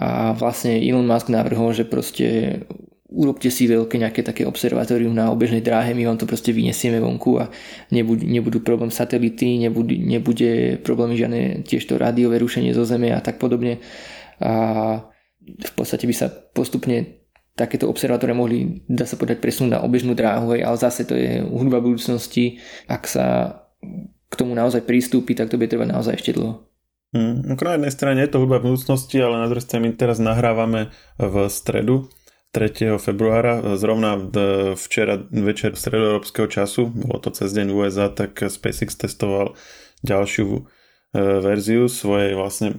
A 0.00 0.34
vlastne 0.34 0.80
Elon 0.82 1.06
Musk 1.06 1.30
navrhol, 1.30 1.76
že 1.76 1.86
proste 1.86 2.58
urobte 3.10 3.50
si 3.50 3.66
veľké 3.66 3.98
nejaké 3.98 4.22
také 4.22 4.46
observatórium 4.46 5.10
na 5.10 5.34
obežnej 5.34 5.60
dráhe, 5.60 5.92
my 5.98 6.06
vám 6.06 6.18
to 6.18 6.30
proste 6.30 6.54
vyniesieme 6.54 7.02
vonku 7.02 7.42
a 7.42 7.50
nebudú, 7.90 8.22
nebudú 8.22 8.58
problém 8.62 8.94
satelity, 8.94 9.58
nebude, 9.58 9.98
nebude 9.98 10.78
problémy 10.80 11.18
žiadne 11.18 11.40
tiež 11.66 11.90
to 11.90 11.98
rádiové 11.98 12.38
rušenie 12.38 12.70
zo 12.70 12.86
Zeme 12.86 13.10
a 13.10 13.18
tak 13.18 13.42
podobne 13.42 13.82
a 14.40 14.52
v 15.40 15.72
podstate 15.76 16.04
by 16.04 16.14
sa 16.16 16.28
postupne 16.28 17.20
takéto 17.56 17.88
observatore 17.92 18.32
mohli, 18.32 18.80
dá 18.88 19.04
sa 19.04 19.20
povedať, 19.20 19.44
presunúť 19.44 19.76
na 19.76 19.84
obežnú 19.84 20.16
dráhu, 20.16 20.56
ale 20.56 20.76
zase 20.80 21.04
to 21.04 21.12
je 21.12 21.44
hudba 21.44 21.84
budúcnosti. 21.84 22.56
Ak 22.88 23.04
sa 23.04 23.58
k 24.30 24.34
tomu 24.38 24.56
naozaj 24.56 24.86
pristúpi, 24.88 25.36
tak 25.36 25.52
to 25.52 25.60
bude 25.60 25.68
trvať 25.68 25.88
naozaj 25.90 26.16
ešte 26.16 26.36
dlho. 26.38 26.64
Hmm, 27.10 27.42
na 27.42 27.58
jednej 27.58 27.90
strane 27.90 28.22
je 28.22 28.30
to 28.30 28.40
hudba 28.40 28.62
budúcnosti, 28.62 29.18
ale 29.18 29.42
na 29.42 29.50
druhej 29.50 29.66
strane 29.66 29.90
my 29.90 29.98
teraz 29.98 30.22
nahrávame 30.22 30.94
v 31.18 31.34
stredu 31.50 32.06
3. 32.54 32.98
februára, 33.02 33.78
zrovna 33.78 34.18
včera 34.74 35.18
večer 35.30 35.74
stredoeurópskeho 35.74 36.46
času, 36.50 36.90
bolo 36.90 37.18
to 37.22 37.34
cez 37.34 37.50
deň 37.54 37.66
USA, 37.74 38.10
tak 38.10 38.38
SpaceX 38.38 38.94
testoval 38.94 39.54
ďalšiu 40.02 40.66
verziu 41.12 41.90
svojej 41.90 42.38
vlastne 42.38 42.70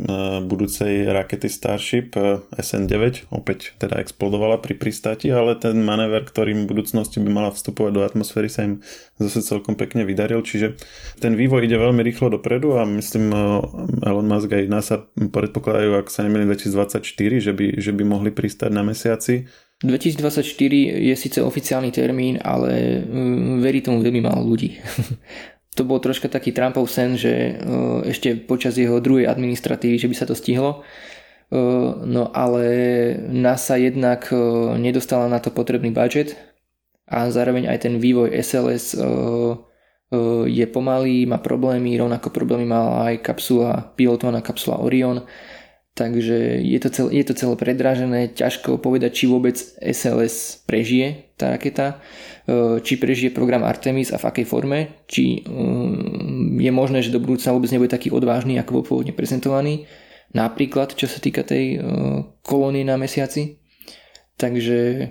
budúcej 0.48 1.04
rakety 1.04 1.52
Starship 1.52 2.16
SN9, 2.56 3.28
opäť 3.28 3.76
teda 3.76 4.00
explodovala 4.00 4.64
pri 4.64 4.80
pristáti, 4.80 5.28
ale 5.28 5.60
ten 5.60 5.84
manéver, 5.84 6.24
ktorým 6.24 6.64
v 6.64 6.70
budúcnosti 6.72 7.20
by 7.20 7.28
mala 7.28 7.52
vstupovať 7.52 7.92
do 7.92 8.02
atmosféry 8.08 8.48
sa 8.48 8.64
im 8.64 8.80
zase 9.20 9.44
celkom 9.44 9.76
pekne 9.76 10.08
vydaril, 10.08 10.40
čiže 10.48 10.80
ten 11.20 11.36
vývoj 11.36 11.68
ide 11.68 11.76
veľmi 11.76 12.00
rýchlo 12.08 12.32
dopredu 12.32 12.80
a 12.80 12.88
myslím 12.88 13.36
Elon 14.00 14.28
Musk 14.32 14.48
aj 14.48 14.64
NASA 14.72 14.96
predpokladajú, 15.12 16.00
ak 16.00 16.08
sa 16.08 16.24
nemýlim 16.24 16.56
2024, 16.56 17.04
že 17.44 17.52
by, 17.52 17.66
že 17.84 17.92
by 17.92 18.04
mohli 18.08 18.32
pristať 18.32 18.72
na 18.72 18.88
mesiaci. 18.88 19.44
2024 19.84 20.46
je 21.04 21.16
síce 21.18 21.42
oficiálny 21.42 21.92
termín, 21.92 22.40
ale 22.40 23.02
mm, 23.02 23.60
verí 23.60 23.84
tomu 23.84 24.00
veľmi 24.00 24.22
málo 24.24 24.46
ľudí. 24.46 24.80
to 25.76 25.88
bol 25.88 26.04
troška 26.04 26.28
taký 26.28 26.52
Trumpov 26.52 26.92
sen, 26.92 27.16
že 27.16 27.32
e, 27.32 27.54
ešte 28.12 28.36
počas 28.36 28.76
jeho 28.76 29.00
druhej 29.00 29.32
administratívy, 29.32 29.96
že 29.96 30.10
by 30.12 30.16
sa 30.16 30.28
to 30.28 30.36
stihlo. 30.36 30.84
E, 31.52 31.60
no 32.04 32.28
ale 32.36 32.66
NASA 33.32 33.80
jednak 33.80 34.28
e, 34.32 34.36
nedostala 34.76 35.32
na 35.32 35.40
to 35.40 35.48
potrebný 35.48 35.96
budget 35.96 36.36
a 37.08 37.32
zároveň 37.32 37.72
aj 37.72 37.88
ten 37.88 38.00
vývoj 38.00 38.32
SLS 38.40 38.96
je 40.48 40.66
pomalý, 40.68 41.24
má 41.24 41.40
problémy, 41.40 41.96
rovnako 41.96 42.36
problémy 42.36 42.68
mala 42.68 43.12
aj 43.12 43.24
kapsula, 43.24 43.96
pilotovaná 43.96 44.44
kapsula 44.44 44.84
Orion 44.84 45.24
Takže 45.92 46.64
je 46.64 46.80
to, 46.80 46.90
celé, 46.90 47.20
je 47.20 47.26
to 47.28 47.34
celé 47.36 47.54
predražené, 47.60 48.32
ťažko 48.32 48.80
povedať, 48.80 49.12
či 49.12 49.26
vôbec 49.28 49.60
SLS 49.84 50.64
prežije 50.64 51.31
tá 51.42 51.50
raketa, 51.50 51.98
e, 52.46 52.78
či 52.86 53.02
prežije 53.02 53.34
program 53.34 53.66
Artemis 53.66 54.14
a 54.14 54.22
v 54.22 54.30
akej 54.30 54.46
forme, 54.46 55.02
či 55.10 55.42
mm, 55.42 56.62
je 56.62 56.72
možné, 56.72 57.02
že 57.02 57.10
do 57.10 57.18
budúcna 57.18 57.58
vôbec 57.58 57.74
nebude 57.74 57.90
taký 57.90 58.14
odvážny, 58.14 58.62
ako 58.62 58.82
bol 58.82 58.84
pôvodne 58.86 59.18
prezentovaný, 59.18 59.90
napríklad 60.38 60.94
čo 60.94 61.10
sa 61.10 61.18
týka 61.18 61.42
tej 61.42 61.66
e, 61.76 61.78
kolónie 62.46 62.86
na 62.86 63.02
mesiaci. 63.02 63.58
Takže 64.38 65.10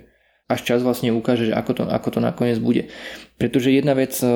až 0.50 0.60
čas 0.66 0.80
vlastne 0.82 1.14
ukáže, 1.14 1.50
že 1.50 1.54
ako 1.54 1.70
to, 1.74 1.82
ako 1.86 2.08
to 2.14 2.20
nakoniec 2.22 2.58
bude. 2.62 2.90
Pretože 3.38 3.74
jedna 3.74 3.98
vec 3.98 4.14
e, 4.22 4.26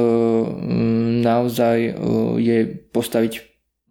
naozaj 1.22 1.78
je 2.42 2.58
postaviť 2.90 3.32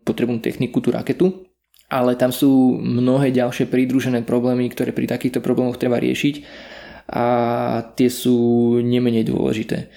potrebnú 0.03 0.43
techniku, 0.43 0.83
tú 0.83 0.91
raketu, 0.91 1.47
ale 1.93 2.17
tam 2.17 2.33
sú 2.33 2.81
mnohé 2.81 3.29
ďalšie 3.29 3.69
pridružené 3.69 4.25
problémy, 4.25 4.65
ktoré 4.73 4.89
pri 4.89 5.05
takýchto 5.05 5.45
problémoch 5.45 5.77
treba 5.77 6.01
riešiť 6.01 6.35
a 7.09 7.25
tie 7.95 8.09
sú 8.11 8.37
nemenej 8.79 9.27
dôležité. 9.27 9.91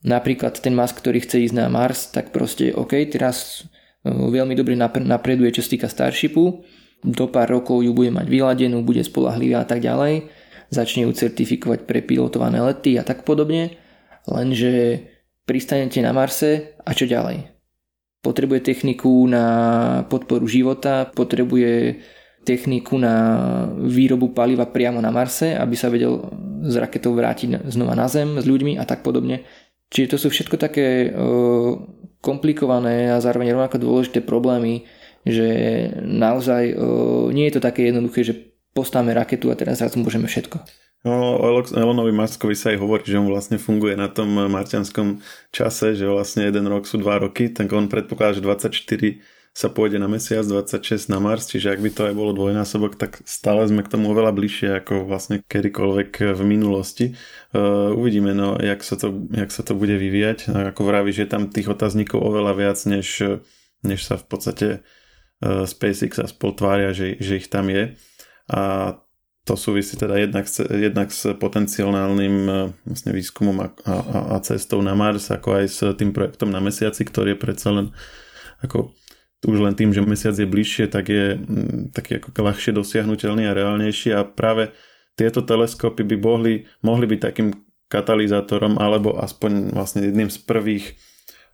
Napríklad 0.00 0.56
ten 0.60 0.72
Musk, 0.72 1.00
ktorý 1.00 1.24
chce 1.24 1.44
ísť 1.48 1.56
na 1.56 1.68
Mars, 1.68 2.08
tak 2.08 2.32
proste 2.32 2.72
OK, 2.72 2.96
teraz 3.12 3.68
e, 4.04 4.08
veľmi 4.08 4.56
dobre 4.56 4.76
napreduje, 4.80 5.52
čo 5.52 5.60
sa 5.60 5.72
týka 5.76 5.88
Starshipu, 5.92 6.64
do 7.00 7.26
pár 7.28 7.48
rokov 7.52 7.84
ju 7.84 7.92
bude 7.92 8.12
mať 8.12 8.28
vyladenú, 8.28 8.84
bude 8.84 9.04
spolahlivá 9.04 9.64
a 9.64 9.68
tak 9.68 9.84
ďalej, 9.84 10.28
začne 10.72 11.04
ju 11.08 11.12
certifikovať 11.12 11.84
pre 11.84 12.00
pilotované 12.04 12.60
lety 12.64 12.96
a 12.96 13.04
tak 13.04 13.28
podobne, 13.28 13.76
lenže 14.24 15.04
pristanete 15.44 16.00
na 16.00 16.16
Marse 16.16 16.76
a 16.80 16.92
čo 16.96 17.04
ďalej? 17.04 17.60
potrebuje 18.20 18.60
techniku 18.60 19.24
na 19.24 19.44
podporu 20.06 20.44
života, 20.44 21.08
potrebuje 21.08 22.00
techniku 22.40 22.96
na 22.96 23.14
výrobu 23.76 24.32
paliva 24.32 24.64
priamo 24.64 24.98
na 24.98 25.12
Marse, 25.12 25.52
aby 25.54 25.76
sa 25.76 25.92
vedel 25.92 26.24
z 26.64 26.74
raketou 26.80 27.12
vrátiť 27.12 27.68
znova 27.68 27.92
na 27.92 28.08
Zem 28.08 28.40
s 28.40 28.48
ľuďmi 28.48 28.80
a 28.80 28.84
tak 28.88 29.04
podobne. 29.04 29.44
Čiže 29.92 30.10
to 30.14 30.16
sú 30.16 30.28
všetko 30.32 30.56
také 30.56 31.10
komplikované 32.20 33.12
a 33.12 33.20
zároveň 33.20 33.52
rovnako 33.56 33.76
dôležité 33.80 34.20
problémy, 34.24 34.88
že 35.26 35.48
naozaj 36.00 36.76
nie 37.34 37.44
je 37.50 37.54
to 37.56 37.60
také 37.60 37.92
jednoduché, 37.92 38.24
že 38.24 38.34
postavíme 38.72 39.12
raketu 39.12 39.50
a 39.52 39.58
teraz 39.58 39.82
zrazu 39.82 39.98
môžeme 40.00 40.30
všetko. 40.30 40.62
No, 41.00 41.40
Elonovi 41.72 42.12
Muskovi 42.12 42.52
sa 42.52 42.76
aj 42.76 42.78
hovorí, 42.80 43.08
že 43.08 43.16
on 43.16 43.32
vlastne 43.32 43.56
funguje 43.56 43.96
na 43.96 44.12
tom 44.12 44.36
marťanskom 44.36 45.24
čase, 45.48 45.96
že 45.96 46.04
vlastne 46.04 46.44
jeden 46.44 46.68
rok 46.68 46.84
sú 46.84 47.00
dva 47.00 47.16
roky, 47.16 47.48
tak 47.48 47.72
on 47.72 47.88
predpokladá, 47.88 48.36
že 48.36 48.44
24 48.44 49.16
sa 49.50 49.66
pôjde 49.66 49.98
na 49.98 50.06
mesiac, 50.06 50.46
26 50.46 51.10
na 51.10 51.18
Mars, 51.18 51.50
čiže 51.50 51.74
ak 51.74 51.82
by 51.82 51.90
to 51.90 52.02
aj 52.06 52.14
bolo 52.14 52.30
dvojnásobok, 52.30 52.94
tak 52.94 53.18
stále 53.26 53.66
sme 53.66 53.82
k 53.82 53.90
tomu 53.90 54.14
oveľa 54.14 54.30
bližšie 54.30 54.68
ako 54.78 55.10
vlastne 55.10 55.42
kedykoľvek 55.42 56.38
v 56.38 56.42
minulosti. 56.46 57.18
Uh, 57.50 57.90
uvidíme, 57.90 58.30
no, 58.30 58.54
jak 58.62 58.86
sa, 58.86 58.94
to, 58.94 59.26
jak 59.34 59.50
sa 59.50 59.66
to 59.66 59.74
bude 59.74 59.92
vyvíjať. 59.98 60.54
Ako 60.70 60.86
vravíš, 60.86 61.26
je 61.26 61.28
tam 61.28 61.50
tých 61.50 61.66
otáznikov 61.66 62.22
oveľa 62.22 62.52
viac, 62.54 62.78
než, 62.86 63.42
než 63.82 64.00
sa 64.06 64.14
v 64.14 64.24
podstate 64.30 64.68
uh, 65.42 65.66
SpaceX 65.66 66.22
a 66.22 66.30
spol 66.30 66.54
tvária, 66.54 66.94
že, 66.94 67.18
že 67.18 67.42
ich 67.42 67.50
tam 67.50 67.74
je. 67.74 67.98
A 68.46 68.94
to 69.50 69.58
súvisí 69.58 69.98
teda 69.98 70.14
jednak, 70.14 70.46
jednak 70.70 71.08
s 71.10 71.32
potenciálnym 71.32 72.36
e, 72.44 72.52
vlastne 72.84 73.10
výskumom 73.10 73.56
a, 73.64 73.68
a, 73.88 73.94
a 74.34 74.44
cestou 74.44 74.84
na 74.84 74.92
Mars, 74.92 75.32
ako 75.32 75.48
aj 75.56 75.64
s 75.66 75.78
tým 75.96 76.12
projektom 76.12 76.52
na 76.52 76.60
Mesiaci, 76.60 77.02
ktorý 77.08 77.34
je 77.34 77.42
predsa 77.42 77.72
len 77.72 77.88
ako 78.60 78.92
už 79.40 79.58
len 79.60 79.72
tým, 79.72 79.90
že 79.96 80.04
mesiac 80.04 80.36
je 80.36 80.44
bližšie, 80.44 80.92
tak 80.92 81.08
je 81.08 81.40
taký 81.96 82.20
ako 82.20 82.28
ľahšie 82.36 82.76
dosiahnutelný 82.76 83.48
a 83.48 83.56
reálnejší 83.56 84.12
a 84.12 84.28
práve 84.28 84.72
tieto 85.16 85.40
teleskopy 85.40 86.04
by 86.04 86.16
mohli, 86.20 86.54
mohli 86.84 87.06
byť 87.08 87.20
takým 87.20 87.48
katalizátorom 87.88 88.76
alebo 88.76 89.16
aspoň 89.16 89.74
vlastne 89.74 90.06
jedným 90.06 90.28
z 90.28 90.38
prvých 90.44 90.86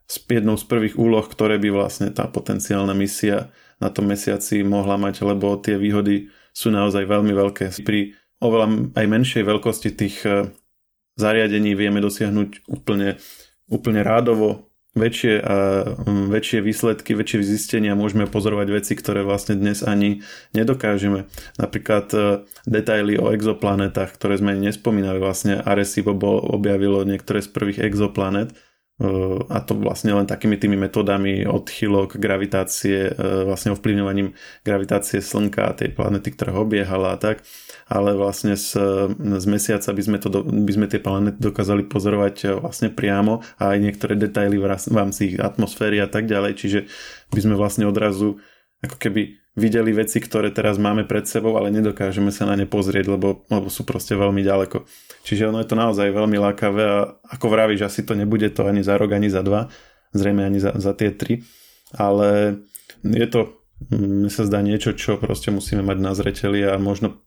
jednou 0.06 0.54
z 0.54 0.64
prvých 0.70 0.94
úloh, 0.94 1.26
ktoré 1.26 1.58
by 1.58 1.74
vlastne 1.74 2.14
tá 2.14 2.30
potenciálna 2.30 2.94
misia 2.94 3.50
na 3.82 3.90
tom 3.90 4.06
mesiaci 4.06 4.62
mohla 4.62 4.94
mať, 4.94 5.26
lebo 5.26 5.58
tie 5.58 5.74
výhody 5.74 6.30
sú 6.54 6.70
naozaj 6.70 7.04
veľmi 7.04 7.34
veľké. 7.34 7.74
Pri 7.82 8.14
oveľa 8.38 8.94
aj 8.94 9.06
menšej 9.10 9.42
veľkosti 9.44 9.90
tých 9.98 10.16
e, 10.24 10.48
zariadení 11.18 11.74
vieme 11.74 12.00
dosiahnuť 12.00 12.70
úplne, 12.70 13.18
úplne 13.66 14.00
rádovo 14.06 14.70
väčšie, 14.96 15.34
a, 15.38 15.56
väčšie 16.32 16.58
výsledky, 16.64 17.12
väčšie 17.12 17.44
zistenia, 17.44 17.92
môžeme 17.92 18.24
pozorovať 18.26 18.68
veci, 18.72 18.92
ktoré 18.96 19.22
vlastne 19.22 19.54
dnes 19.54 19.84
ani 19.84 20.24
nedokážeme. 20.56 21.28
Napríklad 21.60 22.06
e, 22.16 22.18
detaily 22.64 23.20
o 23.20 23.30
exoplanetách, 23.30 24.16
ktoré 24.16 24.40
sme 24.40 24.56
nespomínali, 24.56 25.20
vlastne 25.20 25.60
Arecibo 25.60 26.16
objavilo 26.50 27.04
niektoré 27.04 27.44
z 27.44 27.52
prvých 27.52 27.84
exoplanet, 27.84 28.56
a 29.52 29.60
to 29.60 29.76
vlastne 29.76 30.16
len 30.16 30.24
takými 30.24 30.56
tými 30.56 30.80
metodami 30.80 31.44
odchylok 31.44 32.16
gravitácie, 32.16 33.12
vlastne 33.44 33.76
ovplyvňovaním 33.76 34.32
gravitácie 34.64 35.20
Slnka 35.20 35.68
a 35.68 35.76
tej 35.76 35.92
planety, 35.92 36.32
ktorá 36.32 36.56
ho 36.56 36.64
obiehala 36.64 37.12
a 37.12 37.20
tak, 37.20 37.44
ale 37.92 38.16
vlastne 38.16 38.56
z, 38.56 38.72
z 39.20 39.46
mesiaca 39.52 39.92
by 39.92 40.00
sme, 40.02 40.16
to, 40.16 40.32
by 40.48 40.72
sme 40.72 40.86
tie 40.88 40.96
planety 40.96 41.36
dokázali 41.44 41.84
pozorovať 41.84 42.56
vlastne 42.56 42.88
priamo 42.88 43.44
a 43.60 43.76
aj 43.76 43.84
niektoré 43.84 44.16
detaily 44.16 44.56
v 44.56 44.72
rámci 44.72 45.20
ich 45.28 45.36
atmosféry 45.36 46.00
a 46.00 46.08
tak 46.08 46.24
ďalej, 46.24 46.56
čiže 46.56 46.80
by 47.36 47.40
sme 47.44 47.52
vlastne 47.52 47.84
odrazu 47.84 48.40
ako 48.80 48.96
keby 48.96 49.45
videli 49.56 49.90
veci, 49.96 50.20
ktoré 50.20 50.52
teraz 50.52 50.76
máme 50.76 51.08
pred 51.08 51.24
sebou, 51.24 51.56
ale 51.56 51.72
nedokážeme 51.72 52.28
sa 52.28 52.44
na 52.44 52.54
ne 52.60 52.68
pozrieť, 52.68 53.08
lebo, 53.08 53.48
lebo 53.48 53.72
sú 53.72 53.88
proste 53.88 54.12
veľmi 54.12 54.44
ďaleko. 54.44 54.84
Čiže 55.24 55.48
ono 55.48 55.64
je 55.64 55.68
to 55.72 55.80
naozaj 55.80 56.12
veľmi 56.12 56.36
lákavé 56.36 56.82
a 56.84 57.16
ako 57.32 57.46
vravíš, 57.48 57.88
asi 57.88 58.04
to 58.04 58.12
nebude 58.12 58.46
to 58.52 58.68
ani 58.68 58.84
za 58.84 59.00
rok, 59.00 59.16
ani 59.16 59.32
za 59.32 59.40
dva, 59.40 59.72
zrejme 60.12 60.44
ani 60.44 60.60
za, 60.60 60.76
za 60.76 60.92
tie 60.92 61.08
tri, 61.10 61.42
ale 61.96 62.60
je 63.00 63.26
to, 63.26 63.56
mne 63.88 64.28
sa 64.28 64.44
zdá 64.44 64.60
niečo, 64.60 64.92
čo 64.92 65.16
proste 65.16 65.48
musíme 65.48 65.80
mať 65.80 65.98
na 66.04 66.12
zreteli 66.12 66.60
a 66.62 66.76
možno 66.76 67.24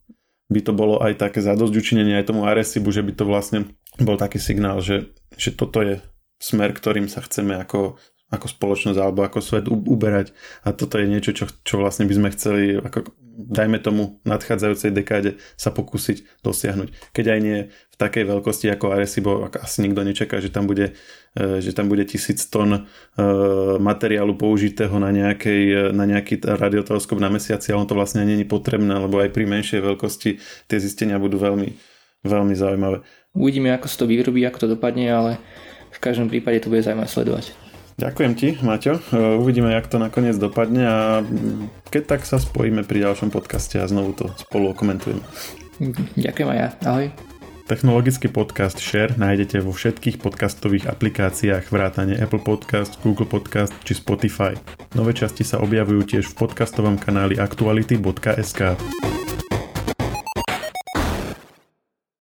by 0.49 0.61
to 0.65 0.73
bolo 0.73 1.01
aj 1.01 1.17
také 1.17 1.41
zadosť 1.41 1.73
učinenie 1.73 2.17
aj 2.17 2.29
tomu 2.29 2.45
Aresibu, 2.45 2.89
že 2.89 3.05
by 3.05 3.13
to 3.13 3.25
vlastne 3.25 3.59
bol 4.01 4.17
taký 4.17 4.41
signál, 4.41 4.81
že, 4.81 5.13
že 5.37 5.53
toto 5.53 5.81
je 5.81 6.01
smer, 6.41 6.73
ktorým 6.73 7.05
sa 7.05 7.21
chceme 7.21 7.57
ako 7.57 8.01
ako 8.29 8.45
spoločnosť 8.45 8.99
alebo 9.01 9.25
ako 9.25 9.39
svet 9.41 9.65
uberať. 9.69 10.31
A 10.61 10.73
toto 10.73 11.01
je 11.01 11.09
niečo, 11.09 11.33
čo, 11.33 11.49
čo 11.65 11.81
vlastne 11.81 12.05
by 12.05 12.13
sme 12.13 12.29
chceli, 12.29 12.77
ako, 12.77 13.09
dajme 13.39 13.81
tomu, 13.81 14.21
nadchádzajúcej 14.27 14.93
dekáde 14.93 15.41
sa 15.57 15.73
pokúsiť 15.73 16.45
dosiahnuť. 16.45 17.15
Keď 17.15 17.25
aj 17.25 17.39
nie 17.41 17.57
v 17.73 17.95
takej 17.97 18.29
veľkosti 18.29 18.69
ako 18.69 18.85
Arecibo, 18.93 19.49
asi 19.49 19.81
nikto 19.81 20.05
nečaká, 20.05 20.37
že 20.37 20.53
tam 20.53 20.69
bude, 20.69 20.93
e, 21.33 21.57
že 21.57 21.73
tam 21.73 21.89
bude 21.89 22.05
tisíc 22.05 22.45
tón 22.51 22.69
e, 22.77 22.81
materiálu 23.81 24.37
použitého 24.37 24.93
na, 25.01 25.09
nejakej, 25.09 25.89
na 25.95 26.05
nejaký 26.05 26.45
radioteleskop 26.45 27.17
na 27.17 27.33
mesiaci, 27.33 27.73
ale 27.73 27.81
on 27.81 27.89
to 27.89 27.97
vlastne 27.97 28.21
není 28.21 28.45
potrebné, 28.45 28.93
lebo 28.93 29.17
aj 29.17 29.33
pri 29.33 29.49
menšej 29.49 29.81
veľkosti 29.81 30.29
tie 30.69 30.77
zistenia 30.77 31.17
budú 31.17 31.41
veľmi, 31.41 31.73
veľmi 32.29 32.53
zaujímavé. 32.53 33.01
Uvidíme, 33.33 33.73
ako 33.73 33.87
sa 33.89 33.97
to 34.03 34.05
vyrobí, 34.05 34.45
ako 34.45 34.67
to 34.67 34.67
dopadne, 34.77 35.05
ale 35.09 35.31
v 35.89 35.99
každom 36.01 36.29
prípade 36.29 36.61
to 36.61 36.69
bude 36.69 36.85
zaujímavé 36.85 37.09
sledovať. 37.09 37.68
Ďakujem 37.99 38.33
ti, 38.39 38.55
Maťo. 38.63 38.95
E, 39.11 39.35
uvidíme, 39.35 39.75
jak 39.75 39.91
to 39.91 39.99
nakoniec 39.99 40.39
dopadne 40.39 40.83
a 40.87 40.97
keď 41.91 42.15
tak 42.15 42.21
sa 42.23 42.39
spojíme 42.39 42.87
pri 42.87 43.03
ďalšom 43.03 43.27
podcaste 43.27 43.75
a 43.75 43.83
znovu 43.91 44.15
to 44.15 44.31
spolu 44.39 44.71
okomentujeme. 44.71 45.19
Ďakujem 46.15 46.47
aj 46.47 46.57
ja. 46.57 46.69
Ahoj. 46.87 47.11
Technologický 47.69 48.33
podcast 48.33 48.81
Share 48.81 49.13
nájdete 49.19 49.61
vo 49.61 49.75
všetkých 49.75 50.17
podcastových 50.17 50.89
aplikáciách 50.89 51.69
vrátane 51.69 52.17
Apple 52.17 52.41
Podcast, 52.41 52.97
Google 53.05 53.29
Podcast 53.29 53.75
či 53.85 53.93
Spotify. 53.93 54.57
Nové 54.97 55.13
časti 55.13 55.45
sa 55.45 55.61
objavujú 55.61 56.01
tiež 56.07 56.25
v 56.33 56.49
podcastovom 56.49 56.97
kanáli 56.97 57.37
aktuality.sk. 57.37 58.79